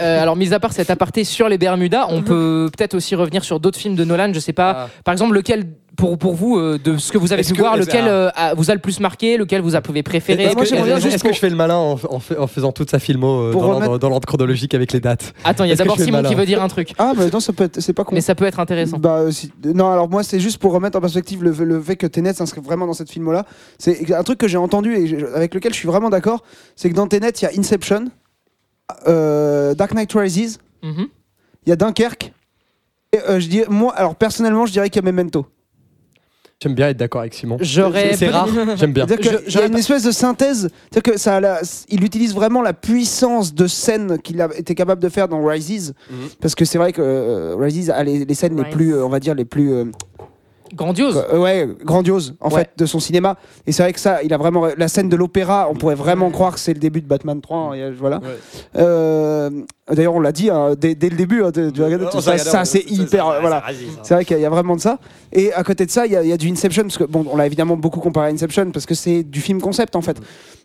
[0.00, 3.42] Euh, alors, mis à part cet aparté sur les Bermudas, on peut peut-être aussi revenir
[3.44, 4.32] sur d'autres films de Nolan.
[4.32, 5.64] Je sais pas, par exemple, lequel,
[6.00, 8.30] pour, pour vous, euh, de ce que vous avez pu que- voir, est-ce- lequel euh,
[8.34, 10.44] a- vous a le plus marqué, lequel vous avez préféré?
[10.44, 12.18] Est-ce moi, que, j'aimerais bien est-ce juste que pour- je fais le malin en, en
[12.18, 14.92] fais- en faisant toute sa filmo euh, Pour dans l'ordre- remettre- dans l'ordre chronologique avec
[14.92, 15.32] les dates?
[15.44, 16.36] Attends, il y a Est-ce que d'abord je fais le Simon qui malin?
[16.40, 16.92] veut dire un truc.
[16.98, 18.14] Ah, mais non, ça peut être, c'est pas con.
[18.14, 18.98] Mais ça peut être intéressant.
[18.98, 21.96] Bah, euh, si- non, alors moi, c'est juste pour remettre en perspective le, le fait
[21.96, 23.44] que Tenet s'inscrit vraiment dans cette film-là.
[23.78, 26.42] C'est un truc que j'ai entendu et je- avec lequel je suis vraiment d'accord.
[26.76, 28.06] C'est que dans Tenet, il y a Inception,
[29.06, 31.06] euh, Dark Knight Rises, Mhm.
[31.66, 32.32] il y a Dunkerque.
[33.12, 35.46] Et euh, je dis, moi, alors personnellement, je dirais qu'il y a Memento.
[36.62, 37.56] J'aime bien être d'accord avec Simon.
[37.62, 38.14] J'aurais.
[38.16, 38.46] C'est rare,
[38.76, 39.06] j'aime bien.
[39.06, 42.74] Y a j'aurais une espèce de synthèse, c'est-à-dire que ça, la- il utilise vraiment la
[42.74, 46.16] puissance de scène qu'il a été capable de faire dans Rises, Mhm.
[46.38, 49.08] parce que c'est vrai que euh, Rises a les, les scènes les plus, euh, on
[49.08, 49.84] va dire les plus, euh,
[50.74, 51.24] Grandiose.
[51.32, 52.60] euh, ouais, grandioses en Ouais.
[52.60, 53.36] fait de son cinéma.
[53.66, 56.30] Et c'est vrai que ça, il a vraiment la scène de l'opéra, on pourrait vraiment
[56.30, 57.58] croire que c'est le début de Batman 3.
[57.58, 58.18] hein, et, euh, voilà.
[58.18, 58.36] Ouais.
[58.76, 59.50] Euh,
[59.90, 61.42] D'ailleurs, on l'a dit hein, dès, dès le début.
[61.42, 63.64] hein, tu- tu regardes, On ça, c'est hyper, ça, ça, voilà.
[64.04, 64.98] C'est vrai qu'il y a- vraiment de ça.
[65.32, 67.02] Et à côté de ça, il y, a- il y a du Inception, parce que
[67.02, 70.00] bon, on l'a évidemment beaucoup comparé à Inception, parce que c'est du film concept en
[70.00, 70.16] fait.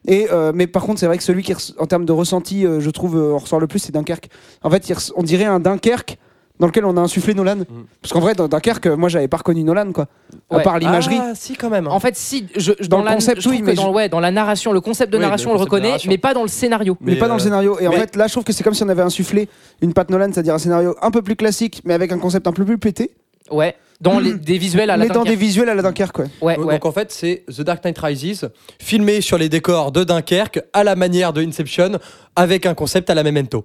[0.07, 2.79] Et, euh, mais par contre, c'est vrai que celui qui, en termes de ressenti, euh,
[2.79, 4.29] je trouve, euh, on ressort le plus, c'est Dunkerque.
[4.61, 6.19] En fait, on dirait un Dunkerque
[6.59, 7.57] dans lequel on a insufflé Nolan.
[8.01, 10.07] Parce qu'en vrai, dans Dunkerque, moi, j'avais pas reconnu Nolan, quoi.
[10.49, 10.63] À Ouais.
[10.63, 11.17] part l'imagerie.
[11.21, 11.87] Ah, si, quand même.
[11.87, 13.73] En fait, si, je, je- Dans dans, le la, concept, je trouve oui, que mais
[13.73, 16.09] dans, je- ouais, dans la narration, le concept de Oui, narration, on le reconnaît, narration.
[16.09, 16.97] mais pas dans le scénario.
[17.01, 17.77] mais, Mais, pas dans le euh, scénario.
[17.79, 19.49] Et en fait, là, je trouve que c'est comme si on avait insufflé
[19.81, 22.51] une patte Nolan, c'est-à-dire un scénario un peu plus classique, mais avec un concept un
[22.53, 23.11] peu plus pété,
[23.51, 23.75] Ouais.
[24.01, 26.25] Dans les, des visuels à la mais dans des visuels à la Dunkerque, ouais.
[26.41, 26.73] Ouais, Donc, ouais.
[26.73, 28.49] donc, en fait, c'est The Dark Knight Rises,
[28.79, 31.91] filmé sur les décors de Dunkerque, à la manière de Inception,
[32.35, 33.63] avec un concept à la Memento.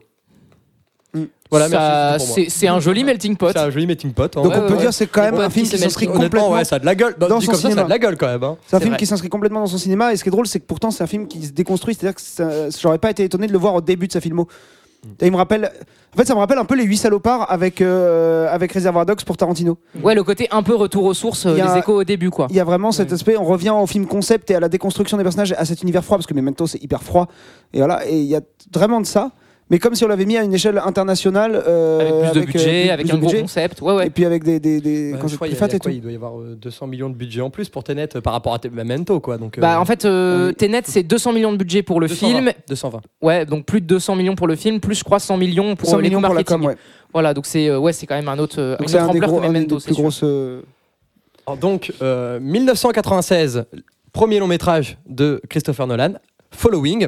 [1.12, 1.24] Mm.
[1.50, 3.50] Voilà, Ça, c'est un joli melting pot.
[3.52, 4.36] C'est un joli meeting pot.
[4.36, 4.42] hein.
[4.42, 6.22] Donc Ouais, on peut ouais, dire que c'est quand même un film qui s'inscrit melting
[6.22, 7.16] complètement ouais, ça a de la gueule.
[7.18, 7.82] Dans, son comme ça, ça a cinéma.
[7.84, 8.44] de la gueule quand même.
[8.44, 8.56] hein.
[8.68, 8.98] C'est un film vrai.
[8.98, 11.02] qui s'inscrit complètement dans son cinéma et ce qui est drôle c'est que pourtant c'est
[11.02, 13.80] un film qui se déconstruit, c'est-à-dire que j'aurais pas été étonné de le voir au
[13.80, 14.46] début de sa filmo.
[15.20, 15.72] Et il me rappelle
[16.14, 19.24] en fait ça me rappelle un peu les 8 salopards avec euh, avec Reservoir Dogs
[19.24, 19.76] pour Tarantino.
[20.04, 22.46] Ouais, le côté un peu retour aux sources, euh, a- les échos au début, quoi.
[22.50, 25.16] Il y a vraiment cet aspect on revient au film concept et à la déconstruction
[25.16, 27.26] des personnages à cet univers froid parce que Memento c'est hyper froid
[27.72, 28.40] et voilà et il y a
[28.72, 29.32] vraiment de ça
[29.70, 32.46] mais comme si on l'avait mis à une échelle internationale euh, Avec plus de euh,
[32.46, 33.80] budget, plus- avec plus un gros concept.
[33.80, 34.06] Ouais, ouais.
[34.08, 35.66] et puis avec des des, des Bah, je concepts crois plus qu'il y a- fat
[35.66, 35.96] il y a et quoi tout.
[35.96, 38.32] Il doit y avoir euh, 200 millions de budget en plus pour Tenet euh, par
[38.32, 39.38] rapport à Te- Memento, quoi.
[39.38, 40.52] Donc, euh, Bah, en fait, euh.
[40.52, 42.52] Tenet, c'est 200 millions de budget pour le 220, film.
[42.68, 43.00] 220.
[43.22, 45.88] Ouais, donc plus de 200 millions pour le film, plus je crois 100 millions pour
[45.88, 46.76] 100 euh, les millions pour la com ouais.
[47.12, 49.04] Voilà, donc c'est euh, ouais, c'est quand même un autre, euh, Donc une c'est autre
[49.04, 50.62] un des ampleur gros des plus grosses euh,
[51.46, 53.64] Alors, donc, euh, 1996,
[54.12, 56.14] premier long métrage de Christopher Nolan,
[56.50, 57.06] Following,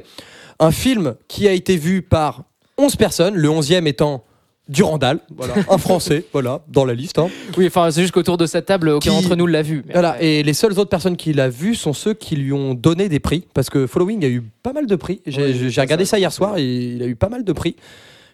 [0.60, 2.42] Un film qui a été vu par
[2.82, 4.24] 11 personnes, le 11e étant
[4.68, 7.18] Durandal, voilà, un Français, voilà, dans la liste.
[7.18, 7.28] hein.
[7.58, 9.84] Oui, enfin, c'est juste qu'autour de cette table, aucun Qui- d'entre nous l'a vu.
[9.92, 13.08] Voilà, et les seules autres personnes qui l'a vu sont ceux qui lui ont donné
[13.08, 15.20] des prix, parce que Following a eu pas mal de prix.
[15.26, 17.74] J'ai regardé ça, ça hier soir et il a eu pas mal de prix.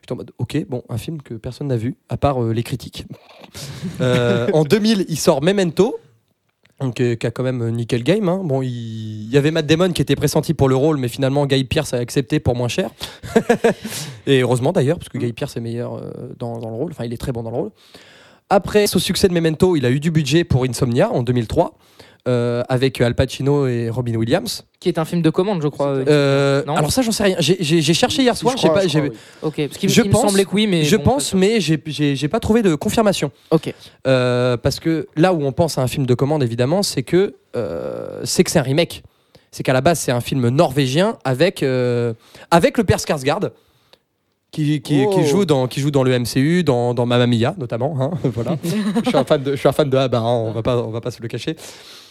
[0.03, 2.63] J'étais en mode, ok, bon, un film que personne n'a vu, à part euh, les
[2.63, 3.07] critiques.
[4.01, 5.99] Euh, en 2000, il sort Memento,
[6.81, 8.29] donc, euh, qui a quand même euh, nickel game.
[8.29, 8.41] hein.
[8.45, 8.69] Bon, il...
[8.69, 11.93] il y avait Matt Damon qui était pressenti pour le rôle, mais finalement, Guy Pierce
[11.93, 12.91] a accepté pour moins cher.
[14.27, 17.05] et heureusement d'ailleurs, parce que Guy Pierce est meilleur euh, dans, dans le rôle, enfin,
[17.05, 17.71] il est très bon dans le rôle.
[18.51, 21.77] Après ce succès de Memento, il a eu du budget pour Insomnia en 2003,
[22.29, 24.65] euh, avec Al Pacino et Robin Williams.
[24.79, 25.89] Qui est un film de commande, je crois.
[25.89, 27.37] euh, Euh, Non alors ça, j'en sais rien.
[27.41, 29.17] J'ai- cherché hier soir, Je j'ai crois, pas, je crois, j'ai- oui.
[29.43, 30.85] Ok, parce qu'il Je il me pense- semblait que oui, mais.
[30.85, 33.33] je bon, pense, mais j'ai- pas trouvé de confirmation.
[33.51, 33.73] Ok.
[34.07, 37.35] Euh, parce que là où on pense à un film de commande, évidemment, c'est que
[37.57, 39.03] euh, c'est que c'est un remake.
[39.51, 42.13] C'est qu'à la base, c'est un film norvégien avec, euh,
[42.51, 43.51] avec le père Skarsgård.
[44.51, 45.11] Qui, qui, Oh.
[45.15, 47.95] qui joue dans, qui joue dans le MCU, dans, dans Mamma Mia notamment.
[48.01, 48.57] hein, voilà.
[48.65, 50.79] je, suis un fan de, je suis un fan de Abba, hein, on va pas,
[50.79, 51.55] on va pas se le cacher.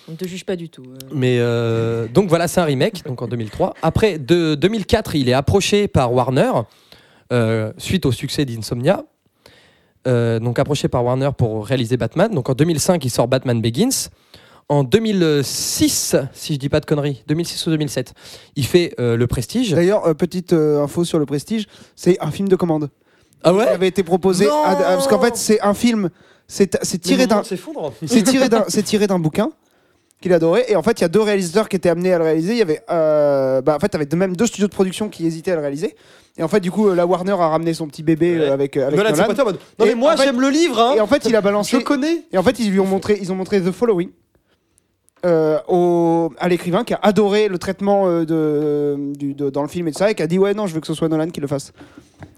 [0.07, 0.83] On ne te juge pas du tout.
[0.83, 0.97] euh.
[1.13, 3.73] Mais euh, donc voilà, c'est un remake, donc en 2003.
[3.81, 6.51] Après, de 2004, il est approché par Warner
[7.33, 9.03] euh, suite au succès d'Insomnia.
[10.07, 12.33] Euh, donc approché par Warner pour réaliser Batman.
[12.33, 14.07] Donc en 2005, il sort Batman Begins.
[14.69, 18.13] En 2006, si je dis pas de conneries, 2006 ou 2007,
[18.55, 19.71] il fait euh, Le Prestige.
[19.71, 22.89] D'ailleurs, euh, petite euh, info sur le Prestige, c'est un film de commande.
[23.43, 26.09] Ah Il ouais avait été proposé Non à- à- parce qu'en fait c'est un film,
[26.47, 27.93] c'est c'est tiré d'un s'effondre.
[28.05, 29.51] c'est tiré d'un c'est tiré d'un bouquin
[30.21, 32.23] qu'il adorait et en fait il y a deux réalisateurs qui étaient amenés à le
[32.23, 32.53] réaliser.
[32.53, 35.51] Il y avait euh, bah, en fait avec même deux studios de production qui hésitaient
[35.51, 35.95] à le réaliser
[36.37, 38.41] et en fait du coup euh, la Warner a ramené son petit bébé Ouais.
[38.45, 39.27] euh, avec euh, avec Nolan, Nolan.
[39.35, 40.93] pas Non Et mais moi en fait- j'aime le livre, hein.
[40.95, 42.23] et en fait il a balancé je connais.
[42.31, 44.09] et en fait ils lui ont montré ils ont montré The Following.
[45.25, 49.67] Euh, au, à l'écrivain qui a adoré le traitement euh, de, du- de- dans le
[49.67, 51.07] film et tout ça et qui a dit ouais non je veux que ce soit
[51.09, 51.73] Nolan qui le fasse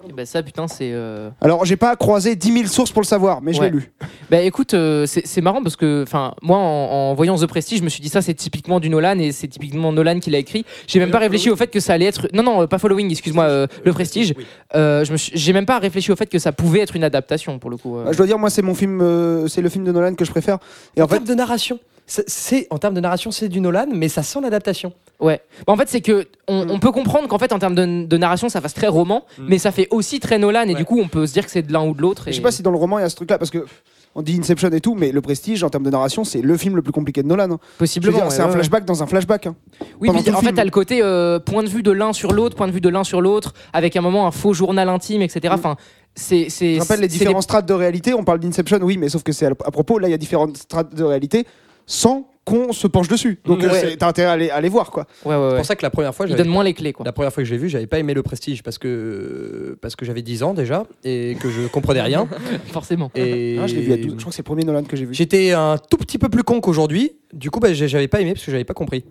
[0.07, 0.91] Et bah, ça, putain, c'est.
[0.93, 3.65] euh, alors j'ai pas croisé 10 000 sources pour le savoir mais je Ouais.
[3.69, 3.91] l'ai lu
[4.30, 7.80] Bah écoute, euh, c'est c'est marrant parce que, enfin, moi, en, en voyant The Prestige,
[7.80, 10.38] je me suis dit ça, c'est typiquement du Nolan et c'est typiquement Nolan qui l'a
[10.38, 10.65] écrit.
[10.88, 12.27] J'ai même pas réfléchi au fait que ça allait être.
[12.32, 14.36] Non, non, euh, pas Following, excuse-moi, euh, Le Prestige.
[14.75, 17.03] Euh, je me suis- J'ai même pas réfléchi au fait que ça pouvait être une
[17.03, 17.97] adaptation pour le coup.
[17.97, 18.03] euh.
[18.05, 20.25] Bah, je dois dire moi c'est mon film euh, c'est le film de Nolan que
[20.25, 20.59] je préfère
[20.95, 21.80] et En en fait termes de narration,
[22.28, 24.93] c'est- en termes de narration, c'est du Nolan, mais ça sent l'adaptation.
[25.20, 25.41] Ouais.
[25.68, 26.72] Bah, en fait, c'est que on, Mm.
[26.72, 29.43] on peut comprendre qu'en fait, en termes de, de narration, ça fasse très roman, Mm.
[29.47, 30.76] mais ça fait aussi très Nolan et Ouais.
[30.76, 32.24] du coup, on peut se dire que c'est de l'un ou de l'autre.
[32.26, 33.51] je et- sais pas si dans le roman il y a ce truc là parce
[33.51, 33.66] que
[34.16, 36.76] on dit Inception et tout mais le Prestige en termes de narration c'est le film
[36.76, 37.60] le plus compliqué de Nolan hein.
[37.74, 38.20] Je Possiblement.
[38.24, 39.55] ouais, c'est un ouais, flashback dans un flashback hein.
[39.99, 40.55] Oui, puis en fait, film.
[40.55, 42.89] t'as le côté euh, point de vue de l'un sur l'autre, point de vue de
[42.89, 45.53] l'un sur l'autre, avec un moment un faux journal intime, etc.
[45.53, 45.57] Mm.
[45.60, 45.76] Enfin,
[46.16, 46.49] c'est.
[46.49, 48.14] c'est- Je rappelle les différentes strates de réalité.
[48.16, 49.99] On parle d'Inception, oui, mais sauf que c'est à, à propos.
[49.99, 51.45] Là, il y a différentes strates de réalité
[51.91, 53.39] sans qu'on se penche dessus.
[53.45, 53.65] Donc, Ouais.
[53.65, 55.05] euh, c'est- t'as intérêt à aller, à les voir, quoi.
[55.25, 55.55] Ouais, ouais, C'est ouais.
[55.57, 57.05] pour ça que la première fois, j'avais donne moins les clés, quoi.
[57.05, 59.95] La première fois que je l'ai vu, j'avais pas aimé le Prestige parce que parce
[59.95, 62.27] que j'avais 10 ans déjà et que je comprenais rien.
[62.71, 63.11] Forcément.
[63.15, 64.05] Et Ah, je l'ai vu à 12.
[64.11, 65.13] Je crois que c'est le premier Nolan que j'ai vu.
[65.13, 67.11] J'étais un tout petit peu plus con qu'aujourd'hui.
[67.33, 69.03] Du coup, bah, j'ai- j'avais pas aimé parce que j'avais pas compris.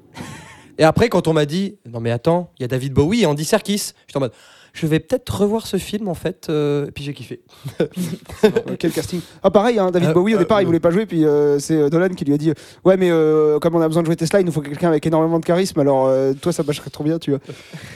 [0.79, 3.27] Et après, quand on m'a dit non mais attends, il y a David Bowie et
[3.27, 4.33] Andy Serkis, j'étais en mode
[4.81, 6.47] je vais peut-être revoir ce film en fait.
[6.49, 7.41] euh, et puis j'ai kiffé.
[8.79, 9.21] Quel casting.
[9.43, 11.07] Ah, pareil, hein, David Euh, Bowie, au euh, départ, il voulait pas jouer.
[11.07, 12.53] Puis euh, c'est Nolan qui lui a dit
[12.85, 15.07] Ouais, mais euh, comme on a besoin de jouer Tesla, il nous faut quelqu'un avec
[15.07, 15.79] énormément de charisme.
[15.81, 17.41] Alors, euh, toi, ça marcherait trop bien, tu vois.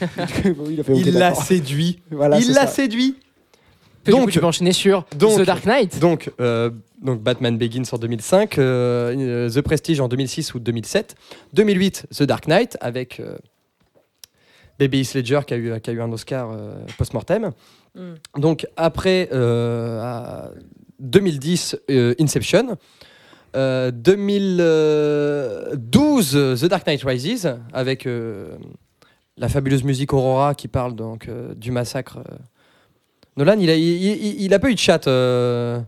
[0.56, 2.00] Bowie, il l'a séduit.
[2.10, 3.16] Voilà, il l'a séduit.
[4.04, 6.00] Que du coup, Donc- tu peux enchaîner sur donc- The Dark Knight.
[6.00, 6.70] Donc, euh,
[7.02, 11.14] donc Batman Begins en 2005, euh, euh, The Prestige en 2006 ou 2007,
[11.52, 13.36] 2008 The Dark Knight avec euh,
[14.82, 17.50] Baby Heath Ledger qui a eu, qui a eu un Oscar euh, post-mortem.
[17.94, 18.14] Mm.
[18.40, 20.50] Donc après euh, à
[21.00, 22.76] 2010 euh, Inception.
[23.54, 28.08] Euh, 2012 The Dark Knight Rises avec
[29.36, 32.18] la fabuleuse musique Aurora qui parle donc du massacre.
[33.36, 35.06] Nolan, il a, il, il- il a pas eu de chat.
[35.06, 35.80] euh.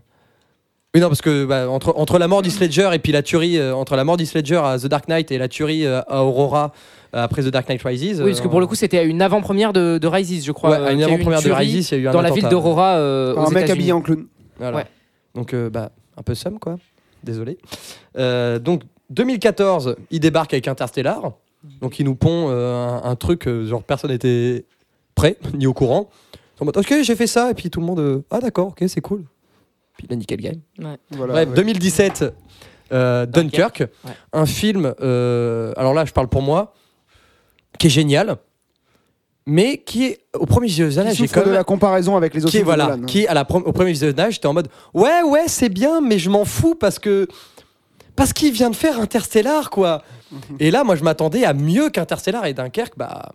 [0.95, 3.57] Oui, non, parce que bah, entre, entre la mort d'Heath Ledger et puis la tuerie,
[3.59, 6.23] euh, entre la mort d'Heath Ledger à The Dark Knight et la tuerie euh, à
[6.23, 6.71] Aurora
[7.13, 8.21] euh, après The Dark Knight Rises.
[8.21, 10.69] Oui, parce que pour le coup, c'était à une avant-première de, de Rises, je crois.
[10.71, 12.95] ouais, à une avant-première de Rises, il y a eu un Dans la ville d'Aurora
[12.95, 14.25] euh, aux Un mec habillé en clown.
[14.57, 14.77] Voilà.
[14.77, 14.85] Ouais.
[15.35, 16.77] Donc, euh, bah, un peu somme, quoi.
[17.23, 17.57] Désolé.
[18.17, 21.33] Euh, donc, 2014, il débarque avec Interstellar.
[21.81, 24.63] Donc, il nous pond euh, un, un truc, genre, personne n'était
[25.13, 26.09] prêt, ni au courant.
[26.61, 27.51] En mode, ok, j'ai fait ça.
[27.51, 29.25] Et puis, tout le monde, euh, ah, d'accord, ok, c'est cool.
[29.97, 30.59] Puis, il a nickel game.
[31.11, 31.55] Voilà, Bref, ouais.
[31.55, 32.25] 2017,
[32.91, 33.79] euh, Dunkirk.
[34.03, 34.11] Ouais.
[34.33, 36.73] Un film, euh, alors là, je parle pour moi,
[37.79, 38.37] qui est génial.
[39.47, 42.51] Mais qui est, au premier visionnage, j'ai quand de même la comparaison avec les autres
[42.51, 43.05] qui est, films de voilà, Nolan, hein.
[43.05, 46.01] qui est à la pre- au premier visionnage, j'étais en mode ouais ouais c'est bien,
[46.01, 47.27] mais je m'en fous parce que
[48.15, 50.01] parce qu'il vient de faire Interstellar quoi.
[50.31, 50.39] Mhm.
[50.59, 53.33] et là, moi, je m'attendais à mieux qu'Interstellar et Dunkerque, bah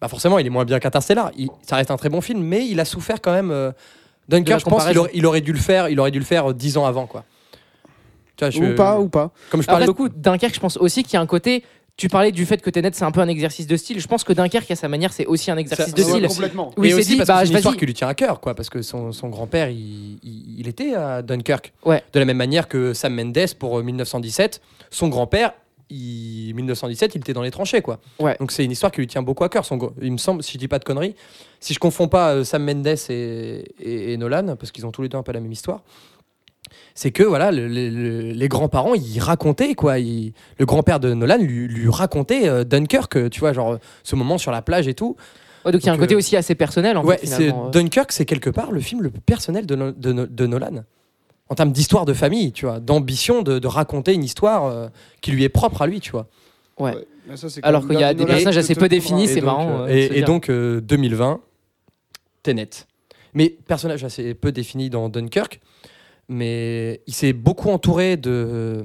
[0.00, 1.30] bah forcément, il est moins bien qu'Interstellar.
[1.62, 3.52] Ça reste un très bon film, mais il a souffert quand même.
[3.52, 3.70] euh,
[4.28, 5.88] Dunkirk, je pense qu'il aurait, il aurait dû le faire.
[5.88, 7.24] Il aurait dû le faire euh, dix ans avant, quoi.
[8.36, 9.30] Tu vois, je- Ou pas, ou pas.
[9.50, 9.86] Comme je parlais.
[9.86, 11.62] beaucoup, Dunkerque, je pense aussi qu'il y a un côté.
[11.96, 14.00] Tu parlais du fait que Tenet, c'est un peu un exercice de style.
[14.00, 16.26] Je pense que Dunkerque, à sa manière, c'est aussi un exercice Ça- de ouais, style.
[16.26, 16.72] complètement.
[16.76, 18.14] Oui, et c'est aussi dit, parce bah, que c'est une histoire qui lui tient à
[18.14, 21.72] cœur, quoi, parce que son, son grand-père, il, il- il était à Dunkirk.
[21.84, 22.02] Ouais.
[22.12, 24.60] De la même manière que Sam Mendes pour euh, 1917,
[24.90, 25.52] son grand-père,
[25.94, 28.00] il, 1917, il était dans les tranchées, quoi.
[28.18, 28.36] Ouais.
[28.40, 29.64] Donc c'est une histoire qui lui tient beaucoup à cœur.
[29.64, 31.14] Son, il me semble, si je dis pas de conneries,
[31.60, 35.02] si je confonds pas euh, Sam Mendes et, et- et Nolan, parce qu'ils ont tous
[35.02, 35.82] les deux un peu la même histoire.
[36.94, 39.98] C'est que voilà, le- le- le- les grands-parents, ils racontaient quoi.
[39.98, 44.38] ils- le grand-père de Nolan lui, lui racontait euh, Dunkirk, tu vois, genre ce moment
[44.38, 45.16] sur la plage et tout.
[45.64, 46.96] Ouais, donc il y a un côté euh, aussi assez personnel.
[46.96, 47.66] En Ouais, fait, c'est finalement.
[47.66, 47.70] euh.
[47.70, 50.84] Dunkirk, c'est quelque part le film le plus personnel de, No- de No- de Nolan.
[51.54, 54.88] En termes d'histoire de famille, tu vois, d'ambition de, de raconter une histoire euh,
[55.20, 56.26] qui lui est propre à lui, tu vois.
[56.80, 57.06] Ouais.
[57.28, 60.08] Mais ça, Alors qu'il y a des personnages assez peu définis, c'est marrant, euh, euh,
[60.12, 61.40] et, donc, euh, 2020,
[62.42, 62.70] Tenet.
[63.34, 65.60] Mais personnage assez peu défini dans Dunkirk,
[66.28, 68.84] mais il s'est beaucoup entouré de,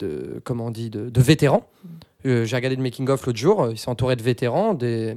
[0.00, 1.68] de comment on dit, de, de vétérans.
[2.26, 3.68] Euh, J'ai regardé le making of l'autre jour.
[3.70, 5.16] Il s'est entouré de vétérans, des,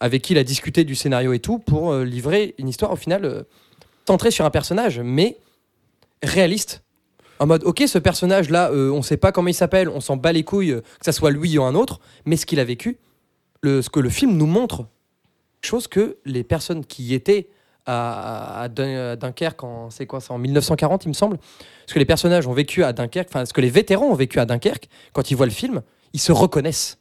[0.00, 2.96] avec qui il a discuté du scénario et tout pour euh, livrer une histoire au
[2.96, 3.42] final euh,
[4.06, 5.38] centrée sur un personnage, mais
[6.22, 6.82] réaliste.
[7.40, 10.32] En mode, ok, ce personnage-là, euh, on sait pas comment il s'appelle, on s'en bat
[10.32, 12.98] les couilles, euh, que ça soit lui ou un autre, mais ce qu'il a vécu,
[13.62, 14.86] le, ce que le film nous montre,
[15.62, 17.48] chose que les personnes qui y étaient
[17.86, 21.36] à, à Dun- à Dunkerque en c'est quoi c'est en 1940 il me semble
[21.86, 24.38] ce que les personnages ont vécu à Dunkerque enfin ce que les vétérans ont vécu
[24.40, 25.82] à Dunkerque quand ils voient le film
[26.14, 26.96] ils se reconnaissent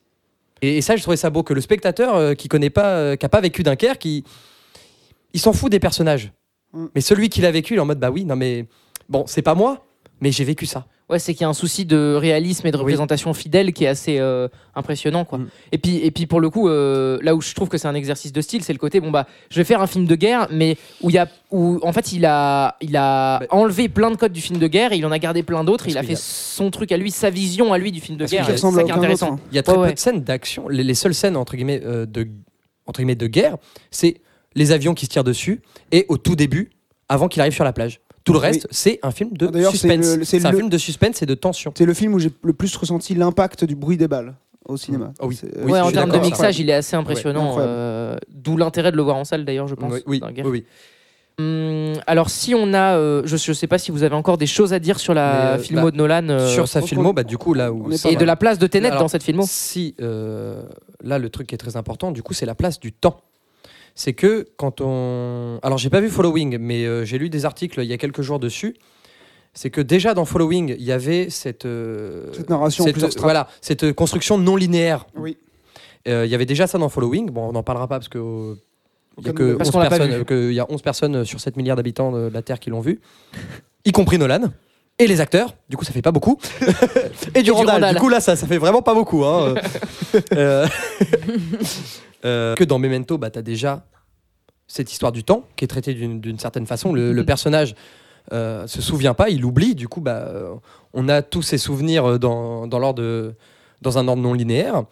[0.61, 3.15] et, et ça je trouvais ça beau que le spectateur euh, qui connaît pas euh,
[3.15, 4.23] qui a pas vécu Dunkerque il,
[5.33, 6.31] il s'en fout des personnages
[6.73, 6.87] Mm.
[6.95, 8.65] mais celui qui l'a vécu il est en mode bah oui non mais
[9.09, 9.85] bon c'est pas moi
[10.21, 12.77] mais j'ai vécu ça Ouais, c'est qu'il y a un souci de réalisme et de
[12.77, 12.83] Oui.
[12.83, 15.37] représentation fidèle qui est assez euh, impressionnant, quoi.
[15.37, 15.47] Mm.
[15.73, 17.93] Et puis, et puis pour le coup, euh, là où je trouve que c'est un
[17.93, 20.47] exercice de style, c'est le côté bon bah, je vais faire un film de guerre,
[20.49, 24.11] mais où il y a, où en fait il a, il a Bah- enlevé plein
[24.11, 26.03] de codes du film de guerre, et il en a gardé plein d'autres, il a
[26.03, 28.45] fait a- son truc à lui, sa vision à lui du film de guerre.
[28.45, 29.33] C'est ressemble ça à qui est intéressant.
[29.33, 29.39] hein.
[29.51, 29.93] Il y a très Ouais, peu ouais.
[29.93, 30.69] de scènes d'action.
[30.69, 32.27] Les, les seules scènes entre guillemets euh, de
[32.87, 33.57] entre guillemets de guerre,
[33.91, 34.21] c'est
[34.55, 36.69] les avions qui se tirent dessus et au tout début,
[37.09, 37.99] avant qu'il arrive sur la plage.
[38.23, 38.45] Tout le Oui.
[38.45, 40.17] reste, c'est un film de Ah, suspense.
[40.23, 41.73] c'est un le- film de suspense et de tension.
[41.77, 44.33] C'est le film où j'ai le plus ressenti l'impact du bruit des balles
[44.65, 45.11] au cinéma.
[45.19, 45.35] Ah oui.
[45.35, 47.57] C'est- Oui, ouais, je en termes de mixage, il est assez impressionnant.
[47.59, 49.91] euh, D'où l'intérêt de le voir en salle, d'ailleurs, je pense.
[49.93, 50.45] Oui, oui, dans Guerre.
[50.45, 50.65] oui, oui.
[51.39, 54.45] Hum, alors, si on a, euh, je, je sais pas si vous avez encore des
[54.45, 57.23] choses à dire sur la euh, filmo bah, de Nolan euh, Sur sa filmo, bah,
[57.23, 57.89] du coup, là où.
[58.07, 59.43] et de la place de Tenet Alors, dans cette filmo.
[59.47, 60.61] Si, euh,
[61.03, 63.19] là, le truc qui est très important, du coup, c'est la place du temps.
[63.95, 65.59] C'est que quand on.
[65.61, 68.21] Alors, j'ai pas vu Following, mais euh, j'ai lu des articles il y a quelques
[68.21, 68.75] jours dessus.
[69.53, 71.65] C'est que déjà dans Following, il y avait cette.
[71.65, 73.11] euh, Cette narration en plusieurs.
[73.19, 75.05] Voilà, cette construction non linéaire.
[75.15, 75.37] Oui.
[76.07, 77.29] Euh, Il y avait déjà ça dans Following.
[77.29, 78.55] Bon, on n'en parlera pas parce que.
[79.19, 79.57] Il y a que nouvelle.
[79.57, 80.25] Parce 11 qu'on l'a pas personnes, vu.
[80.25, 82.79] que- il y a 11 personnes sur 7 milliards d'habitants de la Terre qui l'ont
[82.81, 82.99] vu,
[83.85, 84.51] y compris Nolan.
[84.97, 86.39] Et les acteurs, du coup ça fait pas beaucoup.
[87.35, 87.93] et du Randall, Randall.
[87.95, 89.23] du coup là ça, ça fait vraiment pas beaucoup.
[89.23, 89.53] hein.
[90.33, 90.67] Euh,
[92.25, 93.85] euh, que dans Memento, bah, tu as déjà
[94.67, 96.93] cette histoire du temps qui est traitée d'une d'une certaine façon.
[96.93, 97.75] Le, le personnage
[98.31, 100.53] euh, se souvient pas, il oublie, du coup bah, euh,
[100.93, 103.33] on a tous ces souvenirs euh, dans, dans, l'ordre
[103.81, 104.83] dans un ordre non linéaire.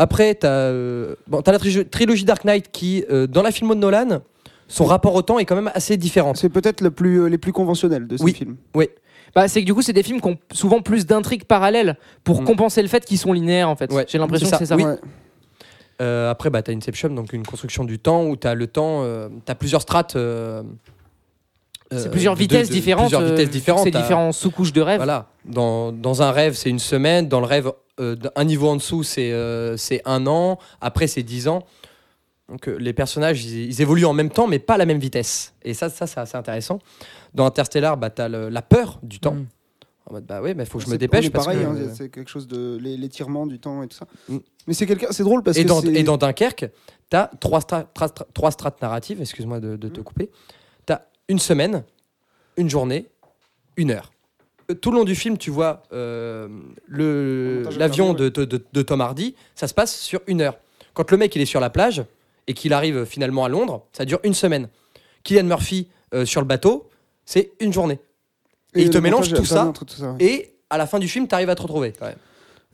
[0.00, 0.72] Après, tu as,
[1.26, 4.20] bon, t'as la tri- trilogie Dark Knight qui, euh, dans la filmo de Nolan,
[4.68, 6.34] son rapport au temps est quand même assez différent.
[6.34, 8.32] C'est peut-être le plus, les plus conventionnels de ces Oui.
[8.34, 8.56] films.
[9.34, 12.42] Bah, c'est que du coup, c'est des films qui ont souvent plus d'intrigues parallèles pour
[12.42, 12.44] Mm.
[12.44, 13.92] compenser le fait qu'ils sont linéaires en fait.
[13.92, 14.76] Ouais, J'ai l'impression c'est que c'est ça.
[14.76, 14.84] Oui.
[14.84, 14.96] Ouais.
[16.00, 18.66] Euh, après, bah, tu as Inception, donc une construction du temps où tu as le
[18.66, 19.02] temps,
[19.44, 20.14] tu as plusieurs strates.
[20.16, 20.62] euh,
[21.90, 23.06] C'est euh, plusieurs de- vitesses de- différentes.
[23.06, 23.84] Plusieurs euh, vitesses différentes.
[23.84, 24.98] C'est sous-couches de rêve.
[24.98, 25.26] Voilà.
[25.44, 27.28] Dans, dans un rêve, c'est une semaine.
[27.28, 30.58] Dans le rêve, euh, un niveau en dessous, c'est euh, c'est un an.
[30.80, 31.64] Après, c'est dix ans.
[32.48, 34.98] Donc, euh, les personnages, ils, ils évoluent en même temps, mais pas à la même
[34.98, 35.54] vitesse.
[35.64, 36.78] Et ça, ça c'est assez intéressant.
[37.34, 39.34] Dans Interstellar, bah, tu as la peur du temps.
[39.34, 39.46] Mm.
[40.08, 41.30] En mode, bah ouais, mais faut que je me dépêche.
[41.30, 44.06] parce pareil, que, hein, c'est quelque chose de l'étirement du temps et tout ça.
[44.28, 44.38] Mm.
[44.66, 46.70] Mais c'est quelqu'un, c'est drôle parce et, que dans, et dans Dunkerque,
[47.10, 50.04] tu as trois, stra- tra- tra- trois strates narratives, excuse-moi de, de te Mm.
[50.04, 50.30] couper.
[50.86, 51.84] Tu as une semaine,
[52.56, 53.06] une journée,
[53.76, 54.10] une heure.
[54.70, 56.48] Euh, Tout le long du film, tu vois euh,
[56.86, 60.58] le- l'avion de- de Tom Hardy, ça se passe sur une heure.
[60.94, 62.02] Quand le mec il est sur la plage
[62.46, 64.68] et qu'il arrive finalement à Londres, ça dure une semaine.
[65.22, 66.88] Kylian Murphy euh, sur le bateau,
[67.26, 68.00] c'est une journée.
[68.78, 69.54] Et il te mélange tout ça.
[69.56, 70.16] alterne entre tout ça, ouais.
[70.24, 71.92] Et à la fin du film, tu arrives à te retrouver.
[71.98, 72.16] quand même.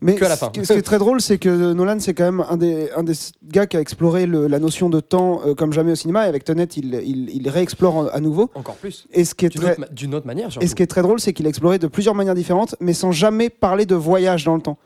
[0.01, 0.51] Mais que à la ce fin.
[0.51, 3.05] qui- Ce qui est très drôle, c'est que Nolan, c'est quand même un des, un
[3.05, 6.27] des gars qui a exploré le- la notion de temps euh, comme jamais au cinéma.
[6.27, 8.51] Et avec Tenet, il, il, il réexplore à nouveau.
[8.55, 9.07] Encore plus.
[9.13, 10.49] Et ce qui est D'une très, autre, d'une autre manière.
[10.61, 12.93] et ce qui est très drôle, c'est qu'il a exploré de plusieurs manières différentes, mais
[12.93, 14.77] sans jamais parler de voyage dans le temps.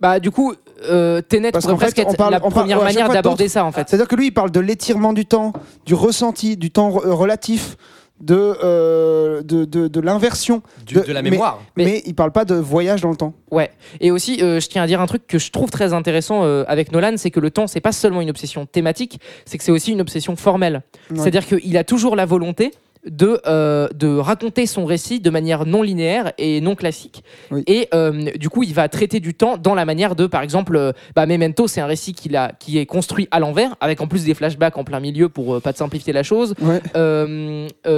[0.00, 0.54] Bah du coup,
[0.90, 3.48] euh, Tenet Parce pourrait qu'en fait, presque être on parle- la parle- première manière d'aborder
[3.48, 3.88] ça en fait.
[3.88, 5.52] C'est-à-dire que lui, il parle de l'étirement du temps,
[5.86, 7.76] du ressenti, du temps re- relatif,
[8.20, 10.62] de, euh, de, de, de l'inversion.
[10.86, 11.60] De- de la mais- mémoire.
[11.76, 12.02] Mais- Mais...
[12.06, 13.34] il parle pas de voyage dans le temps.
[13.50, 13.70] Ouais.
[14.00, 16.64] Et aussi, euh, je tiens à dire un truc que je trouve très intéressant euh,
[16.68, 19.72] avec Nolan, c'est que le temps, c'est pas seulement une obsession thématique, c'est que c'est
[19.72, 20.82] aussi une obsession formelle.
[21.10, 21.18] Ouais.
[21.18, 22.72] C'est-à-dire qu'il a toujours la volonté
[23.06, 27.22] de, euh, de raconter son récit de manière non linéaire et non classique.
[27.50, 27.62] Oui.
[27.66, 30.76] Et euh, du coup, il va traiter du temps dans la manière de, par exemple,
[30.76, 34.06] euh, bah, Memento, c'est un récit qu'il a, qui est construit à l'envers, avec en
[34.06, 36.54] plus des flashbacks en plein milieu pour pas te simplifier la chose.
[36.60, 36.80] Ouais.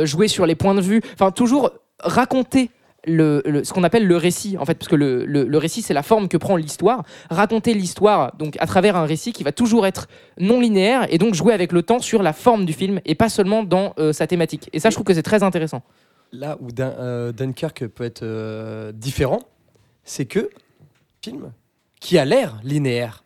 [0.07, 2.71] Jouer sur les points de vue, enfin toujours raconter
[3.07, 5.81] le, le- ce qu'on appelle le récit, en fait, parce que le, le- le récit,
[5.83, 7.05] c'est la forme que prend l'histoire.
[7.31, 11.35] Raconter l'histoire, donc à travers un récit qui va toujours être non linéaire et donc
[11.35, 14.27] jouer avec le temps sur la forme du film et pas seulement dans euh, sa
[14.27, 14.69] thématique.
[14.73, 15.83] Et ça, je trouve que c'est très intéressant.
[16.33, 19.39] Là où Dun- euh, Dunkirk peut être euh, différent,
[20.05, 20.51] c'est que
[21.23, 21.53] film
[22.01, 23.25] qui a l'air linéaire.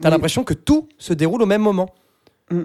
[0.00, 0.12] T'as Oui.
[0.14, 1.88] l'impression que tout se déroule au même moment.
[2.50, 2.62] Mm.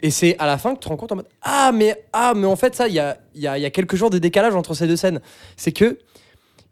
[0.00, 2.32] Et c'est à la fin que tu te rends compte en mode ah mais ah
[2.36, 4.18] mais en fait ça il y a, il y, a, y a quelques jours de
[4.18, 5.20] décalage entre ces deux scènes.
[5.56, 5.98] C'est que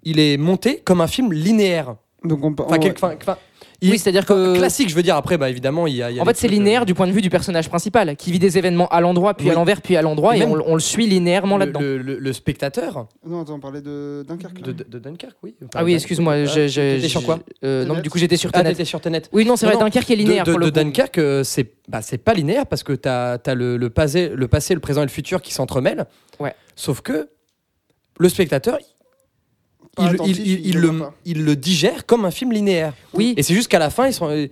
[0.03, 1.97] il est monté comme un film linéaire.
[2.25, 3.37] Donc on, enfin,
[3.81, 4.57] il- Oui, c'est-à-dire que.
[4.57, 6.37] classique je veux dire après bah évidemment il y a, il y a En fait,
[6.37, 8.89] c'est trucs, euh, linéaire du point de vue du personnage principal, qui vit des événements
[8.89, 11.65] à l'endroit, puis à l'envers, puis à l'endroit, Et on, on le suit linéairement le,
[11.67, 11.81] là-dedans.
[11.81, 14.61] le, le- le spectateur Non, attends, on parlait de Dunkerque.
[14.63, 15.55] de, de- de Dunkirk oui.
[15.75, 18.71] Ah oui, excuse-moi, Ah, t'étais sur quoi euh, Non, du coup, j'étais sur Ah Tenet.
[18.71, 19.23] t'étais sur Tenet.
[19.33, 20.71] Oui, non, c'est vrai, non, Dunkerque est linéaire de, de- le de.
[20.71, 24.49] Dunkerque, euh, c'est bah, c'est pas linéaire parce que tu as, le, le, passé, le
[24.49, 26.07] passé, le présent et le futur qui s'entremêlent.
[26.41, 26.53] Ouais.
[26.75, 27.29] Sauf que
[28.19, 28.79] le spectateur,
[29.99, 31.15] il, attentif, il- il- il il le le, voit pas.
[31.25, 32.93] il le digère comme un film linéaire.
[33.15, 34.47] Oui, Et c'est juste qu'à la fin, ils sont, euh,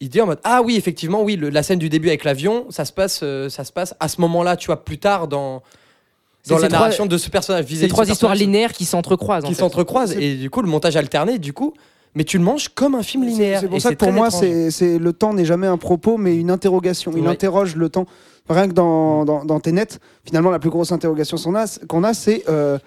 [0.00, 2.66] il dit en mode Ah oui, effectivement, oui, le- la scène du début avec l'avion,
[2.70, 5.62] ça, se passe, euh, ça se passe à ce moment-là, tu vois, plus tard dans,
[6.48, 7.64] dans la trois- narration de ce personnage.
[7.66, 9.44] vis-à-vis c'est de trois ce histoires personnage linéaires qui s'entrecroisent.
[9.44, 9.60] en qui fait.
[9.60, 10.16] s'entrecroisent.
[10.18, 11.74] Et du coup, le montage alterné, du coup,
[12.14, 13.60] mais tu le manges comme un film linéaire.
[13.60, 16.36] C'est pour Et ça que pour moi, c'est le temps n'est jamais un propos, mais
[16.36, 17.12] une interrogation.
[17.14, 17.28] Il Ouais.
[17.28, 18.06] interroge le temps.
[18.48, 19.86] Rien que dans, dans, dans Tenet,
[20.24, 22.78] finalement, la plus grosse interrogation qu'on a, qu'on a, c'est euh,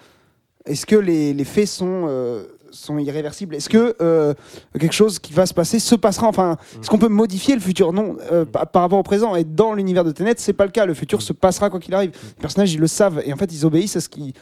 [0.66, 3.54] est-ce que les, les faits sont, euh, sont irréversibles?
[3.54, 4.34] Est-ce que euh,
[4.78, 6.28] quelque chose qui va se passer se passera?
[6.28, 7.92] Enfin, est-ce qu'on peut modifier le futur?
[7.92, 9.34] Non, euh, par, rapport au présent.
[9.36, 10.86] Et dans l'univers de Tenet, c'est pas le cas.
[10.86, 12.12] Le futur se passera quoi qu'il arrive.
[12.36, 13.22] Les personnages, ils le savent.
[13.24, 14.32] Et en fait, ils obéissent à ce qu'ils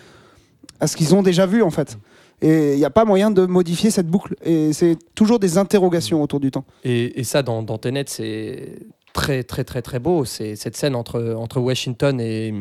[0.80, 1.96] à ce qu'ils ont déjà vu, en fait.
[2.40, 4.34] Et il n'y a pas moyen de modifier cette boucle.
[4.42, 6.64] Et c'est toujours des interrogations autour du temps.
[6.82, 8.80] Et, et ça, dans, dans Tenet, c'est
[9.12, 10.24] très, très, très, très beau.
[10.24, 12.52] C'est cette scène entre, entre Washington et,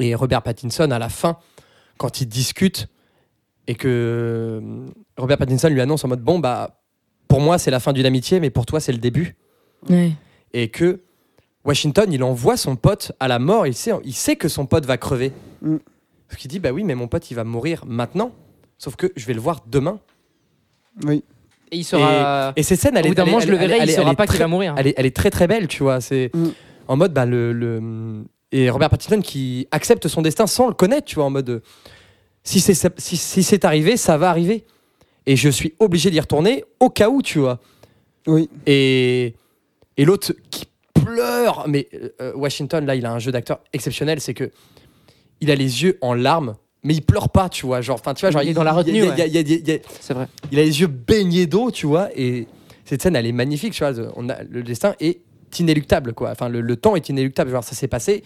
[0.00, 1.36] et Robert Pattinson à la fin,
[1.98, 2.88] quand ils discutent
[3.66, 4.86] et que euh,
[5.18, 6.80] Robert Pattinson lui annonce en mode Bon, bah,
[7.28, 9.36] pour moi, c'est la fin d'une amitié, mais pour toi, c'est le début.
[10.54, 11.00] Et que
[11.64, 13.66] Washington, il envoie son pote à la mort.
[13.66, 15.32] Il sait, il sait que son pote va crever.
[15.60, 15.76] Mm.
[16.28, 18.32] Parce qu'il dit Bah oui, mais mon pote, il va mourir maintenant.
[18.78, 20.00] Sauf que je vais le voir demain.
[21.04, 21.22] Oui.
[21.70, 22.52] Et il sera.
[22.56, 23.14] Et cette scène, elle Au bout est.
[23.16, 24.16] d'un elle est- moment, je le elle est- verrai, elle il est- saura elle est
[24.16, 24.74] pas qu'il très- va mourir.
[24.78, 26.00] elle est, elle est très très belle, tu vois.
[26.00, 26.46] C'est Mm.
[26.88, 31.06] en mode bah, le, le- et Robert Pattinson qui accepte son destin sans le connaître,
[31.06, 31.62] tu vois, en mode
[32.44, 34.64] si c'est si, si c'est arrivé, ça va arriver.
[35.26, 37.60] Et je suis obligé d'y retourner au cas où, tu vois.
[38.26, 38.48] Oui.
[38.66, 39.34] Et
[39.96, 44.20] et l'autre qui pleure, mais euh, euh, Washington là, il a un jeu d'acteur exceptionnel,
[44.20, 44.50] c'est que
[45.40, 46.56] il a les yeux en larmes.
[46.84, 47.80] Mais il pleure pas, tu vois.
[47.80, 49.02] Genre, enfin, tu vois, genre, Il est dans la retenue,
[50.00, 50.28] C'est vrai.
[50.52, 52.46] il a les yeux baignés d'eau, tu vois, et
[52.84, 53.92] cette scène, elle est magnifique, tu vois.
[54.16, 55.20] On a, le destin est
[55.58, 56.30] inéluctable, quoi.
[56.30, 57.50] Enfin, le, le temps est inéluctable.
[57.50, 58.22] Genre, ça s'est passé,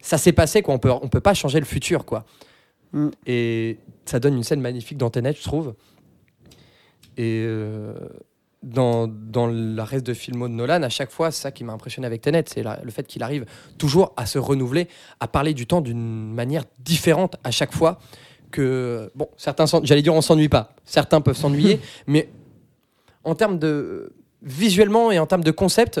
[0.00, 0.74] ça s'est passé, quoi.
[0.74, 2.24] On peut, on peut pas changer le futur, quoi.
[2.92, 3.08] Mm.
[3.26, 5.74] Et ça donne une scène magnifique dans Tenet, je trouve.
[7.16, 7.94] Et euh,
[8.62, 11.72] dans, dans le reste de films de Nolan, à chaque fois, c'est ça qui m'a
[11.72, 13.46] impressionné avec Tenet, c'est le fait qu'il arrive
[13.78, 14.88] toujours à se renouveler,
[15.20, 17.98] à parler du temps d'une manière différente à chaque fois.
[18.50, 20.74] Que, bon, certains, j'allais dire, on s'ennuie pas.
[20.84, 22.30] Certains peuvent s'ennuyer, mais
[23.24, 24.12] en termes de
[24.42, 26.00] visuellement et en termes de concept,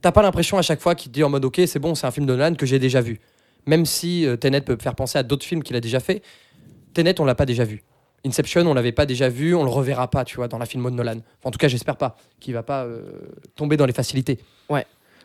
[0.00, 2.06] t'as pas l'impression à chaque fois qu'il te dit en mode ok, c'est bon, c'est
[2.06, 3.20] un film de Nolan que j'ai déjà vu.
[3.66, 6.22] Même si euh, Tenet peut faire penser à d'autres films qu'il a déjà fait,
[6.94, 7.82] Tenet, on l'a pas déjà vu.
[8.24, 10.84] Inception, on l'avait pas déjà vu, on le reverra pas, tu vois, dans la film
[10.84, 11.12] de Nolan.
[11.12, 13.02] Enfin, en tout cas, j'espère pas qu'il va pas euh,
[13.56, 14.38] tomber dans les facilités.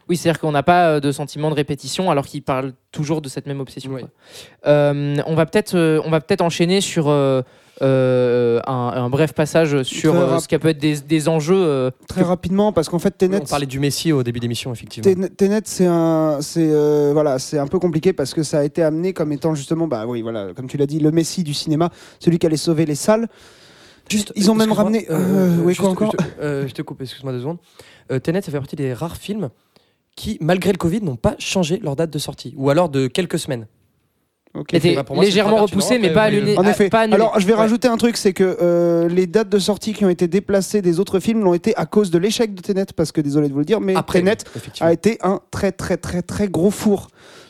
[0.08, 3.30] Oui, c'est-à-dire qu'on n'a pas euh, de sentiment de répétition alors qu'il parle toujours de
[3.30, 3.92] cette même obsession.
[3.92, 4.02] Ouais.
[4.02, 4.10] quoi.
[4.64, 7.06] On va peut-être euh, on va peut-être enchaîner sur
[7.82, 11.56] euh, un, un bref passage sur euh, ce qui peut être des, des enjeux.
[11.56, 15.12] euh, Très rapidement, parce qu'en fait, Tenet, on parlait du Messie au début d'émission, effectivement.
[15.38, 18.82] Tenet, c'est un, c'est euh, voilà, c'est un peu compliqué parce que ça a été
[18.84, 21.90] amené comme étant justement, bah oui, voilà, comme tu l'as dit, le Messie du cinéma,
[22.20, 23.28] celui qui allait sauver les salles.
[24.10, 26.82] Juste, Ils ont même ramené- euh, oui, juste, quoi encore je, te, euh, je te
[26.84, 27.58] coupe, excuse-moi deux secondes.
[28.12, 29.50] Euh, Tenet, ça fait partie des rares films
[30.16, 33.40] qui, malgré le Covid, n'ont pas changé leur date de sortie, ou alors de quelques
[33.40, 33.66] semaines.
[34.56, 34.68] Ok.
[34.72, 36.58] Il était Bah, pour moi, c'est légèrement repoussé, mais Après, pas annulé.
[36.58, 36.90] En ah, effet.
[36.90, 37.16] pas annulé.
[37.16, 37.60] Alors, je vais Ouais.
[37.60, 41.00] rajouter un truc, c'est que euh, les dates de sortie qui ont été déplacées des
[41.00, 43.60] autres films l'ont été à cause de l'échec de Tenet, parce que désolé de vous
[43.60, 44.38] le dire, mais Après, Tenet
[44.80, 47.08] a été un très très très très gros four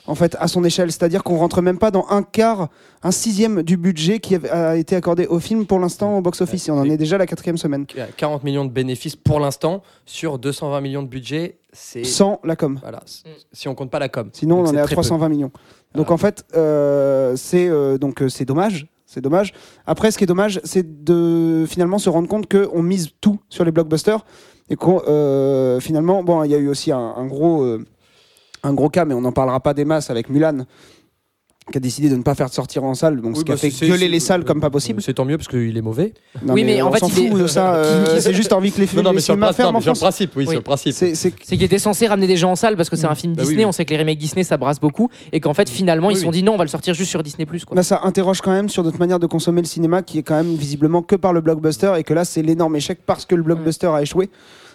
[0.07, 2.69] en fait à son échelle, c'est-à-dire qu'on rentre même pas dans un quart,
[3.02, 6.68] un sixième du budget qui a été accordé au film pour l'instant au box-office.
[6.68, 8.69] Et on en est déjà à la quatrième semaine, Il y a 40 millions de
[8.72, 11.57] bénéfices pour l'instant sur 220 millions de budget.
[11.73, 12.77] C'est sans la com.
[12.82, 13.02] voilà,
[13.52, 14.30] si on compte pas la com.
[14.32, 15.02] Sinon, Donc on en c'est est à très peu.
[15.02, 15.52] 320 millions.
[15.95, 18.88] Donc en fait, euh, c'est euh, donc euh, c'est dommage.
[19.05, 19.53] C'est dommage.
[19.85, 23.63] Après, ce qui est dommage, c'est de finalement se rendre compte qu'on mise tout sur
[23.63, 24.26] les blockbusters
[24.69, 24.99] et qu'on
[25.80, 27.63] finalement, bon, il y a eu aussi un, un gros
[28.63, 30.65] un gros cas, mais on n'en parlera pas des masses avec Mulan
[31.71, 33.59] qui a décidé de ne pas faire sortir en salle, donc ce qui a bah,
[33.59, 35.01] fait gueuler les salles comme pas possible.
[35.01, 36.13] C'est tant mieux parce qu'il est mauvais.
[36.45, 37.73] Non, Oui, mais en on fait, s'en il est- fout de ça.
[37.73, 39.93] euh, c'est juste envie que les, Non, non, mais sur le, non, en mais sur
[39.93, 40.51] le principe, oui, Oui.
[40.53, 40.93] sur le principe.
[40.93, 43.41] C'est- qu'il était censé ramener des gens en salle parce que c'est un film Bah
[43.41, 43.63] Disney.
[43.63, 43.65] oui.
[43.65, 46.17] On sait que les remakes Disney ça brasse beaucoup et qu'en fait finalement Oui, ils
[46.17, 47.47] se sont dit non, on va le sortir juste sur Disney.
[47.73, 50.35] Là, ça interroge quand même sur notre manière de consommer le cinéma qui est quand
[50.35, 53.41] même visiblement que par le blockbuster et que là, c'est l'énorme échec parce que le
[53.41, 54.29] blockbuster a échoué.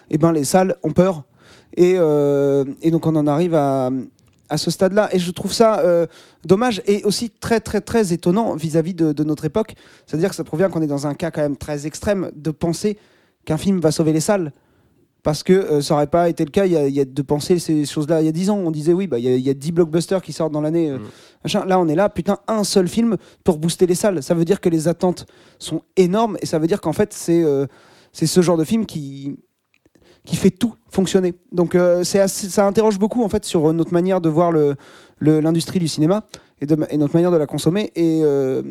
[0.09, 1.23] Et ben, les salles ont peur.
[1.77, 3.89] Et, euh, et donc, on en arrive à,
[4.51, 5.09] à ce stade-là.
[5.13, 6.05] Et je trouve ça euh,
[6.45, 9.73] dommage et aussi très, très, très étonnant vis-à-vis de, de notre époque.
[10.05, 12.97] C'est-à-dire que ça provient qu'on est dans un cas quand même très extrême de penser
[13.45, 14.51] qu'un film va sauver les salles.
[15.23, 17.05] Parce que euh, ça n'aurait pas été le cas il y a, il y a
[17.05, 18.21] de penser ces choses-là.
[18.21, 19.53] Il y a 10 ans, on disait oui, bah, il y, a- il y a
[19.53, 20.89] 10 blockbusters qui sortent dans l'année.
[20.89, 21.67] euh, Mm.
[21.67, 24.21] Là, on est là, putain, un seul film pour booster les salles.
[24.23, 25.25] Ça veut dire que les attentes
[25.59, 27.43] sont énormes et ça veut dire qu'en fait, c'est
[28.13, 29.37] c'est ce genre de film qui,
[30.25, 31.33] qui fait tout fonctionner.
[31.51, 34.75] Donc, euh, ça interroge beaucoup en fait sur notre manière de voir le-
[35.19, 36.23] l'industrie du cinéma
[36.61, 36.65] et,
[36.97, 37.91] notre manière de la consommer.
[37.95, 38.61] Et, euh,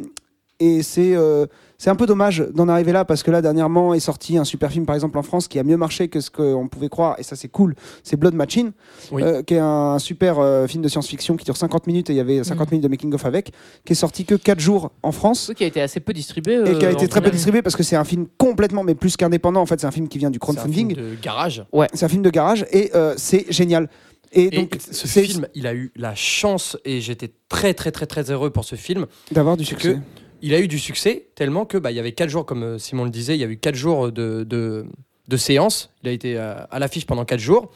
[0.58, 1.46] et c'est euh,
[1.82, 4.70] c'est un peu dommage d'en arriver là parce que là, dernièrement, est sorti un super
[4.70, 7.14] film, par exemple, en France qui a mieux marché que ce qu'on pouvait croire.
[7.18, 7.74] Et ça, c'est cool.
[8.02, 8.72] C'est Blood Machine,
[9.10, 9.22] Oui.
[9.22, 12.16] euh, qui est un super euh, film de science-fiction qui dure 50 minutes et il
[12.16, 13.52] y avait 50 minutes de making-of avec,
[13.86, 16.56] qui est sorti que 4 jours en France Ce qui a été assez peu distribué.
[16.70, 18.94] et qui a euh, été très peu distribué parce que c'est un film complètement, mais
[18.94, 19.62] plus qu'indépendant.
[19.62, 20.96] En fait, c'est un film qui vient du C'est un film crowdfunding.
[20.96, 21.64] de garage.
[21.94, 23.88] C'est un film de garage et euh, c'est génial.
[24.32, 28.04] Et, Et donc, ce film, il a eu la chance et j'étais très très très
[28.06, 29.06] très heureux pour ce film.
[29.32, 29.98] d'avoir du succès.
[30.42, 32.78] Il a eu du succès tellement que bah, il y avait quatre jours, comme euh,
[32.78, 34.86] Simon le disait, il y a eu quatre jours de, de,
[35.28, 35.90] de séance.
[36.02, 37.70] Il a été à, à l'affiche pendant quatre jours.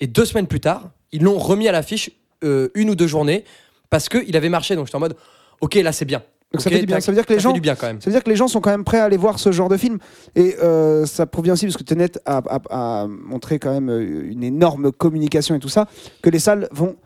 [0.00, 2.10] Et deux semaines plus tard, ils l'ont remis à l'affiche
[2.42, 3.44] euh, une ou deux journées
[3.90, 4.74] parce qu'il avait marché.
[4.74, 5.16] Donc j'étais en mode,
[5.60, 6.22] ok, là c'est bien.
[6.52, 7.00] Donc ça fait du bien.
[7.00, 8.00] Ça veut dire que les gens bien quand même.
[8.00, 9.68] Ça veut dire que les gens sont quand même prêts à aller voir ce genre
[9.68, 9.98] de film.
[10.36, 14.30] Et euh, ça provient aussi, parce que Tenet a, a- a montré quand même euh,
[14.30, 15.88] une énorme communication et tout ça,
[16.22, 16.96] que les salles vont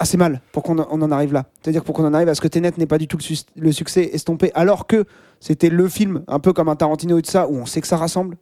[0.00, 1.44] assez mal pour qu'on en- arrive là.
[1.62, 3.18] C'est-à-dire pour qu'on en arrive à ce que Tenet n'ait pas du tout
[3.56, 5.04] le, succès estompé, alors que
[5.38, 7.86] c'était le film, un peu comme un Tarantino et tout ça, où on sait que
[7.86, 8.36] ça rassemble.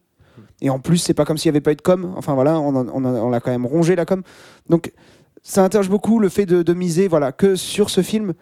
[0.60, 2.14] Et en plus, c'est pas comme s'il n'y avait pas eu de com.
[2.16, 4.22] Enfin voilà, on, en- on, l'a quand même rongé la com.
[4.70, 4.92] Donc
[5.42, 8.32] ça interroge beaucoup le fait de, miser voilà, que sur ce film.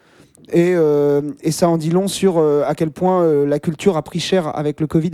[0.53, 3.97] Et, euh, et ça en dit long sur euh, à quel point euh, la culture
[3.97, 5.13] a pris cher avec le Covid.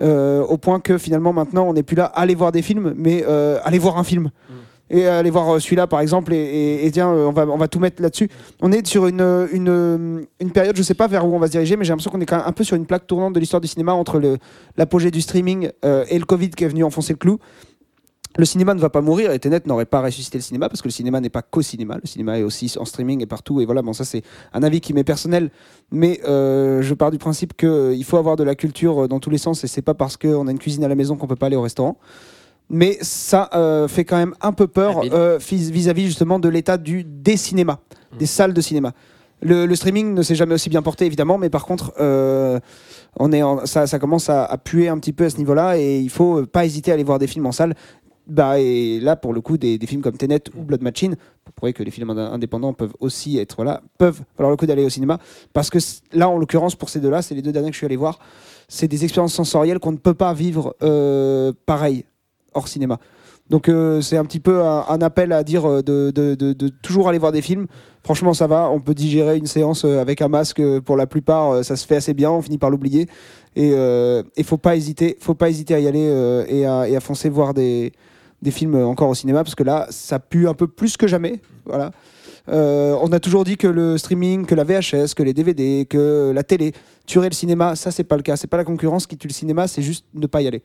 [0.00, 3.78] Au point que finalement maintenant on n'est plus là aller voir des films, mais aller
[3.78, 4.30] voir un film.
[4.90, 7.78] Et aller voir euh, celui-là par exemple, et, et, euh, on va, on va tout
[7.78, 8.28] mettre là-dessus.
[8.60, 11.46] On est sur une, euh, une, une période, je sais pas vers où on va
[11.46, 13.32] se diriger, mais j'ai l'impression qu'on est quand même un peu sur une plaque tournante
[13.32, 14.20] de l'histoire du cinéma entre
[14.76, 17.38] l'apogée du streaming et le Covid qui est venu enfoncer le clou.
[18.36, 20.88] Le cinéma ne va pas mourir et Tenet n'aurait pas ressuscité le cinéma parce que
[20.88, 21.98] le cinéma n'est pas qu'au cinéma.
[22.02, 23.60] Le cinéma est aussi en streaming et partout.
[23.60, 24.22] Et voilà, bon, ça c'est
[24.54, 25.50] un avis qui m'est personnel,
[25.90, 29.64] mais je pars du principe qu'il faut avoir de la culture dans tous les sens
[29.64, 31.56] et c'est pas parce qu'on a une cuisine à la maison qu'on peut pas aller
[31.56, 31.98] au restaurant.
[32.72, 36.78] Mais ça euh, fait quand même un peu peur euh, vis- vis-à-vis justement de l'état
[36.78, 37.78] du des cinémas,
[38.18, 38.92] des salles de cinéma.
[39.42, 42.58] Le, le streaming ne s'est jamais aussi bien porté évidemment, mais par contre, euh,
[43.18, 45.76] on est en- ça, ça commence à, à puer un petit peu à ce niveau-là
[45.78, 47.74] et il faut pas hésiter à aller voir des films en salle.
[48.28, 51.52] Bah, et là, pour le coup, des, des films comme Tenet ou Blood Machine, pour
[51.54, 54.84] prouver que les films ind- indépendants peuvent aussi être là, peuvent valoir le coup d'aller
[54.84, 55.18] au cinéma.
[55.52, 55.78] Parce que
[56.12, 58.20] là, en l'occurrence, pour ces deux-là, c'est les deux derniers que je suis allé voir,
[58.68, 62.04] c'est des expériences sensorielles qu'on ne peut pas vivre euh, pareil,
[62.54, 62.98] hors cinéma.
[63.50, 67.32] Donc euh, c'est un petit peu un, appel à dire euh, de, toujours aller voir
[67.32, 67.66] des films.
[68.02, 68.70] Franchement, ça va.
[68.70, 70.62] On peut digérer une séance euh, avec un masque.
[70.80, 72.30] Pour la plupart, ça se fait assez bien.
[72.30, 73.08] On finit par l'oublier.
[73.54, 73.72] Et
[74.36, 75.16] il faut pas hésiter.
[75.20, 77.92] Faut pas hésiter à y aller et, à, foncer voir des,
[78.50, 81.40] films encore au cinéma parce que là, ça pue un peu plus que jamais.
[81.66, 81.90] Voilà.
[82.48, 86.42] On a toujours dit que le streaming, que la VHS, que les DVD, que la
[86.42, 86.72] télé
[87.06, 87.76] tuerait le cinéma.
[87.76, 88.36] Ça, c'est pas le cas.
[88.36, 89.68] C'est pas la concurrence qui tue le cinéma.
[89.68, 90.62] C'est juste ne pas y aller.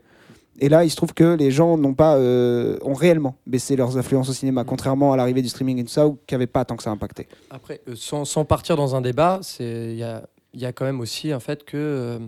[0.60, 3.98] Et là, il se trouve que les gens n'ont pas, euh, ont réellement baissé leurs
[3.98, 6.66] influences au cinéma, contrairement à l'arrivée du streaming et tout ça, où qui n'avait pas
[6.66, 7.28] tant que ça impacté.
[7.52, 10.24] Après, euh, sans, sans partir dans un débat, il y a,
[10.54, 12.20] y a quand même aussi un fait que euh,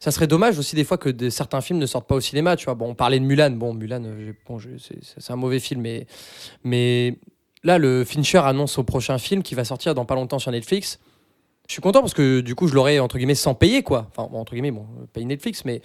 [0.00, 2.56] ça serait dommage aussi des fois que des- certains films ne sortent pas au cinéma.
[2.56, 3.50] Tu vois, bon, on parlait de Mulan.
[3.50, 4.00] Bon, Mulan,
[4.48, 6.06] bon, c'est- un mauvais film, mais,
[6.64, 7.18] mais
[7.62, 10.98] là, le Fincher annonce au prochain film qui va sortir dans pas longtemps sur Netflix.
[11.68, 14.06] Je suis content parce que du coup, je l'aurais entre guillemets sans payer quoi.
[14.16, 15.82] Enfin, bon, entre guillemets, bon, paye Netflix, mais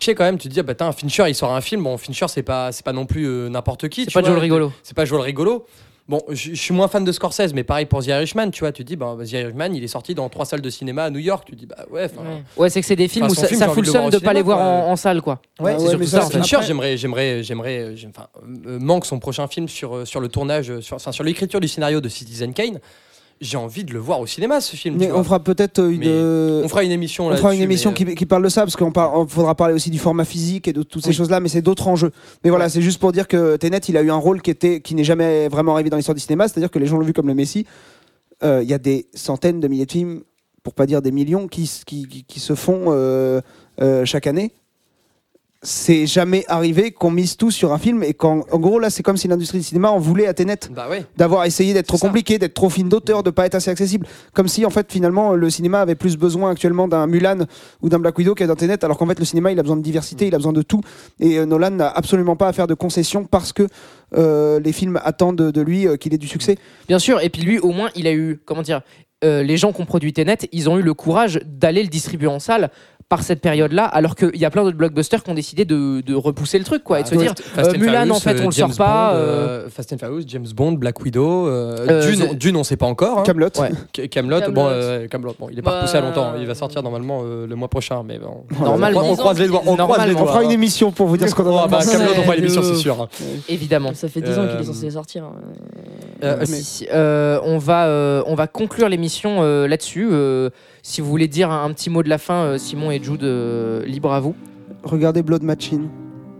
[0.00, 1.60] je sais quand même, tu te dis, ah, bah, t'as un Fincher, il sort un
[1.60, 1.82] film.
[1.82, 4.04] Bon, Fincher, c'est pas, c'est pas non plus euh, n'importe qui.
[4.04, 4.30] C'est pas vois.
[4.30, 4.72] Joel Rigolo.
[4.82, 5.66] C'est pas Joel Rigolo.
[6.08, 8.70] Bon, je suis moins fan de Scorsese, mais pareil pour The Irishman, tu vois.
[8.70, 11.10] Tu te dis, bah, The Irishman, il est sorti dans trois salles de cinéma à
[11.10, 11.42] New York.
[11.46, 12.02] Tu te dis, bah ouais.
[12.02, 12.42] Ouais.
[12.56, 14.02] Ouais, c'est que c'est des films où ça, film, ça fout le envie de le
[14.04, 15.40] seum de au pas les voir en, en salle, quoi.
[15.58, 16.20] Ouais, Ah c'est ouais, surtout ça.
[16.20, 18.28] ça, Fincher, j'aimerais, j'aimerais, j'aimerais, euh, enfin,
[18.68, 21.58] euh, manque son prochain film sur, euh, sur le tournage, euh, sur, enfin, sur l'écriture
[21.58, 22.78] du scénario de Citizen Kane.
[23.40, 24.96] J'ai envie de le voir au cinéma, ce film.
[24.96, 25.14] vois.
[25.18, 26.00] on fera peut-être euh, une.
[26.00, 28.62] Mais euh, On fera une émission on fera une émission qui, qui parle de ça
[28.62, 28.86] parce qu'il
[29.28, 31.14] faudra parler aussi du format physique et de toutes ces Oui.
[31.14, 32.12] choses-là, mais c'est d'autres enjeux.
[32.44, 32.70] Mais voilà, Ouais.
[32.70, 35.04] c'est juste pour dire que Tenet, il a eu un rôle qui était qui n'est
[35.04, 37.34] jamais vraiment arrivé dans l'histoire du cinéma, c'est-à-dire que les gens l'ont vu comme le
[37.34, 37.66] Messie.
[38.42, 40.22] Euh, Il y a des centaines de milliers de films,
[40.62, 43.40] pour pas dire des millions, qui, s- qui, qui- qui se font euh,
[43.82, 44.52] euh, chaque année.
[45.68, 49.02] C'est jamais arrivé qu'on mise tout sur un film et qu'en en gros là c'est
[49.02, 51.04] comme si l'industrie du cinéma en voulait à Tenet Bah ouais.
[51.16, 52.06] d'avoir essayé d'être trop ça.
[52.06, 54.06] compliqué, d'être trop film d'auteur, de pas être assez accessible.
[54.32, 57.46] Comme si en fait finalement le cinéma avait plus besoin actuellement d'un Mulan
[57.82, 59.76] ou d'un Black Widow qu'à d'un Tenet, alors qu'en fait le cinéma il a besoin
[59.76, 60.82] de diversité, il a besoin de tout.
[61.18, 63.66] Et euh, Nolan n'a absolument pas à faire de concessions parce que
[64.16, 66.58] euh, les films attendent de, lui euh, qu'il ait du succès.
[66.86, 68.82] Bien sûr, et puis lui, au moins, il a eu, comment dire,
[69.22, 72.38] les gens qui ont produit Tenet, ils ont eu le courage d'aller le distribuer en
[72.38, 72.70] salle
[73.08, 76.14] par cette période-là, alors qu'il y a plein d'autres blockbusters qui ont décidé de, de
[76.14, 78.18] repousser le truc, quoi, et de se Ah, dire, Fast euh, and Mulan, Furious, en
[78.20, 79.22] fait, on le James sort pas, Bond, euh,
[79.66, 82.86] euh, Fast and Furious, James Bond, Black Widow, euh, Euh, Dune, Dune, on sait pas
[82.86, 83.20] encore.
[83.20, 83.22] hein.
[83.22, 83.46] Camelot.
[83.60, 83.70] Ouais.
[84.08, 84.52] Camelot, Camelot.
[84.52, 86.32] bon, euh, Camelot, bon, il est pas Bah, repoussé à longtemps.
[86.40, 88.44] Il va sortir normalement euh, le mois prochain, mais bon.
[88.60, 89.02] Normalement.
[89.08, 89.62] on, croise les doigts.
[89.64, 90.18] On croise les Normalement.
[90.18, 90.32] On doigts.
[90.32, 91.78] fera une émission pour vous dire ce qu'on en Oh, a bah.
[91.84, 93.00] Camelot, on fera une émission, c'est sûr.
[93.00, 93.08] hein.
[93.48, 93.94] évidemment.
[93.94, 95.24] Ça fait 10 ans qu'il Euh, est censé sortir.
[95.26, 95.32] hein.
[96.24, 96.44] Euh,
[96.92, 100.08] euh, on, va, euh, on va conclure l'émission euh, là-dessus.
[100.88, 103.24] Si vous voulez dire un, un petit mot de la fin, euh, Simon et Jude,
[103.24, 104.36] euh, libre à vous.
[104.84, 105.88] Regardez Blood Machine.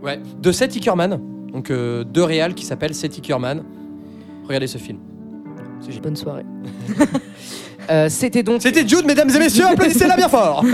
[0.01, 1.19] Ouais, de Seth Ickerman,
[1.51, 3.65] donc euh, deux réals qui s'appellent Seth Ickerman.
[4.47, 4.99] Regardez ce film.
[6.01, 6.45] Bonne soirée.
[7.89, 10.61] Euh, C'était donc, C'était Jude, mesdames et messieurs, applaudissez-la bien fort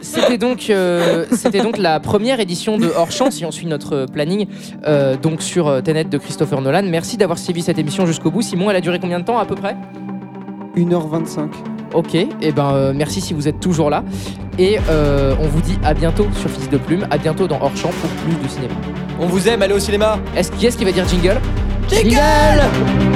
[0.00, 4.06] c'était donc, euh, c'était donc la première édition de Hors Champ, si on suit notre
[4.06, 4.48] planning,
[4.84, 6.82] euh, donc sur Tenet de Christopher Nolan.
[6.82, 8.42] Merci d'avoir suivi cette émission jusqu'au bout.
[8.42, 9.76] Simon, elle a duré combien de temps à peu près?
[10.76, 11.48] 1h25.
[11.94, 14.04] Ok, et ben euh, merci si vous êtes toujours là.
[14.58, 17.76] Et euh, on vous dit à bientôt sur Fils de Plume, à bientôt dans Hors
[17.76, 18.74] Champ pour plus de cinéma.
[19.18, 21.40] On vous aime, allez au cinéma Est-ce qui est-ce qui va dire jingle?
[21.88, 23.15] Jingle